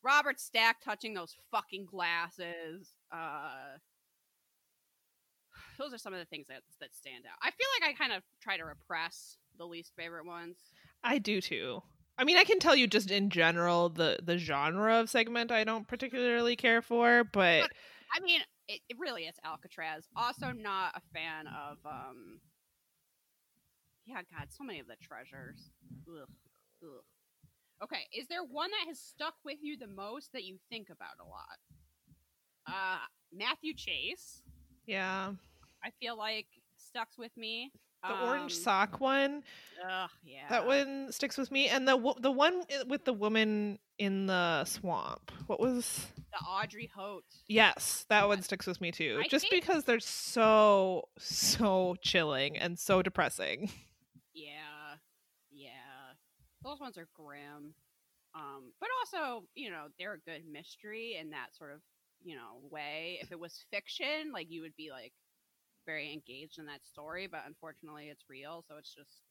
Robert 0.02 0.38
Stack 0.40 0.82
touching 0.82 1.14
those 1.14 1.34
fucking 1.50 1.86
glasses. 1.86 2.90
Uh, 3.12 3.78
those 5.78 5.92
are 5.92 5.98
some 5.98 6.12
of 6.14 6.20
the 6.20 6.26
things 6.26 6.46
that 6.48 6.60
that 6.80 6.94
stand 6.94 7.24
out. 7.30 7.38
I 7.42 7.50
feel 7.50 7.66
like 7.80 7.90
I 7.90 7.96
kind 8.02 8.12
of 8.12 8.22
try 8.42 8.56
to 8.56 8.64
repress 8.64 9.36
the 9.58 9.64
least 9.66 9.92
favorite 9.96 10.26
ones. 10.26 10.56
I 11.02 11.18
do 11.18 11.40
too. 11.40 11.82
I 12.16 12.24
mean, 12.24 12.36
I 12.36 12.44
can 12.44 12.60
tell 12.60 12.76
you 12.76 12.86
just 12.86 13.10
in 13.10 13.30
general 13.30 13.88
the 13.88 14.18
the 14.22 14.38
genre 14.38 15.00
of 15.00 15.10
segment 15.10 15.50
I 15.50 15.64
don't 15.64 15.86
particularly 15.86 16.56
care 16.56 16.82
for, 16.82 17.24
but 17.24 17.70
I 18.14 18.20
mean, 18.22 18.40
it, 18.68 18.80
it 18.88 18.96
really 18.98 19.24
is 19.24 19.34
Alcatraz. 19.44 20.06
Also, 20.16 20.52
not 20.52 20.92
a 20.94 21.00
fan 21.12 21.46
of 21.46 21.78
um. 21.84 22.40
Yeah, 24.06 24.20
God, 24.36 24.48
so 24.50 24.64
many 24.64 24.80
of 24.80 24.86
the 24.86 24.96
treasures. 25.02 25.70
Ugh, 26.06 26.28
ugh. 26.82 27.02
Okay, 27.82 28.06
is 28.14 28.28
there 28.28 28.44
one 28.44 28.70
that 28.70 28.88
has 28.88 29.00
stuck 29.00 29.34
with 29.44 29.58
you 29.62 29.76
the 29.76 29.86
most 29.86 30.32
that 30.32 30.44
you 30.44 30.58
think 30.70 30.88
about 30.90 31.16
a 31.20 31.28
lot? 31.28 31.58
Uh, 32.66 33.04
Matthew 33.32 33.74
Chase. 33.74 34.42
yeah, 34.86 35.32
I 35.82 35.90
feel 36.00 36.16
like 36.16 36.46
stucks 36.76 37.18
with 37.18 37.36
me. 37.36 37.72
The 38.08 38.26
orange 38.26 38.52
Um, 38.52 38.58
sock 38.62 39.00
one 39.00 39.42
Ugh, 39.88 40.10
yeah. 40.24 40.48
that 40.50 40.66
one 40.66 41.10
sticks 41.12 41.36
with 41.38 41.50
me, 41.50 41.68
and 41.68 41.86
the 41.88 42.14
the 42.20 42.30
one 42.30 42.62
with 42.86 43.04
the 43.04 43.12
woman 43.12 43.78
in 43.98 44.26
the 44.26 44.64
swamp. 44.64 45.30
What 45.46 45.60
was? 45.60 46.06
The 46.32 46.38
Audrey 46.46 46.90
Hote. 46.94 47.24
Yes, 47.48 48.06
that 48.08 48.26
one 48.26 48.42
sticks 48.42 48.66
with 48.66 48.80
me 48.80 48.90
too. 48.92 49.20
I 49.22 49.28
just 49.28 49.48
think- 49.48 49.62
because 49.62 49.84
they're 49.84 50.00
so 50.00 51.08
so 51.18 51.96
chilling 52.02 52.56
and 52.58 52.78
so 52.78 53.02
depressing. 53.02 53.70
Yeah, 54.36 54.96
yeah. 55.52 55.70
Those 56.64 56.80
ones 56.80 56.98
are 56.98 57.06
grim. 57.14 57.74
Um, 58.34 58.72
but 58.80 58.88
also, 58.98 59.44
you 59.54 59.70
know, 59.70 59.86
they're 59.96 60.14
a 60.14 60.18
good 60.18 60.42
mystery 60.50 61.16
in 61.20 61.30
that 61.30 61.54
sort 61.56 61.72
of, 61.72 61.80
you 62.24 62.34
know, 62.34 62.58
way. 62.68 63.18
If 63.22 63.30
it 63.30 63.38
was 63.38 63.64
fiction, 63.70 64.32
like 64.32 64.50
you 64.50 64.62
would 64.62 64.74
be 64.76 64.90
like 64.90 65.12
very 65.86 66.12
engaged 66.12 66.58
in 66.58 66.66
that 66.66 66.84
story, 66.86 67.26
but 67.26 67.42
unfortunately 67.46 68.08
it's 68.10 68.24
real, 68.28 68.64
so 68.68 68.76
it's 68.78 68.94
just 68.94 69.22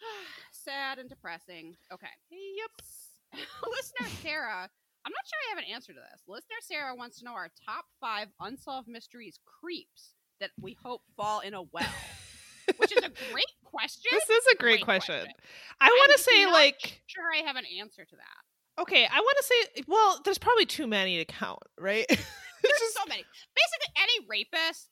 sad 0.52 0.98
and 0.98 1.08
depressing. 1.08 1.76
Okay. 1.92 2.06
Yep. 2.30 3.40
Listener 3.70 4.08
Sarah, 4.22 4.68
I'm 5.04 5.12
not 5.12 5.26
sure 5.26 5.38
I 5.46 5.54
have 5.54 5.58
an 5.58 5.72
answer 5.72 5.92
to 5.92 5.98
this. 5.98 6.22
Listener 6.28 6.56
Sarah 6.60 6.94
wants 6.94 7.18
to 7.18 7.24
know 7.24 7.32
our 7.32 7.50
top 7.64 7.84
five 8.00 8.28
unsolved 8.40 8.88
mysteries 8.88 9.38
creeps 9.60 10.12
that 10.40 10.50
we 10.60 10.76
hope 10.82 11.02
fall 11.16 11.40
in 11.40 11.54
a 11.54 11.62
well, 11.62 11.86
which 12.76 12.92
is 12.92 13.04
a 13.04 13.10
great 13.32 13.46
question. 13.64 14.10
This 14.12 14.28
is 14.28 14.46
a 14.52 14.56
great, 14.56 14.76
Great 14.78 14.84
question. 14.84 15.14
question. 15.14 15.32
I 15.80 15.86
want 15.88 16.12
to 16.16 16.22
say 16.22 16.44
not 16.44 16.52
like 16.52 17.00
sure 17.06 17.24
I 17.32 17.46
have 17.46 17.56
an 17.56 17.64
answer 17.80 18.04
to 18.04 18.16
that. 18.16 18.82
okay, 18.82 19.04
I 19.06 19.20
want 19.20 19.36
to 19.38 19.44
say 19.44 19.82
well, 19.88 20.20
there's 20.24 20.38
probably 20.38 20.66
too 20.66 20.86
many 20.86 21.18
to 21.18 21.24
count, 21.24 21.60
right? 21.78 22.06
There's 22.62 22.94
so 22.94 23.02
many. 23.08 23.24
Basically, 23.24 23.92
any 24.00 24.26
rapist 24.28 24.88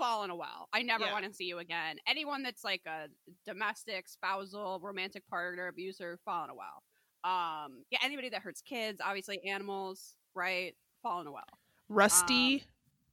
fall 0.00 0.24
in 0.24 0.30
a 0.30 0.34
well. 0.34 0.68
I 0.72 0.82
never 0.82 1.04
Yeah. 1.04 1.12
want 1.12 1.26
to 1.26 1.32
see 1.32 1.44
you 1.44 1.58
again. 1.58 1.98
Anyone 2.06 2.42
that's 2.42 2.64
like 2.64 2.80
a 2.86 3.08
domestic, 3.44 4.08
spousal, 4.08 4.80
romantic 4.80 5.26
partner, 5.28 5.68
abuser, 5.68 6.18
fall 6.24 6.44
in 6.44 6.50
a 6.50 6.54
well. 6.54 6.82
Um, 7.22 7.84
yeah, 7.90 7.98
anybody 8.02 8.30
that 8.30 8.40
hurts 8.40 8.62
kids, 8.62 8.98
obviously 9.04 9.46
animals, 9.46 10.16
right? 10.34 10.74
Fall 11.02 11.20
in 11.20 11.26
a 11.26 11.32
well. 11.32 11.44
Rusty. 11.90 12.64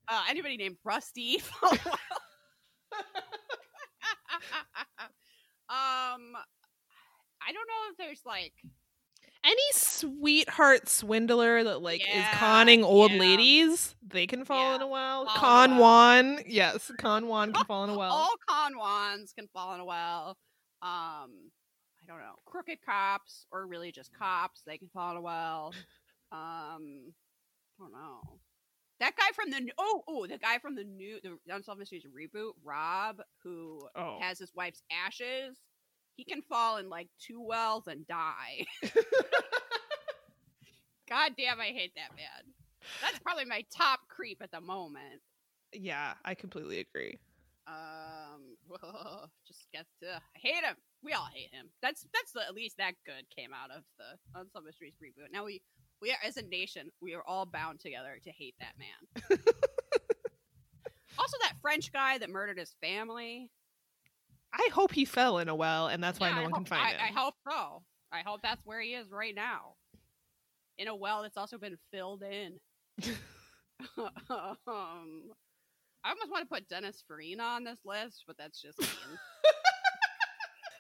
Uh, 0.07 0.23
anybody 0.29 0.55
named 0.55 0.77
Rusty 0.85 1.39
fall 1.39 1.73
in 1.73 1.79
a 1.79 1.81
well. 1.85 1.97
um, 5.69 6.37
I 7.45 7.51
don't 7.51 7.67
know 7.67 7.91
if 7.91 7.97
there's 7.97 8.21
like 8.25 8.53
any 9.43 9.61
sweetheart 9.73 10.87
swindler 10.89 11.63
that 11.63 11.81
like 11.81 12.01
is 12.01 12.25
conning 12.33 12.83
old 12.83 13.11
yeah. 13.11 13.19
ladies, 13.19 13.95
they 14.05 14.27
can 14.27 14.45
fall 14.45 14.75
in 14.75 14.81
a 14.81 14.87
well. 14.87 15.25
fall 15.25 15.33
in 15.35 15.37
a 15.37 15.39
Con 15.39 15.69
well. 15.71 15.79
Juan, 15.81 16.39
yes, 16.47 16.91
Con 16.97 17.27
Juan 17.27 17.53
can 17.53 17.65
fall 17.65 17.83
in 17.85 17.89
a 17.91 17.97
well. 17.97 18.11
all 18.11 18.33
con 18.47 18.77
wands 18.77 19.33
can 19.33 19.47
fall 19.53 19.73
in 19.73 19.79
a 19.79 19.85
well. 19.85 20.37
Um, 20.81 21.51
I 22.01 22.05
don't 22.07 22.19
know, 22.19 22.35
crooked 22.45 22.79
cops 22.85 23.45
or 23.51 23.65
really 23.67 23.91
just 23.91 24.11
cops, 24.17 24.61
they 24.65 24.77
can 24.77 24.89
fall 24.89 25.11
in 25.11 25.17
a 25.17 25.21
well. 25.21 25.73
Um, 26.31 27.11
I 27.79 27.79
don't 27.83 27.91
know. 27.93 28.39
That 28.99 29.15
guy 29.15 29.31
from 29.35 29.51
the 29.51 29.71
oh 29.77 30.03
oh 30.07 30.25
the 30.25 30.37
guy 30.39 30.57
from 30.57 30.75
the 30.75 30.83
new 30.83 31.19
the 31.21 31.37
Unsolved 31.53 31.79
Mysteries 31.79 32.05
reboot, 32.05 32.53
Rob, 32.63 33.17
who 33.43 33.79
Oh. 33.95 34.17
has 34.19 34.39
his 34.39 34.51
wife's 34.55 34.81
ashes, 34.91 35.57
he 36.17 36.25
can 36.25 36.41
fall 36.41 36.77
in 36.77 36.89
like 36.89 37.07
two 37.19 37.41
wells 37.41 37.87
and 37.87 38.05
die. 38.07 38.65
God 41.09 41.31
damn, 41.37 41.61
I 41.61 41.67
hate 41.67 41.93
that 41.95 42.15
man. 42.17 42.53
That's 43.01 43.19
probably 43.19 43.45
my 43.45 43.63
top 43.75 44.01
creep 44.09 44.39
at 44.41 44.51
the 44.51 44.59
moment. 44.59 45.21
yeah, 45.71 46.13
I 46.25 46.33
completely 46.35 46.79
agree. 46.79 47.17
Um, 47.67 48.57
well, 48.67 49.29
just 49.47 49.67
get 49.73 49.85
to 50.01 50.15
I 50.15 50.39
hate 50.39 50.63
him. 50.63 50.75
We 51.03 51.13
all 51.13 51.27
hate 51.33 51.53
him. 51.53 51.67
That's 51.81 52.05
that's 52.13 52.31
the, 52.31 52.41
at 52.41 52.55
least 52.55 52.77
that 52.77 52.93
good 53.05 53.25
came 53.35 53.51
out 53.53 53.71
of 53.75 53.83
the 53.97 54.39
Unsolved 54.39 54.65
Mysteries 54.65 54.95
reboot. 55.03 55.31
Now 55.31 55.45
we 55.45 55.61
we 56.01 56.11
are 56.11 56.17
as 56.25 56.37
a 56.37 56.41
nation 56.43 56.89
we 57.01 57.13
are 57.13 57.23
all 57.27 57.45
bound 57.45 57.79
together 57.79 58.19
to 58.23 58.31
hate 58.31 58.55
that 58.59 58.73
man. 58.79 59.39
also, 61.17 61.37
that 61.41 61.55
French 61.61 61.91
guy 61.91 62.17
that 62.17 62.29
murdered 62.29 62.57
his 62.57 62.75
family. 62.81 63.51
I 64.57 64.69
hope 64.73 64.91
he 64.91 65.05
fell 65.05 65.37
in 65.37 65.49
a 65.49 65.55
well, 65.55 65.87
and 65.87 66.03
that's 66.03 66.19
why 66.19 66.29
Yeah, 66.29 66.35
no 66.35 66.39
I 66.39 66.43
one 66.43 66.51
hope, 66.51 66.59
can 66.61 66.65
find 66.65 66.81
I, 66.87 66.91
him. 66.91 66.99
I 67.15 67.19
hope 67.19 67.35
so. 67.47 67.83
I 68.11 68.21
hope 68.25 68.41
that's 68.41 68.65
where 68.65 68.81
he 68.81 68.93
is 68.93 69.11
right 69.11 69.35
now, 69.35 69.75
in 70.77 70.87
a 70.87 70.95
well 70.95 71.21
that's 71.21 71.37
also 71.37 71.57
been 71.57 71.77
filled 71.91 72.23
in. 72.23 72.59
um, 73.97 75.23
I 76.03 76.09
almost 76.11 76.31
want 76.31 76.43
to 76.43 76.53
put 76.53 76.67
Dennis 76.69 77.03
Farina 77.07 77.43
on 77.43 77.63
this 77.63 77.79
list, 77.85 78.23
but 78.25 78.37
that's 78.37 78.61
just 78.61 78.79
mean. 78.79 78.89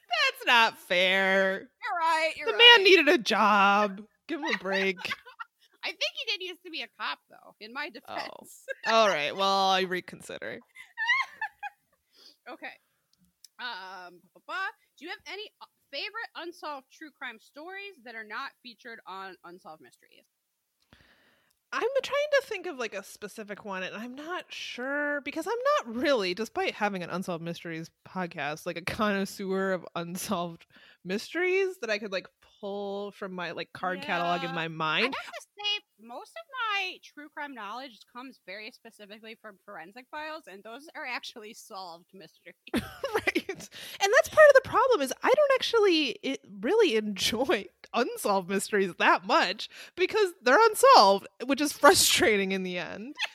That's 0.09 0.45
not 0.45 0.77
fair. 0.77 1.59
You're 1.59 1.99
right. 1.99 2.31
You're 2.37 2.47
the 2.47 2.53
right. 2.53 2.75
man 2.77 2.83
needed 2.83 3.07
a 3.07 3.17
job. 3.17 4.01
Give 4.27 4.39
him 4.39 4.45
a 4.53 4.57
break. 4.57 4.97
I 5.83 5.87
think 5.87 6.01
he 6.15 6.31
did 6.31 6.45
used 6.45 6.63
to 6.65 6.69
be 6.69 6.81
a 6.81 6.87
cop, 6.99 7.19
though. 7.29 7.55
In 7.61 7.73
my 7.73 7.89
defense. 7.89 8.65
Oh. 8.87 8.93
All 8.93 9.07
right. 9.07 9.35
Well, 9.35 9.69
I 9.69 9.81
reconsider. 9.81 10.59
okay. 12.51 12.67
Um, 13.59 14.19
do 14.97 15.05
you 15.05 15.09
have 15.09 15.19
any 15.31 15.49
uh, 15.61 15.65
favorite 15.91 16.29
unsolved 16.35 16.87
true 16.91 17.09
crime 17.17 17.37
stories 17.39 17.93
that 18.05 18.15
are 18.15 18.23
not 18.23 18.51
featured 18.63 18.99
on 19.07 19.35
Unsolved 19.45 19.81
Mysteries? 19.81 20.25
I'm 21.73 21.81
trying 22.01 22.29
to 22.39 22.47
think 22.47 22.65
of 22.65 22.77
like 22.77 22.93
a 22.93 23.03
specific 23.03 23.65
one, 23.65 23.83
and 23.83 23.95
I'm 23.95 24.15
not 24.15 24.45
sure 24.49 25.21
because 25.21 25.45
I'm 25.47 25.87
not 25.87 25.95
really, 26.01 26.33
despite 26.33 26.73
having 26.73 27.03
an 27.03 27.09
unsolved 27.09 27.43
mysteries 27.43 27.91
podcast, 28.07 28.65
like 28.65 28.77
a 28.77 28.81
connoisseur 28.81 29.73
of 29.73 29.85
unsolved 29.95 30.65
mysteries 31.03 31.77
that 31.81 31.89
I 31.89 31.97
could 31.97 32.13
like 32.13 32.27
pull 32.59 33.11
from 33.11 33.33
my 33.33 33.51
like 33.51 33.71
card 33.73 34.01
catalog 34.01 34.41
in 34.43 34.49
Yeah. 34.49 34.55
my 34.55 34.65
I 34.65 34.67
mind. 34.67 35.03
have 35.05 35.11
to 35.13 35.41
say, 35.57 35.79
most 35.99 36.31
of 36.31 36.43
my 36.75 36.97
true 37.03 37.27
crime 37.29 37.53
knowledge 37.53 37.99
comes 38.15 38.39
very 38.45 38.71
specifically 38.71 39.35
from 39.41 39.57
forensic 39.65 40.05
files, 40.11 40.43
and 40.47 40.63
those 40.63 40.87
are 40.95 41.05
actually 41.05 41.53
solved 41.53 42.07
mysteries. 42.13 42.55
right 42.73 43.69
and 43.99 44.13
that's 44.13 44.29
part 44.29 44.47
of 44.49 44.53
the 44.55 44.69
problem 44.69 45.01
is 45.01 45.11
i 45.23 45.27
don't 45.27 45.51
actually 45.55 46.09
it, 46.21 46.39
really 46.61 46.95
enjoy 46.95 47.65
unsolved 47.93 48.49
mysteries 48.49 48.93
that 48.99 49.25
much 49.25 49.69
because 49.95 50.33
they're 50.43 50.63
unsolved 50.69 51.25
which 51.45 51.61
is 51.61 51.71
frustrating 51.73 52.51
in 52.51 52.63
the 52.63 52.77
end 52.77 53.15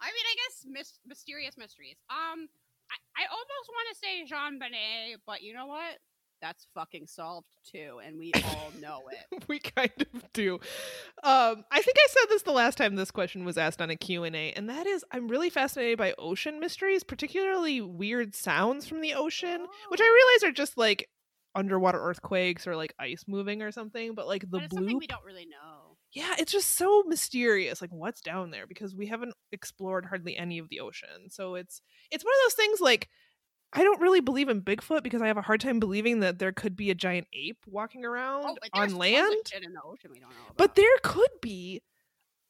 I 0.00 0.06
mean, 0.06 0.26
I 0.30 0.34
guess 0.38 0.64
mis- 0.64 1.00
mysterious 1.06 1.56
mysteries. 1.58 1.96
Um, 2.08 2.46
I, 2.86 2.96
I 3.18 3.24
almost 3.30 3.68
want 3.68 3.86
to 3.90 3.98
say 3.98 4.24
JonBenét, 4.30 5.16
but 5.26 5.42
you 5.42 5.52
know 5.54 5.66
what? 5.66 5.98
That's 6.40 6.66
fucking 6.74 7.06
solved 7.08 7.48
too, 7.70 7.98
and 8.04 8.16
we 8.18 8.32
all 8.44 8.72
know 8.80 9.02
it. 9.10 9.44
we 9.48 9.58
kind 9.58 9.90
of 10.14 10.32
do 10.32 10.54
um 11.22 11.64
i 11.70 11.80
think 11.82 11.96
i 11.98 12.06
said 12.08 12.24
this 12.28 12.42
the 12.42 12.52
last 12.52 12.76
time 12.78 12.96
this 12.96 13.10
question 13.10 13.44
was 13.44 13.56
asked 13.58 13.80
on 13.82 13.90
a 13.90 13.96
q&a 13.96 14.52
and 14.52 14.68
that 14.68 14.86
is 14.86 15.04
i'm 15.12 15.28
really 15.28 15.50
fascinated 15.50 15.96
by 15.98 16.14
ocean 16.18 16.60
mysteries 16.60 17.02
particularly 17.02 17.80
weird 17.80 18.34
sounds 18.34 18.86
from 18.86 19.00
the 19.00 19.14
ocean 19.14 19.66
which 19.88 20.00
i 20.00 20.04
Oh. 20.04 20.14
realize 20.42 20.50
are 20.50 20.54
just 20.54 20.76
like 20.76 21.08
underwater 21.54 21.98
earthquakes 22.00 22.66
or 22.66 22.76
like 22.76 22.94
ice 22.98 23.24
moving 23.26 23.62
or 23.62 23.72
something 23.72 24.14
but 24.14 24.26
like 24.26 24.42
the 24.42 24.46
but 24.48 24.62
it's 24.64 24.74
something 24.74 24.90
blue 24.92 24.98
we 24.98 25.06
don't 25.06 25.24
really 25.24 25.46
know. 25.46 25.96
yeah, 26.12 26.34
it's 26.38 26.52
just 26.52 26.76
so 26.76 27.02
mysterious, 27.06 27.80
like 27.80 27.90
what's 27.92 28.20
down 28.20 28.50
there 28.50 28.66
because 28.66 28.94
we 28.94 29.06
haven't 29.06 29.34
explored 29.52 30.04
hardly 30.06 30.36
any 30.36 30.58
of 30.58 30.68
the 30.68 30.80
ocean. 30.80 31.28
So 31.30 31.54
it's 31.54 31.80
it's 32.10 32.24
one 32.24 32.32
of 32.32 32.46
those 32.46 32.54
things 32.54 32.80
like 32.80 33.08
I 33.72 33.82
don't 33.84 34.00
really 34.00 34.20
believe 34.20 34.48
in 34.48 34.62
Bigfoot 34.62 35.02
because 35.02 35.20
I 35.20 35.26
have 35.26 35.36
a 35.36 35.42
hard 35.42 35.60
time 35.60 35.78
believing 35.78 36.20
that 36.20 36.38
there 36.38 36.52
could 36.52 36.74
be 36.74 36.90
a 36.90 36.94
giant 36.94 37.26
ape 37.32 37.58
walking 37.66 38.04
around 38.04 38.44
Oh, 38.46 38.56
on 38.72 38.94
land. 38.96 39.34
the 39.44 39.68
ocean 39.84 40.10
we 40.10 40.20
don't 40.20 40.30
know. 40.30 40.36
But 40.56 40.74
there 40.74 40.86
could 41.02 41.30
be 41.42 41.82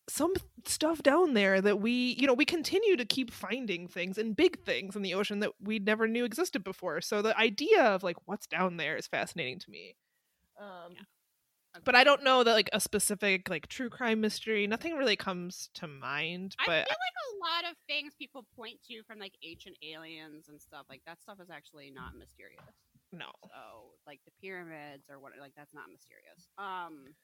some 0.08 0.32
stuff 0.64 1.02
down 1.02 1.34
there 1.34 1.60
that 1.60 1.80
we, 1.80 2.16
you 2.18 2.26
know, 2.26 2.34
we 2.34 2.44
continue 2.44 2.96
to 2.96 3.04
keep 3.04 3.30
finding 3.30 3.88
things 3.88 4.16
and 4.16 4.34
big 4.36 4.60
things 4.64 4.96
in 4.96 5.02
the 5.02 5.12
ocean 5.14 5.40
that 5.40 5.50
we 5.60 5.78
never 5.78 6.06
knew 6.08 6.24
existed 6.24 6.64
before. 6.64 7.00
So 7.00 7.20
the 7.20 7.36
idea 7.38 7.82
of 7.82 8.02
like 8.02 8.16
what's 8.26 8.46
down 8.46 8.76
there 8.76 8.96
is 8.96 9.06
fascinating 9.06 9.58
to 9.58 9.70
me. 9.70 9.96
Um, 10.60 10.92
Yeah. 10.94 11.02
But 11.84 11.94
I 11.94 12.02
don't 12.04 12.24
know 12.24 12.42
that 12.44 12.52
like 12.52 12.70
a 12.72 12.80
specific 12.80 13.48
like 13.48 13.68
true 13.68 13.88
crime 13.90 14.20
mystery. 14.20 14.66
Nothing 14.66 14.94
really 14.96 15.16
comes 15.16 15.70
to 15.74 15.86
mind. 15.86 16.56
I 16.60 16.64
feel 16.64 16.74
like 16.74 16.86
a 16.88 17.30
lot 17.64 17.70
of 17.70 17.76
things 17.86 18.14
people 18.18 18.46
point 18.56 18.78
to 18.90 19.02
from 19.06 19.18
like 19.18 19.34
ancient 19.42 19.76
aliens 19.82 20.48
and 20.48 20.60
stuff 20.60 20.86
like 20.88 21.02
that 21.06 21.20
stuff 21.22 21.38
is 21.40 21.50
actually 21.50 21.90
not 21.94 22.16
mysterious. 22.18 22.62
no, 23.12 23.30
So 23.46 23.94
like 24.06 24.20
the 24.26 24.32
pyramids 24.42 25.04
or 25.08 25.18
what 25.20 25.32
like 25.40 25.52
that's 25.56 25.74
not 25.74 25.88
mysterious. 25.90 26.48
Um 26.58 27.14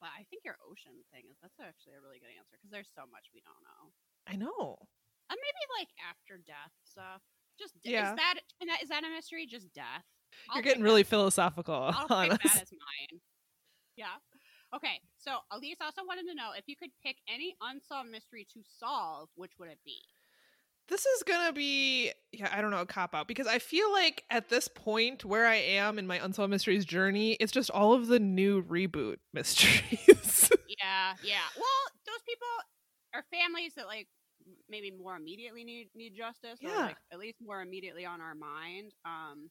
but 0.00 0.10
I 0.12 0.26
think 0.28 0.44
your 0.44 0.56
ocean 0.60 1.00
thing 1.14 1.24
is 1.32 1.38
that's 1.40 1.56
actually 1.62 1.96
a 1.96 2.02
really 2.04 2.20
good 2.20 2.34
answer 2.36 2.58
because 2.60 2.70
there's 2.70 2.92
so 2.94 3.08
much 3.08 3.30
we 3.32 3.40
don't 3.40 3.62
know. 3.64 3.82
I 4.28 4.36
know. 4.36 4.76
And 5.30 5.38
maybe 5.40 5.62
like 5.80 5.88
after 6.04 6.36
death 6.44 6.74
stuff. 6.84 7.22
Just 7.58 7.78
de- 7.82 7.92
Yeah. 7.96 8.12
is 8.12 8.16
that, 8.18 8.34
that 8.66 8.82
is 8.82 8.88
that 8.90 9.04
a 9.04 9.10
mystery? 9.10 9.46
Just 9.46 9.72
death. 9.72 10.04
I'll 10.50 10.56
You're 10.56 10.62
getting 10.62 10.82
that. 10.82 10.88
really 10.88 11.02
philosophical 11.04 11.74
I'll 11.96 12.06
on 12.10 12.30
pick 12.30 12.44
us. 12.44 12.52
that 12.54 12.62
as 12.62 12.72
mine. 12.72 13.20
Yeah. 13.96 14.06
Okay. 14.74 15.00
So 15.18 15.36
Elise 15.52 15.78
also 15.80 16.02
wanted 16.06 16.26
to 16.28 16.34
know 16.34 16.50
if 16.56 16.64
you 16.66 16.76
could 16.76 16.90
pick 17.04 17.16
any 17.32 17.54
unsolved 17.60 18.10
mystery 18.10 18.46
to 18.54 18.60
solve, 18.78 19.28
which 19.36 19.52
would 19.58 19.68
it 19.68 19.78
be? 19.84 19.98
This 20.88 21.06
is 21.06 21.22
gonna 21.22 21.52
be 21.52 22.10
yeah, 22.32 22.50
I 22.52 22.60
don't 22.60 22.70
know, 22.70 22.80
a 22.82 22.86
cop 22.86 23.14
out 23.14 23.26
because 23.26 23.46
I 23.46 23.58
feel 23.58 23.90
like 23.92 24.24
at 24.30 24.48
this 24.50 24.68
point 24.68 25.24
where 25.24 25.46
I 25.46 25.54
am 25.54 25.98
in 25.98 26.06
my 26.06 26.22
unsolved 26.22 26.50
mysteries 26.50 26.84
journey, 26.84 27.32
it's 27.40 27.52
just 27.52 27.70
all 27.70 27.94
of 27.94 28.08
the 28.08 28.18
new 28.18 28.62
reboot 28.62 29.16
mysteries. 29.32 30.50
Yeah, 30.78 31.14
yeah. 31.22 31.38
Well, 31.56 31.66
those 32.06 32.20
people 32.28 32.46
are 33.14 33.24
families 33.32 33.72
that 33.76 33.86
like 33.86 34.08
maybe 34.68 34.90
more 34.90 35.16
immediately 35.16 35.64
need 35.64 35.88
need 35.94 36.14
justice, 36.14 36.58
or 36.62 36.68
Yeah. 36.68 36.86
like 36.86 36.96
at 37.12 37.18
least 37.18 37.38
more 37.40 37.62
immediately 37.62 38.04
on 38.04 38.20
our 38.20 38.34
mind. 38.34 38.92
Um, 39.06 39.48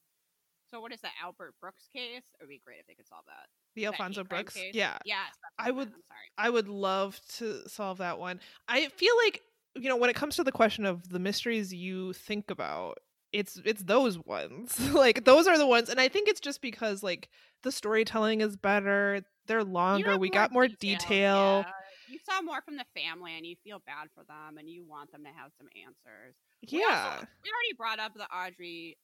so 0.74 0.82
what 0.82 0.92
is 0.92 1.02
that 1.02 1.12
Albert 1.22 1.54
Brooks 1.62 1.88
case? 1.96 2.24
It 2.40 2.42
would 2.42 2.50
be 2.50 2.60
great 2.66 2.80
if 2.80 2.88
they 2.88 2.96
could 2.96 3.08
solve 3.08 3.24
that. 3.28 3.46
the 3.76 3.86
That 3.86 4.00
Alonzo 4.00 4.24
Brooks. 4.24 4.56
case? 4.56 4.74
Yeah. 4.74 4.98
Yes, 5.06 5.30
I 5.60 5.70
would- 5.72 5.88
I'm 5.90 5.94
sorry. 6.08 6.32
I 6.38 6.50
would 6.50 6.68
love 6.68 7.20
to 7.38 7.68
solve 7.70 8.00
that 8.00 8.18
one. 8.18 8.40
I 8.68 8.88
feel 8.90 9.16
like 9.26 9.42
you 9.76 9.90
know 9.90 9.98
when 9.98 10.10
it 10.10 10.16
comes 10.16 10.36
to 10.38 10.44
the 10.44 10.52
question 10.52 10.86
of 10.86 11.10
the 11.10 11.20
mysteries 11.20 11.74
you 11.74 12.14
think 12.14 12.50
about, 12.52 12.98
it's 13.32 13.58
it's 13.66 13.84
those 13.84 14.18
ones. 14.20 14.80
like 14.94 15.26
those 15.26 15.48
are 15.48 15.58
the 15.58 15.68
ones, 15.68 15.90
and 15.90 16.00
I 16.00 16.08
think 16.08 16.28
it's 16.28 16.40
just 16.42 16.62
because 16.62 17.04
like 17.04 17.30
the 17.64 17.72
storytelling 17.72 18.42
is 18.42 18.56
better. 18.58 19.22
They're 19.48 19.64
longer. 19.64 20.18
We 20.18 20.30
got 20.30 20.52
more 20.52 20.68
detail. 20.68 21.66
yeah. 21.66 21.72
You 22.10 22.20
saw 22.30 22.42
more 22.44 22.62
from 22.62 22.78
the 22.78 22.86
family, 22.96 23.36
and 23.36 23.46
you 23.46 23.56
feel 23.64 23.82
bad 23.88 24.08
for 24.14 24.24
them, 24.26 24.58
and 24.60 24.70
you 24.70 24.86
want 24.88 25.12
them 25.12 25.24
to 25.24 25.30
have 25.30 25.52
some 25.58 25.68
answers. 25.76 26.36
We 26.72 26.84
also- 26.84 26.94
Yeah. 26.94 27.20
we 27.44 27.50
already 27.50 27.74
brought 27.76 28.00
up 28.00 28.14
the 28.14 28.28
Audrey. 28.32 28.98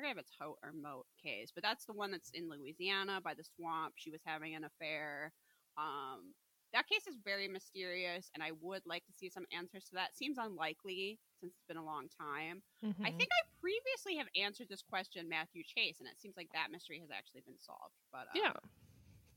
I 0.00 0.02
forget 0.02 0.16
if 0.16 0.22
it's 0.22 0.32
Hote 0.40 0.56
or 0.64 0.72
Moat 0.72 1.04
case, 1.22 1.52
but 1.54 1.62
that's 1.62 1.84
the 1.84 1.92
one 1.92 2.10
that's 2.10 2.30
in 2.32 2.48
Louisiana 2.48 3.20
by 3.22 3.34
the 3.34 3.44
swamp. 3.44 3.94
She 3.96 4.10
was 4.10 4.22
having 4.24 4.54
an 4.54 4.64
affair. 4.64 5.32
Um, 5.76 6.32
that 6.72 6.88
case 6.88 7.06
is 7.06 7.18
very 7.22 7.48
mysterious, 7.48 8.30
and 8.34 8.42
I 8.42 8.52
would 8.62 8.80
like 8.86 9.04
to 9.04 9.12
see 9.12 9.28
some 9.28 9.44
answers 9.52 9.84
to 9.86 9.96
that. 9.96 10.16
Seems 10.16 10.38
unlikely 10.38 11.18
since 11.38 11.52
it's 11.52 11.66
been 11.68 11.76
a 11.76 11.84
long 11.84 12.08
time. 12.08 12.62
I 13.04 13.10
Mhm. 13.10 13.16
think 13.18 13.28
I 13.28 13.42
previously 13.60 14.16
have 14.16 14.28
answered 14.36 14.68
this 14.70 14.82
question, 14.82 15.28
Matthew 15.28 15.62
Chase, 15.64 16.00
and 16.00 16.08
it 16.08 16.18
seems 16.18 16.36
like 16.36 16.50
that 16.52 16.70
mystery 16.70 17.00
has 17.00 17.10
actually 17.10 17.42
been 17.42 17.58
solved. 17.58 17.96
But 18.10 18.28
um, 18.28 18.36
Yeah. 18.36 18.52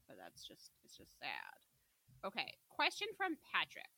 but 0.08 0.16
that's 0.18 0.46
just 0.48 0.72
it's 0.86 0.96
just 0.96 1.18
sad. 1.20 1.60
Okay, 2.24 2.58
question 2.70 3.08
from 3.18 3.38
Patrick. 3.52 3.92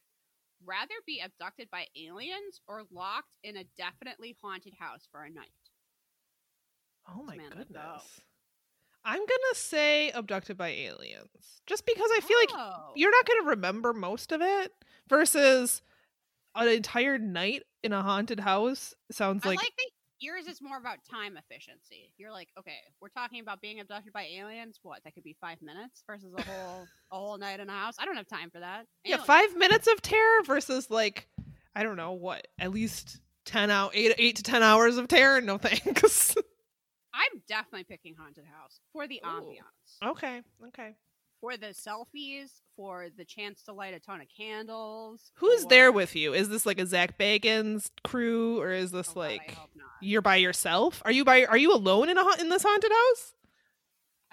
Rather 0.63 0.95
be 1.05 1.19
abducted 1.19 1.69
by 1.69 1.87
aliens 1.95 2.61
or 2.67 2.85
locked 2.89 3.37
in 3.43 3.57
a 3.57 3.65
definitely 3.77 4.35
haunted 4.41 4.73
house 4.73 5.05
for 5.11 5.23
a 5.25 5.29
night? 5.29 5.69
Oh 7.07 7.23
my 7.23 7.33
Samantha, 7.35 7.57
goodness. 7.57 7.73
go. 7.73 7.99
I'm 9.07 9.19
gonna 9.19 9.53
say 9.53 10.09
abducted 10.11 10.57
by 10.57 10.69
aliens, 10.69 11.61
just 11.67 11.85
because 11.85 12.09
I 12.15 12.19
feel 12.21 12.37
like 12.39 12.49
Oh. 12.53 12.91
you're 12.95 13.11
not 13.11 13.25
gonna 13.25 13.49
remember 13.49 13.93
most 13.93 14.31
of 14.31 14.41
it 14.41 14.71
versus 15.07 15.81
an 16.55 16.67
entire 16.67 17.17
night 17.19 17.63
in 17.83 17.93
a 17.93 18.01
haunted 18.01 18.39
house 18.39 18.93
sounds 19.11 19.45
I 19.45 19.49
like, 19.49 19.59
like 19.59 19.75
that 19.77 19.89
yours 20.19 20.47
is 20.47 20.59
more 20.61 20.77
about 20.77 20.97
time 21.07 21.37
efficiency. 21.37 22.13
You're 22.17 22.31
like, 22.31 22.47
okay, 22.57 22.77
we're 22.99 23.09
talking 23.09 23.41
about 23.41 23.61
being 23.61 23.79
abducted 23.79 24.11
by 24.13 24.23
aliens. 24.23 24.79
What? 24.81 25.03
That 25.03 25.13
could 25.13 25.23
be 25.23 25.35
five 25.39 25.61
minutes 25.61 26.03
versus 26.07 26.33
a 26.35 26.41
whole 26.41 26.87
a 27.11 27.15
whole 27.15 27.37
night 27.37 27.59
in 27.59 27.69
a 27.69 27.73
house. 27.73 27.95
I 27.99 28.05
don't 28.05 28.15
have 28.15 28.27
time 28.27 28.49
for 28.49 28.61
that. 28.61 28.87
yeah, 29.03 29.17
five 29.17 29.55
minutes 29.55 29.87
of 29.87 30.01
terror 30.01 30.41
versus 30.45 30.89
like 30.89 31.27
I 31.75 31.83
don't 31.83 31.97
know 31.97 32.13
what 32.13 32.47
at 32.57 32.71
least 32.71 33.19
ten 33.45 33.69
out 33.69 33.91
eight 33.93 34.15
eight 34.17 34.37
to 34.37 34.43
ten 34.43 34.63
hours 34.63 34.97
of 34.97 35.07
terror. 35.07 35.41
No 35.41 35.57
thanks. 35.59 36.35
I'm 37.15 37.41
definitely 37.47 37.85
picking 37.85 38.15
haunted 38.19 38.43
house 38.45 38.79
for 38.91 39.07
the 39.07 39.21
Ooh. 39.25 39.29
ambiance. 39.29 40.09
okay, 40.11 40.41
okay. 40.67 40.95
for 41.39 41.55
the 41.57 41.67
selfies, 41.67 42.49
for 42.75 43.07
the 43.17 43.23
chance 43.23 43.61
to 43.63 43.73
light 43.73 43.93
a 43.93 43.99
ton 43.99 44.19
of 44.21 44.27
candles. 44.35 45.31
Who's 45.35 45.65
there 45.67 45.91
with 45.91 46.15
you? 46.15 46.33
Is 46.33 46.49
this 46.49 46.65
like 46.65 46.79
a 46.79 46.85
Zach 46.85 47.17
Bagans 47.17 47.89
crew 48.03 48.59
or 48.59 48.71
is 48.71 48.93
Oh, 48.93 48.97
this 48.97 49.07
God, 49.09 49.19
I 49.21 49.23
like 49.27 49.57
not. 49.75 49.87
you're 50.01 50.21
by 50.21 50.35
yourself? 50.37 51.01
Are 51.05 51.11
you 51.11 51.23
by? 51.23 51.45
Are 51.45 51.57
you 51.57 51.73
alone 51.73 52.09
in 52.09 52.17
a 52.17 52.25
in 52.41 52.49
this 52.49 52.63
haunted 52.63 52.91
house? 52.91 53.33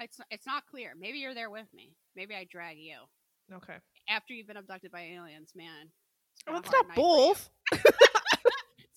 It's 0.00 0.18
it's 0.30 0.46
not 0.46 0.66
clear. 0.66 0.94
Maybe 0.98 1.18
you're 1.18 1.34
there 1.34 1.50
with 1.50 1.66
me. 1.72 1.94
Maybe 2.16 2.34
I 2.34 2.44
drag 2.50 2.78
you 2.78 2.96
Okay. 3.54 3.76
after 4.08 4.32
you've 4.34 4.46
been 4.48 4.56
abducted 4.56 4.90
by 4.90 5.02
aliens, 5.02 5.52
man. 5.54 5.90
It's 6.34 6.44
Well, 6.46 6.56
oh, 6.56 6.58
it's 6.60 6.72
not 6.72 6.86
for 6.88 6.94
both. 6.94 7.50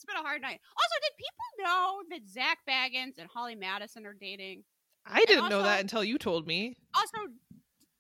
It's 0.06 0.14
been 0.14 0.24
a 0.24 0.28
hard 0.28 0.42
night. 0.42 0.60
Also, 0.78 0.96
did 1.02 1.12
people 1.18 1.66
know 1.66 2.02
that 2.12 2.30
Zach 2.30 2.60
Bagans 2.70 3.18
and 3.18 3.28
Holly 3.34 3.56
Madison 3.56 4.06
are 4.06 4.14
dating? 4.14 4.64
I 5.06 5.26
didn't 5.26 5.50
know 5.50 5.64
that 5.64 5.82
until 5.82 6.04
you 6.04 6.18
told 6.20 6.46
me. 6.46 6.76
Also, 6.96 7.18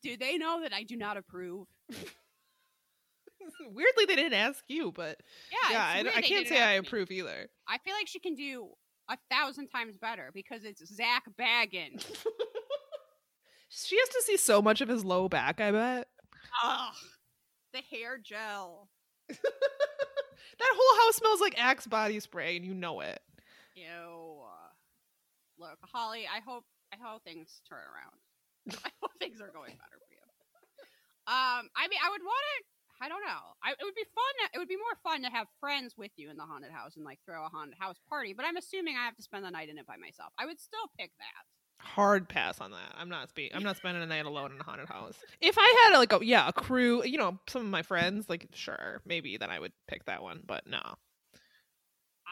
do 0.03 0.16
they 0.18 0.38
know 0.38 0.62
that 0.62 0.72
I 0.74 0.84
do 0.84 0.95
not 0.97 1.18
approve? 1.18 1.68
Weirdly, 3.60 4.06
they 4.08 4.16
didn't 4.16 4.34
ask 4.34 4.64
you, 4.68 4.91
but 4.91 5.18
Yeah, 5.51 5.72
yeah, 5.72 5.93
it's 5.97 6.16
I, 6.16 6.20
I 6.20 6.22
can't 6.22 6.47
say 6.47 6.62
I 6.62 6.76
ask 6.76 6.84
me. 6.84 6.88
approve 6.88 7.12
either. 7.12 7.47
I 7.68 7.78
feel 7.80 7.93
like 7.95 8.08
she 8.08 8.20
can 8.20 8.36
do 8.36 8.70
a 9.10 9.18
thousand 9.32 9.70
times 9.70 9.97
better 9.97 10.30
because 10.34 10.64
it's 10.64 10.86
Zach 10.95 11.24
Bagans. 11.39 12.06
She 13.68 13.97
has 13.97 14.10
to 14.10 14.22
see 14.22 14.38
so 14.38 14.62
much 14.62 14.80
of 14.80 14.88
his 14.88 15.03
low 15.03 15.28
back. 15.28 15.60
I 15.60 15.72
bet 15.72 16.08
Ugh, 16.64 16.93
the 17.74 17.82
hair 17.91 18.18
gel. 18.24 18.88
that 20.60 20.74
whole 20.76 21.06
house 21.06 21.16
smells 21.18 21.41
like 21.41 21.56
Axe 21.58 21.88
body 21.88 22.20
spray, 22.20 22.56
and 22.58 22.66
you 22.66 22.74
know 22.74 23.01
it. 23.01 23.20
Ew. 23.76 24.41
Look, 25.58 25.80
Holly, 25.93 26.28
I 26.28 26.39
hope 26.39 26.66
I 26.93 26.97
hope 27.01 27.24
things 27.24 27.62
turn 27.68 27.80
around. 27.80 28.20
I 28.86 28.91
hope 29.01 29.12
things 29.20 29.39
are 29.41 29.51
going 29.51 29.76
better 29.76 29.99
for 29.99 30.12
you. 30.12 30.24
Um, 31.28 31.72
I 31.74 31.88
mean, 31.89 31.99
I 32.03 32.10
would 32.12 32.22
want 32.22 32.43
to. 32.43 32.58
I 33.03 33.10
don't 33.10 33.24
know. 33.28 33.43
I, 33.60 33.76
it 33.76 33.84
would 33.84 33.95
be 33.95 34.08
fun. 34.16 34.34
It 34.53 34.58
would 34.58 34.72
be 34.72 34.80
more 34.80 34.95
fun 35.03 35.22
to 35.24 35.30
have 35.30 35.47
friends 35.60 35.95
with 35.97 36.12
you 36.16 36.30
in 36.30 36.38
the 36.38 36.47
haunted 36.47 36.72
house 36.72 36.95
and 36.95 37.03
like 37.03 37.20
throw 37.26 37.43
a 37.43 37.49
haunted 37.49 37.76
house 37.78 37.99
party. 38.08 38.32
But 38.32 38.45
I'm 38.45 38.56
assuming 38.56 38.95
I 38.95 39.03
have 39.03 39.18
to 39.18 39.24
spend 39.24 39.43
the 39.43 39.51
night 39.51 39.68
in 39.68 39.78
it 39.78 39.86
by 39.86 39.97
myself. 39.97 40.32
I 40.39 40.45
would 40.45 40.60
still 40.60 40.88
pick 40.97 41.12
that. 41.20 41.43
Hard 41.78 42.28
pass 42.28 42.59
on 42.61 42.71
that. 42.71 42.93
I'm 42.97 43.09
not 43.09 43.30
spe- 43.30 43.53
I'm 43.53 43.63
not 43.63 43.78
spending 43.78 44.01
a 44.01 44.05
night 44.05 44.26
alone 44.26 44.51
in 44.51 44.59
a 44.59 44.63
haunted 44.63 44.88
house. 44.88 45.15
If 45.39 45.55
I 45.57 45.84
had 45.84 45.97
like 45.97 46.13
a 46.13 46.26
yeah 46.26 46.47
a 46.47 46.53
crew, 46.53 47.03
you 47.05 47.17
know, 47.17 47.38
some 47.47 47.61
of 47.61 47.67
my 47.67 47.84
friends, 47.84 48.28
like 48.28 48.47
sure, 48.53 49.01
maybe 49.05 49.38
then 49.38 49.49
I 49.49 49.59
would 49.59 49.73
pick 49.88 50.05
that 50.05 50.23
one. 50.23 50.41
But 50.45 50.67
no, 50.67 50.82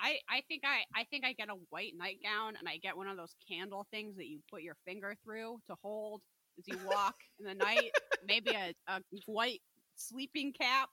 I, 0.04 0.18
I 0.30 0.42
think 0.50 0.64
I, 0.66 0.84
I 1.00 1.06
think 1.06 1.24
I 1.24 1.34
get 1.34 1.50
a 1.50 1.56
white 1.70 1.94
nightgown 1.98 2.56
and 2.60 2.68
I 2.68 2.78
get 2.78 2.98
one 2.98 3.08
of 3.08 3.16
those 3.16 3.36
candle 3.50 3.88
things 3.90 4.18
that 4.18 4.28
you 4.28 4.40
put 4.52 4.62
your 4.62 4.76
finger 4.86 5.16
through 5.24 5.60
to 5.68 5.76
hold 5.82 6.22
as 6.60 6.68
you 6.68 6.78
walk 6.86 7.16
in 7.40 7.46
the 7.46 7.54
night. 7.54 7.92
Maybe 8.28 8.52
a, 8.52 8.74
a 8.88 9.02
white 9.26 9.62
sleeping 9.96 10.52
cap. 10.52 10.90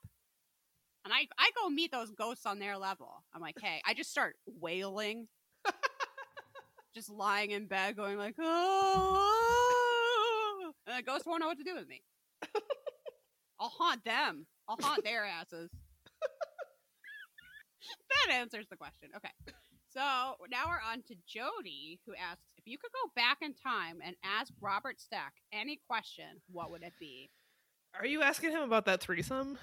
And 1.03 1.13
I, 1.13 1.27
I 1.37 1.49
go 1.61 1.69
meet 1.69 1.91
those 1.91 2.11
ghosts 2.11 2.45
on 2.45 2.59
their 2.59 2.77
level. 2.77 3.23
I'm 3.33 3.41
like, 3.41 3.55
hey, 3.59 3.81
I 3.85 3.93
just 3.93 4.11
start 4.11 4.35
wailing. 4.45 5.27
Just 6.93 7.09
lying 7.09 7.51
in 7.51 7.67
bed 7.67 7.95
going 7.95 8.17
like, 8.17 8.35
oh, 8.39 9.61
and 10.87 10.97
the 10.97 11.03
ghost 11.03 11.25
won't 11.25 11.41
know 11.41 11.47
what 11.47 11.57
to 11.57 11.63
do 11.63 11.75
with 11.75 11.87
me. 11.87 12.01
I'll 13.59 13.69
haunt 13.69 14.03
them. 14.03 14.47
I'll 14.67 14.77
haunt 14.81 15.03
their 15.03 15.25
asses. 15.25 15.69
that 18.27 18.33
answers 18.33 18.67
the 18.69 18.77
question. 18.77 19.09
Okay. 19.15 19.29
So 19.89 19.99
now 20.49 20.67
we're 20.67 20.81
on 20.89 21.01
to 21.07 21.15
Jody, 21.27 21.99
who 22.05 22.13
asks 22.15 22.43
if 22.57 22.65
you 22.65 22.77
could 22.77 22.91
go 22.91 23.11
back 23.15 23.39
in 23.41 23.53
time 23.53 23.99
and 24.03 24.15
ask 24.23 24.53
Robert 24.61 25.01
Stack 25.01 25.33
any 25.51 25.79
question, 25.87 26.41
what 26.51 26.71
would 26.71 26.83
it 26.83 26.93
be? 26.99 27.29
are 27.99 28.05
you 28.05 28.21
asking 28.21 28.51
him 28.51 28.61
about 28.61 28.85
that 28.85 29.01
threesome? 29.01 29.57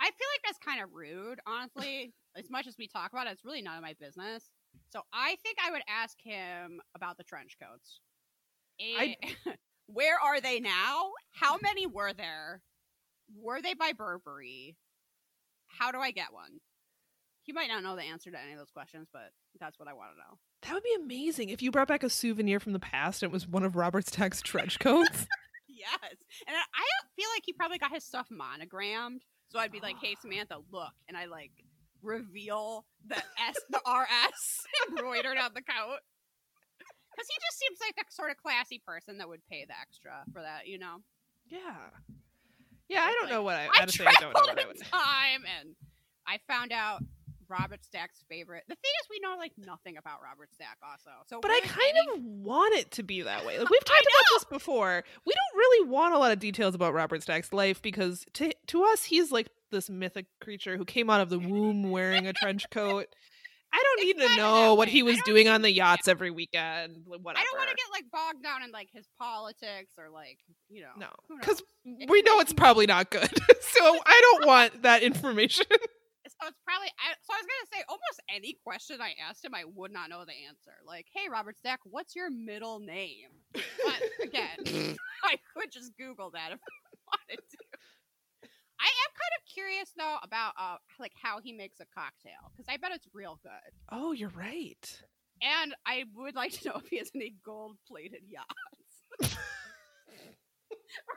I 0.00 0.06
feel 0.06 0.28
like 0.32 0.42
that's 0.44 0.58
kind 0.58 0.82
of 0.82 0.90
rude, 0.92 1.38
honestly. 1.46 2.12
as 2.36 2.50
much 2.50 2.66
as 2.66 2.76
we 2.78 2.88
talk 2.88 3.12
about 3.12 3.26
it, 3.26 3.30
it's 3.32 3.44
really 3.44 3.62
none 3.62 3.76
of 3.76 3.82
my 3.82 3.94
business. 4.00 4.50
So 4.92 5.02
I 5.12 5.36
think 5.42 5.58
I 5.64 5.70
would 5.70 5.82
ask 5.88 6.16
him 6.22 6.80
about 6.94 7.16
the 7.16 7.24
trench 7.24 7.56
coats. 7.62 8.00
I- 8.80 9.16
eh, 9.22 9.52
where 9.86 10.18
are 10.18 10.40
they 10.40 10.60
now? 10.60 11.10
How 11.32 11.58
many 11.62 11.86
were 11.86 12.12
there? 12.12 12.62
Were 13.40 13.62
they 13.62 13.74
by 13.74 13.92
Burberry? 13.92 14.76
How 15.68 15.92
do 15.92 15.98
I 15.98 16.10
get 16.10 16.32
one? 16.32 16.58
He 17.42 17.52
might 17.52 17.68
not 17.68 17.82
know 17.82 17.96
the 17.96 18.02
answer 18.02 18.30
to 18.30 18.40
any 18.40 18.52
of 18.52 18.58
those 18.58 18.70
questions, 18.70 19.08
but 19.12 19.30
that's 19.58 19.78
what 19.78 19.88
I 19.88 19.92
want 19.94 20.10
to 20.12 20.18
know. 20.18 20.38
That 20.62 20.74
would 20.74 20.82
be 20.82 20.94
amazing 21.00 21.48
if 21.48 21.62
you 21.62 21.70
brought 21.70 21.88
back 21.88 22.02
a 22.02 22.10
souvenir 22.10 22.60
from 22.60 22.72
the 22.72 22.78
past 22.78 23.22
and 23.22 23.30
it 23.30 23.32
was 23.32 23.48
one 23.48 23.62
of 23.64 23.76
Robert 23.76 24.06
Stack's 24.06 24.40
trench 24.42 24.78
coats. 24.78 25.26
Yes, 25.72 26.12
and 26.46 26.54
I 26.54 26.60
I 26.74 26.84
feel 27.16 27.28
like 27.34 27.42
he 27.46 27.54
probably 27.54 27.78
got 27.78 27.90
his 27.90 28.04
stuff 28.04 28.26
monogrammed. 28.30 29.22
So 29.48 29.58
I'd 29.58 29.72
be 29.72 29.80
like, 29.80 29.96
"Hey 30.02 30.14
Samantha, 30.20 30.58
look," 30.70 30.92
and 31.08 31.16
I 31.16 31.24
like 31.24 31.52
reveal 32.02 32.84
the 33.06 33.16
S, 33.16 33.56
the 33.70 33.80
RS 33.86 34.66
embroidered 34.88 35.36
on 35.36 35.50
the 35.54 35.62
coat. 35.62 35.98
Because 36.78 37.26
he 37.28 37.36
just 37.46 37.58
seems 37.58 37.78
like 37.80 37.96
the 37.96 38.04
sort 38.10 38.30
of 38.30 38.36
classy 38.38 38.80
person 38.86 39.18
that 39.18 39.28
would 39.28 39.40
pay 39.50 39.64
the 39.66 39.74
extra 39.80 40.12
for 40.32 40.42
that, 40.42 40.66
you 40.66 40.78
know. 40.78 40.96
yeah. 41.48 41.90
Yeah, 42.88 43.02
I 43.04 43.12
don't 43.12 43.24
like, 43.24 43.30
know 43.32 43.42
what 43.44 43.54
I 43.54 43.66
I 43.66 43.82
honestly 43.82 44.04
I 44.04 44.12
don't 44.20 44.34
know 44.34 44.40
what 44.40 44.58
I 44.60 44.66
would 44.66 44.80
time, 44.90 45.44
and 45.60 45.76
I 46.26 46.38
found 46.48 46.72
out 46.72 47.04
Robert 47.48 47.84
Stack's 47.84 48.24
favorite. 48.28 48.64
The 48.68 48.74
thing 48.74 48.90
is, 49.00 49.06
we 49.08 49.20
know 49.22 49.36
like 49.38 49.52
nothing 49.56 49.96
about 49.96 50.18
Robert 50.24 50.48
Stack, 50.52 50.76
also. 50.82 51.10
So, 51.28 51.38
But 51.40 51.52
I 51.52 51.60
kind 51.60 51.94
any- 51.96 52.18
of 52.18 52.24
want 52.24 52.74
it 52.74 52.90
to 52.92 53.04
be 53.04 53.22
that 53.22 53.46
way. 53.46 53.58
Like 53.60 53.70
we've 53.70 53.84
talked 53.84 54.00
about 54.02 54.24
this 54.34 54.44
before. 54.44 55.04
We 55.24 55.32
don't 55.32 55.58
really 55.58 55.88
want 55.88 56.14
a 56.14 56.18
lot 56.18 56.32
of 56.32 56.40
details 56.40 56.74
about 56.74 56.92
Robert 56.92 57.22
Stack's 57.22 57.52
life 57.52 57.80
because 57.80 58.26
to 58.34 58.52
to 58.68 58.82
us 58.82 59.04
he's 59.04 59.30
like 59.30 59.50
this 59.70 59.90
mythic 59.90 60.26
creature 60.40 60.76
who 60.76 60.84
came 60.84 61.10
out 61.10 61.20
of 61.20 61.28
the 61.30 61.38
womb 61.38 61.90
wearing 61.90 62.26
a 62.26 62.32
trench 62.32 62.68
coat. 62.70 63.06
I 63.72 63.82
don't 63.96 64.06
need 64.06 64.28
to 64.28 64.36
know 64.36 64.74
what 64.74 64.88
way. 64.88 64.92
he 64.92 65.02
was 65.02 65.18
doing 65.24 65.48
on 65.48 65.62
the 65.62 65.70
yachts 65.70 66.08
every 66.08 66.30
weekend. 66.30 67.04
Whatever. 67.06 67.38
I 67.38 67.44
don't 67.44 67.58
want 67.58 67.70
to 67.70 67.76
get 67.76 67.86
like 67.92 68.04
bogged 68.10 68.42
down 68.42 68.62
in 68.62 68.70
like 68.72 68.88
his 68.92 69.06
politics 69.18 69.94
or 69.96 70.10
like 70.10 70.38
you 70.68 70.82
know. 70.82 70.92
no, 70.98 71.10
because 71.38 71.62
we 71.84 72.22
know 72.22 72.40
it's 72.40 72.52
probably 72.52 72.86
not 72.86 73.10
good. 73.10 73.30
so 73.60 73.98
I 74.06 74.20
don't 74.22 74.46
want 74.46 74.82
that 74.82 75.02
information. 75.02 75.66
So 76.40 76.46
it's 76.46 76.60
probably. 76.64 76.88
I, 76.96 77.12
so 77.20 77.34
I 77.34 77.42
was 77.42 77.48
gonna 77.48 77.68
say 77.74 77.84
almost 77.88 78.22
any 78.30 78.56
question 78.64 79.00
I 79.02 79.12
asked 79.28 79.44
him, 79.44 79.52
I 79.52 79.64
would 79.66 79.92
not 79.92 80.08
know 80.08 80.24
the 80.24 80.46
answer. 80.48 80.72
Like, 80.86 81.06
hey, 81.12 81.28
Robert 81.28 81.58
Stack, 81.58 81.80
what's 81.84 82.14
your 82.14 82.30
middle 82.30 82.78
name? 82.78 83.28
But 83.52 84.00
again, 84.22 84.96
I 85.24 85.36
could 85.52 85.72
just 85.72 85.92
Google 85.98 86.30
that 86.32 86.52
if 86.52 86.60
I 86.62 86.72
wanted 87.12 87.42
to. 87.44 87.58
I 88.80 88.88
am 88.88 89.10
kind 89.12 89.34
of 89.36 89.42
curious 89.80 89.92
though 89.96 90.16
about 90.22 90.52
uh 90.58 90.76
like 90.98 91.12
how 91.20 91.40
he 91.40 91.52
makes 91.52 91.80
a 91.80 91.86
cocktail 91.94 92.50
because 92.52 92.66
I 92.68 92.76
bet 92.76 92.92
it's 92.94 93.06
real 93.12 93.38
good, 93.42 93.50
oh, 93.90 94.12
you're 94.12 94.30
right. 94.30 95.02
and 95.42 95.74
I 95.86 96.04
would 96.16 96.34
like 96.34 96.52
to 96.52 96.68
know 96.68 96.76
if 96.76 96.88
he 96.88 96.98
has 96.98 97.10
any 97.14 97.34
gold 97.44 97.76
plated 97.88 98.22
yachts. 98.28 98.48
or 99.22 99.28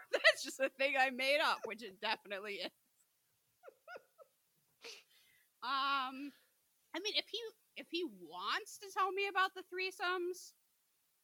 that's 0.12 0.44
just 0.44 0.60
a 0.60 0.70
thing 0.78 0.94
I 1.00 1.10
made 1.10 1.40
up, 1.44 1.60
which 1.66 1.84
it 1.84 2.00
definitely 2.02 2.54
is. 2.54 2.66
um, 5.64 6.32
I 6.96 7.00
mean, 7.04 7.14
if 7.16 7.26
he 7.30 7.40
if 7.76 7.88
he 7.90 8.04
wants 8.04 8.78
to 8.80 8.88
tell 8.96 9.12
me 9.12 9.28
about 9.28 9.52
the 9.56 9.62
threesomes, 9.62 10.54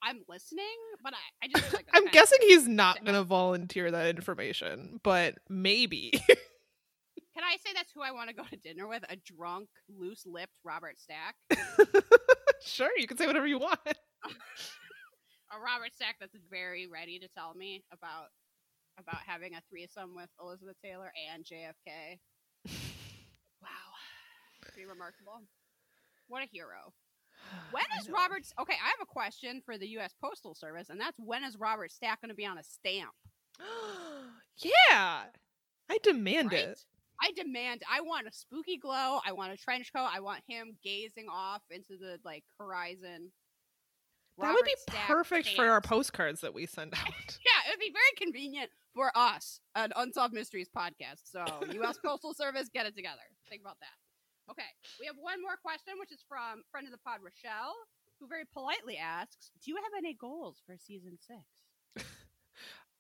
I'm 0.02 0.24
listening. 0.28 0.66
But 1.04 1.14
I, 1.14 1.46
I 1.46 1.48
just 1.48 1.74
like 1.74 1.88
I'm 1.94 2.08
guessing 2.08 2.40
he's 2.42 2.68
not 2.68 3.04
going 3.04 3.16
to 3.16 3.24
volunteer 3.24 3.92
that 3.92 4.08
information, 4.08 5.00
but 5.04 5.36
maybe. 5.48 6.14
Can 7.40 7.48
I 7.48 7.56
say 7.56 7.72
that's 7.74 7.94
who 7.96 8.02
I 8.02 8.12
want 8.12 8.28
to 8.28 8.36
go 8.36 8.44
to 8.44 8.58
dinner 8.58 8.86
with? 8.86 9.06
A 9.08 9.16
drunk, 9.16 9.70
loose 9.88 10.26
lipped 10.26 10.52
Robert 10.66 10.98
Stack. 11.00 11.36
sure, 12.62 12.90
you 12.98 13.08
can 13.08 13.16
say 13.16 13.28
whatever 13.28 13.48
you 13.48 13.58
want. 13.60 13.80
a 13.88 15.56
Robert 15.56 15.94
Stack 15.96 16.18
that's 16.20 16.36
very 16.52 16.86
ready 16.92 17.18
to 17.18 17.30
tell 17.30 17.54
me 17.54 17.82
about 17.94 18.28
about 19.00 19.22
having 19.26 19.54
a 19.56 19.62
threesome 19.70 20.16
with 20.18 20.28
Elizabeth 20.42 20.76
Taylor 20.84 21.14
and 21.34 21.46
JFK. 21.46 22.20
Wow, 23.62 23.70
pretty 24.62 24.86
remarkable. 24.86 25.40
What 26.28 26.44
a 26.44 26.48
hero. 26.52 26.92
When 27.72 27.84
is 27.84 27.90
I 27.96 28.00
is 28.02 28.08
know. 28.10 28.16
Robert's? 28.16 28.54
Okay, 28.60 28.74
I 28.74 28.88
have 28.90 29.02
a 29.02 29.06
question 29.06 29.62
for 29.66 29.78
the 29.78 29.88
U.S. 29.92 30.14
Postal 30.22 30.56
Service, 30.56 30.90
and 30.90 31.00
that's 31.00 31.18
when 31.18 31.46
is 31.46 31.56
Robert 31.58 31.94
Stack 31.94 32.20
going 32.22 32.30
to 32.32 32.36
be 32.36 32.46
on 32.46 32.58
a 32.58 32.64
stamp? 32.64 33.12
yeah, 34.58 35.24
I 35.90 35.98
demand 36.04 36.52
Right? 36.52 36.66
it. 36.66 36.84
I 37.22 37.32
demand. 37.36 37.82
I 37.92 38.02
want 38.02 38.28
a 38.28 38.32
spooky 38.32 38.78
glow. 38.78 39.20
I 39.26 39.32
want 39.34 39.52
a 39.52 39.58
trench 39.58 39.92
coat. 39.94 40.08
I 40.14 40.20
want 40.20 40.42
him 40.48 40.78
gazing 40.84 41.28
off 41.32 41.62
into 41.70 41.98
the 42.00 42.18
like 42.24 42.44
horizon. 42.58 43.32
That 44.40 44.54
would 44.54 44.64
be 44.64 44.76
Stack 44.78 45.08
perfect 45.08 45.50
for 45.50 45.68
our 45.68 45.82
postcards 45.82 46.42
that 46.42 46.54
we 46.54 46.66
send 46.66 46.94
out. 46.98 47.12
Yeah, 47.12 47.60
it 47.68 47.72
would 47.72 47.80
be 47.80 47.92
very 47.92 48.14
convenient 48.18 48.70
for 48.96 49.12
us, 49.16 49.60
an 49.76 49.92
Unsolved 49.98 50.34
Mysteries 50.34 50.70
podcast. 50.76 51.24
So, 51.26 51.44
U.S. 51.74 52.00
Postal 52.06 52.34
Service, 52.34 52.70
get 52.74 52.86
it 52.86 52.96
together. 52.96 53.22
Think 53.50 53.62
about 53.62 53.78
that. 53.82 54.52
Okay, 54.52 54.70
we 55.00 55.06
have 55.06 55.16
one 55.20 55.42
more 55.42 55.58
question, 55.62 55.94
which 56.00 56.12
is 56.12 56.24
from 56.28 56.64
friend 56.72 56.88
of 56.88 56.92
the 56.92 57.04
pod, 57.06 57.20
Rochelle, 57.22 57.76
who 58.20 58.28
very 58.28 58.46
politely 58.52 58.98
asks, 58.98 59.52
"Do 59.64 59.72
you 59.72 59.76
have 59.76 59.92
any 59.98 60.16
goals 60.16 60.64
for 60.66 60.76
season 60.78 61.18
six? 61.20 62.08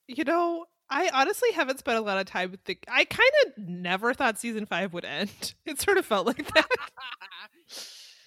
you 0.09 0.23
know, 0.23 0.65
I 0.89 1.09
honestly 1.13 1.51
haven't 1.51 1.79
spent 1.79 1.97
a 1.97 2.01
lot 2.01 2.17
of 2.17 2.25
time 2.25 2.51
with 2.51 2.63
the. 2.65 2.77
I 2.87 3.05
kind 3.05 3.29
of 3.45 3.57
never 3.67 4.13
thought 4.13 4.39
season 4.39 4.65
five 4.65 4.91
would 4.93 5.05
end. 5.05 5.53
It 5.65 5.79
sort 5.79 5.97
of 5.97 6.05
felt 6.05 6.25
like 6.25 6.37
that. 6.53 6.67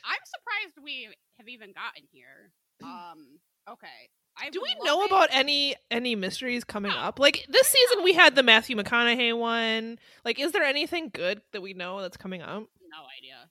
I'm 0.04 0.18
surprised 0.24 0.84
we 0.84 1.08
have 1.38 1.48
even 1.48 1.72
gotten 1.72 2.04
here. 2.12 2.50
Um, 2.82 3.38
okay. 3.68 3.86
I 4.40 4.50
Do 4.50 4.60
we 4.62 4.74
know 4.84 5.02
it- 5.02 5.06
about 5.06 5.28
any 5.32 5.74
any 5.90 6.14
mysteries 6.16 6.64
coming 6.64 6.90
No. 6.92 6.98
up? 6.98 7.18
Like 7.18 7.44
this 7.48 7.66
season, 7.68 8.02
we 8.04 8.12
had 8.14 8.34
the 8.34 8.42
Matthew 8.42 8.76
McConaughey 8.76 9.36
one. 9.38 9.98
Like, 10.24 10.38
is 10.40 10.52
there 10.52 10.62
anything 10.62 11.10
good 11.12 11.42
that 11.52 11.60
we 11.60 11.74
know 11.74 12.00
that's 12.00 12.16
coming 12.16 12.42
up? 12.42 12.48
No 12.90 13.02
idea. 13.18 13.48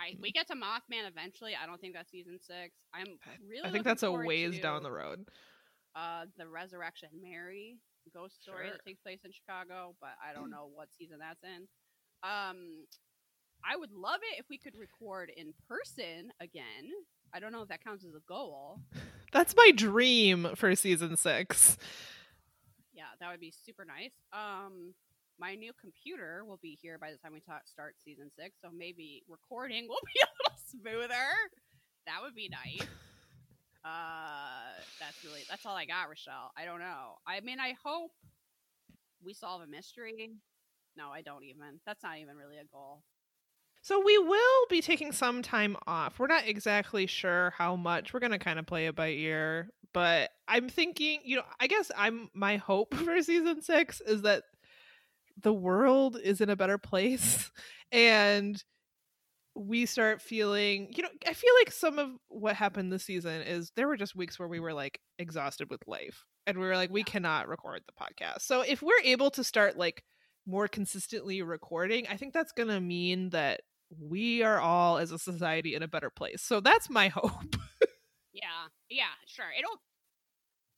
I 0.00 0.16
we 0.20 0.30
get 0.32 0.46
to 0.48 0.54
Mothman 0.54 1.08
eventually. 1.08 1.52
I 1.60 1.66
don't 1.66 1.80
think 1.80 1.94
that's 1.94 2.10
season 2.10 2.38
six. 2.40 2.74
I'm 2.94 3.06
really. 3.48 3.64
I 3.64 3.70
think 3.70 3.84
that's 3.84 4.02
a 4.02 4.12
ways 4.12 4.56
to, 4.56 4.62
down 4.62 4.82
the 4.82 4.90
road. 4.90 5.26
Uh 5.96 6.26
the 6.36 6.46
Resurrection 6.46 7.08
Mary 7.20 7.78
ghost 8.14 8.40
story 8.42 8.66
Sure. 8.66 8.72
that 8.74 8.84
takes 8.86 9.00
place 9.00 9.18
in 9.24 9.32
Chicago, 9.32 9.96
but 10.00 10.10
I 10.22 10.32
don't 10.32 10.50
know 10.54 10.68
what 10.72 10.88
season 10.96 11.18
that's 11.20 11.42
in. 11.42 11.66
Um 12.22 12.84
I 13.64 13.76
would 13.76 13.90
love 13.92 14.20
it 14.32 14.38
if 14.38 14.46
we 14.48 14.58
could 14.58 14.76
record 14.78 15.30
in 15.36 15.52
person 15.68 16.30
again. 16.40 16.92
I 17.34 17.40
don't 17.40 17.50
know 17.52 17.62
if 17.62 17.68
that 17.68 17.82
counts 17.82 18.04
as 18.04 18.14
a 18.14 18.20
goal. 18.28 18.80
That's 19.32 19.56
my 19.56 19.72
dream 19.74 20.48
for 20.54 20.74
season 20.76 21.16
six. 21.16 21.76
Yeah, 22.94 23.10
that 23.20 23.30
would 23.30 23.40
be 23.40 23.52
super 23.64 23.84
nice. 23.84 24.12
Um 24.32 24.94
my 25.38 25.54
new 25.54 25.72
computer 25.78 26.44
will 26.46 26.58
be 26.62 26.78
here 26.80 26.96
by 26.98 27.10
the 27.10 27.18
time 27.18 27.32
we 27.34 27.40
ta- 27.40 27.60
start 27.66 27.96
season 28.02 28.30
6, 28.40 28.56
so 28.64 28.70
maybe 28.74 29.22
recording 29.28 29.86
will 29.86 30.00
be 30.14 30.18
a 30.22 30.30
little 30.40 30.58
smoother. 31.04 31.28
That 32.06 32.22
would 32.22 32.34
be 32.34 32.48
nice. 32.48 32.88
Uh, 33.86 34.74
that's 34.98 35.22
really 35.24 35.44
that's 35.48 35.64
all 35.64 35.76
I 35.76 35.84
got, 35.84 36.08
Rochelle. 36.08 36.50
I 36.56 36.64
don't 36.64 36.80
know. 36.80 37.14
I 37.26 37.40
mean, 37.40 37.60
I 37.60 37.74
hope 37.84 38.10
we 39.24 39.32
solve 39.32 39.62
a 39.62 39.66
mystery. 39.66 40.32
No, 40.96 41.10
I 41.10 41.22
don't 41.22 41.44
even. 41.44 41.78
That's 41.86 42.02
not 42.02 42.18
even 42.18 42.36
really 42.36 42.56
a 42.56 42.64
goal. 42.72 43.02
So 43.82 44.02
we 44.04 44.18
will 44.18 44.66
be 44.68 44.80
taking 44.80 45.12
some 45.12 45.42
time 45.42 45.76
off. 45.86 46.18
We're 46.18 46.26
not 46.26 46.48
exactly 46.48 47.06
sure 47.06 47.54
how 47.56 47.76
much. 47.76 48.12
We're 48.12 48.20
gonna 48.20 48.40
kind 48.40 48.58
of 48.58 48.66
play 48.66 48.86
it 48.86 48.96
by 48.96 49.10
ear. 49.10 49.68
But 49.92 50.30
I'm 50.48 50.68
thinking, 50.68 51.20
you 51.24 51.36
know, 51.36 51.44
I 51.60 51.68
guess 51.68 51.92
I'm 51.96 52.28
my 52.34 52.56
hope 52.56 52.94
for 53.04 53.22
season 53.22 53.62
six 53.62 54.00
is 54.00 54.22
that 54.22 54.42
the 55.40 55.52
world 55.52 56.18
is 56.22 56.40
in 56.40 56.50
a 56.50 56.56
better 56.56 56.78
place 56.78 57.52
and 57.92 58.62
we 59.56 59.86
start 59.86 60.20
feeling 60.20 60.92
you 60.94 61.02
know 61.02 61.08
i 61.26 61.32
feel 61.32 61.52
like 61.60 61.72
some 61.72 61.98
of 61.98 62.10
what 62.28 62.54
happened 62.54 62.92
this 62.92 63.04
season 63.04 63.40
is 63.42 63.72
there 63.74 63.88
were 63.88 63.96
just 63.96 64.14
weeks 64.14 64.38
where 64.38 64.48
we 64.48 64.60
were 64.60 64.74
like 64.74 65.00
exhausted 65.18 65.70
with 65.70 65.80
life 65.86 66.24
and 66.46 66.58
we 66.58 66.66
were 66.66 66.76
like 66.76 66.90
we 66.90 67.02
cannot 67.02 67.48
record 67.48 67.80
the 67.86 68.04
podcast 68.04 68.42
so 68.42 68.60
if 68.60 68.82
we're 68.82 69.00
able 69.04 69.30
to 69.30 69.42
start 69.42 69.76
like 69.76 70.04
more 70.46 70.68
consistently 70.68 71.42
recording 71.42 72.06
i 72.08 72.16
think 72.16 72.32
that's 72.34 72.52
going 72.52 72.68
to 72.68 72.80
mean 72.80 73.30
that 73.30 73.62
we 73.98 74.42
are 74.42 74.60
all 74.60 74.98
as 74.98 75.12
a 75.12 75.18
society 75.18 75.74
in 75.74 75.82
a 75.82 75.88
better 75.88 76.10
place 76.10 76.42
so 76.42 76.60
that's 76.60 76.90
my 76.90 77.08
hope 77.14 77.56
Yeah, 78.36 78.68
yeah, 78.92 79.16
sure. 79.24 79.48
It'll. 79.56 79.80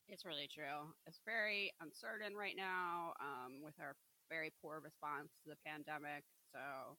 It's 0.06 0.24
really 0.24 0.48
true. 0.48 0.94
It's 1.10 1.20
very 1.26 1.74
uncertain 1.82 2.38
right 2.38 2.54
now 2.56 3.12
um, 3.20 3.60
with 3.60 3.74
our 3.82 3.98
very 4.30 4.54
poor 4.62 4.80
response 4.80 5.34
to 5.42 5.50
the 5.50 5.60
pandemic. 5.66 6.22
So 6.54 6.96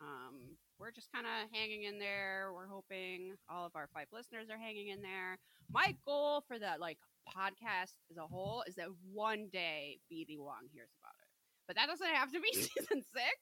um, 0.00 0.56
we're 0.78 0.92
just 0.92 1.10
kind 1.12 1.26
of 1.26 1.48
hanging 1.52 1.84
in 1.84 1.98
there. 1.98 2.50
We're 2.54 2.66
hoping 2.66 3.34
all 3.48 3.66
of 3.66 3.72
our 3.74 3.88
five 3.94 4.06
listeners 4.12 4.48
are 4.50 4.58
hanging 4.58 4.88
in 4.88 5.02
there. 5.02 5.38
My 5.72 5.94
goal 6.04 6.42
for 6.46 6.58
the 6.58 6.74
like 6.78 6.98
podcast 7.28 7.96
as 8.10 8.16
a 8.18 8.26
whole 8.26 8.62
is 8.66 8.74
that 8.76 8.88
one 9.12 9.48
day 9.52 9.98
BD 10.12 10.38
Wong 10.38 10.68
hears 10.72 10.90
about 11.02 11.14
it, 11.20 11.28
but 11.66 11.76
that 11.76 11.86
doesn't 11.86 12.14
have 12.14 12.32
to 12.32 12.40
be 12.40 12.52
season 12.52 13.02
six. 13.02 13.36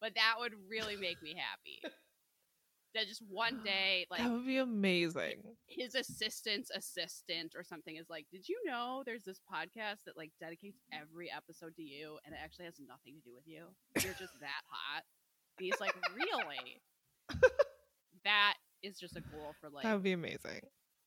But 0.00 0.14
that 0.16 0.34
would 0.38 0.52
really 0.68 0.96
make 0.96 1.22
me 1.22 1.34
happy. 1.38 1.80
That 2.94 3.06
just 3.06 3.22
one 3.28 3.62
day, 3.64 4.06
like 4.10 4.20
that 4.20 4.30
would 4.30 4.46
be 4.46 4.58
amazing 4.58 5.42
his 5.74 5.94
assistant's 5.94 6.70
assistant 6.70 7.54
or 7.56 7.64
something 7.64 7.96
is 7.96 8.08
like, 8.08 8.26
Did 8.30 8.48
you 8.48 8.60
know 8.64 9.02
there's 9.04 9.24
this 9.24 9.40
podcast 9.52 10.04
that 10.06 10.16
like 10.16 10.30
dedicates 10.40 10.78
every 10.92 11.30
episode 11.30 11.74
to 11.76 11.82
you 11.82 12.18
and 12.24 12.34
it 12.34 12.38
actually 12.42 12.66
has 12.66 12.78
nothing 12.78 13.14
to 13.14 13.28
do 13.28 13.34
with 13.34 13.46
you? 13.46 13.66
You're 14.00 14.14
just 14.14 14.38
that 14.40 14.62
hot. 14.68 15.02
He's 15.58 15.78
like, 15.80 15.94
Really? 16.14 16.80
that 18.24 18.54
is 18.82 18.98
just 18.98 19.16
a 19.16 19.20
goal 19.20 19.54
for 19.60 19.70
like 19.70 19.84
that 19.84 19.94
would 19.94 20.02
be 20.02 20.12
amazing. 20.12 20.60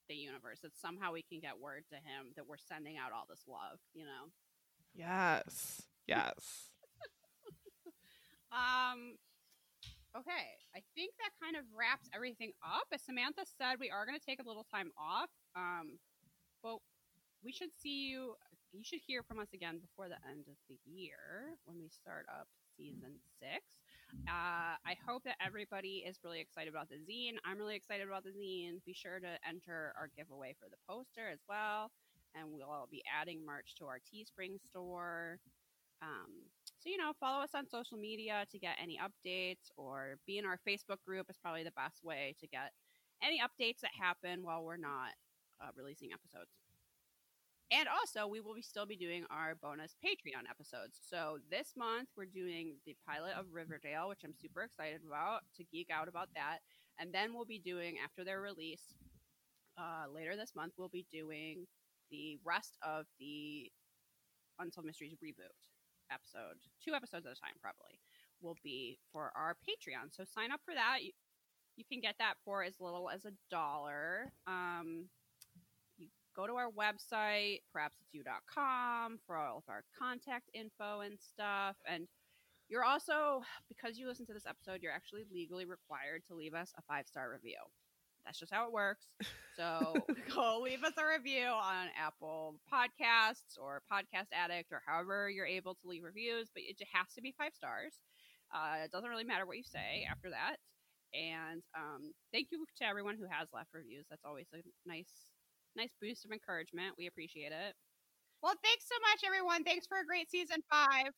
the 0.09 0.15
universe. 0.15 0.59
That 0.63 0.75
somehow 0.75 1.11
we 1.13 1.21
can 1.21 1.39
get 1.39 1.59
word 1.59 1.83
to 1.89 1.95
him 1.95 2.33
that 2.35 2.47
we're 2.47 2.57
sending 2.57 2.97
out 2.97 3.11
all 3.11 3.25
this 3.29 3.43
love. 3.47 3.79
You 3.93 4.05
know. 4.05 4.31
Yes. 4.95 5.81
Yes. 6.07 6.69
Um. 8.51 9.17
Okay, 10.15 10.47
I 10.73 10.81
think 10.95 11.13
that 11.19 11.35
kind 11.37 11.53
of 11.59 11.67
wraps 11.77 12.09
everything 12.15 12.53
up. 12.63 12.87
As 12.91 13.03
Samantha 13.03 13.45
said, 13.59 13.77
we 13.77 13.91
are 13.91 14.05
going 14.07 14.17
to 14.17 14.23
take 14.25 14.41
a 14.41 14.47
little 14.47 14.65
time 14.65 14.89
off. 14.97 15.29
Um, 15.53 15.99
but 16.63 16.79
we 17.43 17.51
should 17.51 17.69
see 17.77 18.09
you. 18.09 18.33
You 18.71 18.81
should 18.83 19.03
hear 19.05 19.21
from 19.21 19.37
us 19.37 19.51
again 19.53 19.77
before 19.77 20.07
the 20.09 20.17
end 20.25 20.47
of 20.47 20.57
the 20.71 20.79
year 20.89 21.53
when 21.65 21.77
we 21.77 21.89
start 21.91 22.25
up 22.31 22.47
season 22.79 23.19
six. 23.37 23.61
Uh, 24.27 24.75
I 24.85 24.95
hope 25.05 25.23
that 25.23 25.35
everybody 25.45 26.03
is 26.07 26.19
really 26.23 26.39
excited 26.39 26.69
about 26.69 26.89
the 26.89 26.95
zine. 26.95 27.35
I'm 27.45 27.57
really 27.57 27.75
excited 27.75 28.07
about 28.07 28.23
the 28.23 28.31
zine. 28.31 28.83
Be 28.85 28.93
sure 28.93 29.19
to 29.19 29.37
enter 29.47 29.93
our 29.97 30.09
giveaway 30.15 30.55
for 30.59 30.69
the 30.69 30.77
poster 30.87 31.27
as 31.31 31.39
well. 31.47 31.91
And 32.35 32.51
we'll 32.51 32.69
all 32.69 32.87
be 32.89 33.03
adding 33.07 33.45
merch 33.45 33.75
to 33.79 33.85
our 33.85 33.99
Teespring 33.99 34.59
store. 34.69 35.39
Um, 36.01 36.29
so, 36.79 36.89
you 36.89 36.97
know, 36.97 37.11
follow 37.19 37.43
us 37.43 37.51
on 37.55 37.67
social 37.67 37.97
media 37.97 38.45
to 38.51 38.59
get 38.59 38.75
any 38.81 38.99
updates 38.99 39.71
or 39.77 40.17
be 40.27 40.37
in 40.37 40.45
our 40.45 40.59
Facebook 40.67 41.01
group 41.05 41.27
is 41.29 41.37
probably 41.41 41.63
the 41.63 41.71
best 41.71 42.03
way 42.03 42.35
to 42.39 42.47
get 42.47 42.71
any 43.23 43.39
updates 43.39 43.79
that 43.81 43.91
happen 43.99 44.43
while 44.43 44.63
we're 44.63 44.77
not 44.77 45.11
uh, 45.61 45.69
releasing 45.75 46.09
episodes. 46.13 46.51
And 47.69 47.87
also, 47.89 48.27
we 48.27 48.39
will 48.39 48.55
be 48.55 48.61
still 48.61 48.85
be 48.85 48.95
doing 48.95 49.25
our 49.29 49.55
bonus 49.55 49.95
Patreon 50.03 50.49
episodes. 50.49 50.99
So 51.01 51.39
this 51.51 51.73
month 51.75 52.09
we're 52.15 52.25
doing 52.25 52.75
the 52.85 52.95
pilot 53.05 53.33
of 53.37 53.45
Riverdale, 53.51 54.07
which 54.07 54.21
I'm 54.23 54.33
super 54.33 54.63
excited 54.63 55.01
about 55.05 55.41
to 55.57 55.65
geek 55.65 55.89
out 55.91 56.07
about 56.07 56.29
that. 56.35 56.59
And 56.97 57.13
then 57.13 57.33
we'll 57.33 57.45
be 57.45 57.59
doing 57.59 57.95
after 58.03 58.23
their 58.23 58.39
release 58.39 58.95
uh, 59.77 60.09
later 60.11 60.35
this 60.37 60.55
month. 60.55 60.73
We'll 60.77 60.87
be 60.87 61.05
doing 61.11 61.67
the 62.09 62.39
rest 62.45 62.77
of 62.81 63.05
the 63.19 63.69
Unsolved 64.59 64.87
Mysteries 64.87 65.13
reboot 65.23 65.51
episode, 66.11 66.57
two 66.83 66.93
episodes 66.93 67.25
at 67.25 67.33
a 67.33 67.39
time, 67.39 67.59
probably 67.61 67.99
will 68.41 68.57
be 68.63 68.99
for 69.11 69.31
our 69.35 69.55
Patreon. 69.67 70.13
So 70.15 70.23
sign 70.23 70.51
up 70.51 70.61
for 70.63 70.73
that. 70.73 70.99
You, 71.01 71.11
you 71.75 71.83
can 71.89 71.99
get 72.01 72.15
that 72.19 72.35
for 72.45 72.63
as 72.63 72.75
little 72.79 73.09
as 73.09 73.25
a 73.25 73.33
dollar. 73.51 74.31
Um, 74.45 75.09
go 76.37 76.45
to 76.47 76.53
our 76.53 76.69
website, 76.69 77.61
perhaps 77.73 77.97
it's 77.99 78.09
perhapsitsyou.com, 78.13 79.19
for 79.25 79.35
all 79.35 79.57
of 79.57 79.63
our 79.67 79.83
contact 79.97 80.49
info 80.53 81.01
and 81.01 81.17
stuff. 81.19 81.75
And 81.89 82.07
you're 82.69 82.83
also, 82.83 83.41
because 83.67 83.97
you 83.97 84.07
listen 84.07 84.25
to 84.27 84.33
this 84.33 84.45
episode, 84.45 84.81
you're 84.81 84.93
actually 84.93 85.23
legally 85.33 85.65
required 85.65 86.21
to 86.27 86.35
leave 86.35 86.53
us 86.53 86.71
a 86.77 86.81
five 86.83 87.07
star 87.07 87.31
review. 87.31 87.57
That's 88.25 88.39
just 88.39 88.53
how 88.53 88.65
it 88.67 88.73
works. 88.73 89.07
So 89.55 89.95
go 90.35 90.59
leave 90.61 90.83
us 90.83 90.93
a 90.97 91.07
review 91.07 91.47
on 91.47 91.87
Apple 91.97 92.59
Podcasts 92.71 93.55
or 93.57 93.81
Podcast 93.91 94.27
Addict 94.33 94.71
or 94.73 94.81
however 94.85 95.29
you're 95.29 95.45
able 95.47 95.75
to 95.75 95.87
leave 95.87 96.03
reviews, 96.03 96.49
but 96.53 96.63
it 96.67 96.77
just 96.77 96.91
has 96.93 97.07
to 97.15 97.21
be 97.21 97.33
five 97.37 97.53
stars. 97.55 97.93
Uh, 98.53 98.83
it 98.83 98.91
doesn't 98.91 99.09
really 99.09 99.23
matter 99.23 99.45
what 99.45 99.57
you 99.57 99.63
say 99.63 100.05
after 100.11 100.29
that. 100.29 100.57
And 101.15 101.63
um, 101.75 102.11
thank 102.33 102.49
you 102.51 102.65
to 102.79 102.85
everyone 102.85 103.15
who 103.15 103.25
has 103.31 103.47
left 103.53 103.69
reviews. 103.73 104.05
That's 104.09 104.25
always 104.25 104.47
a 104.53 104.59
nice, 104.85 105.11
nice 105.77 105.93
boost 106.01 106.25
of 106.25 106.31
encouragement. 106.31 106.95
We 106.97 107.07
appreciate 107.07 107.53
it. 107.53 107.73
Well, 108.41 108.55
thanks 108.63 108.85
so 108.87 108.95
much, 109.01 109.21
everyone. 109.25 109.63
Thanks 109.63 109.87
for 109.87 109.99
a 109.99 110.05
great 110.05 110.29
season 110.29 110.61
five. 110.69 111.13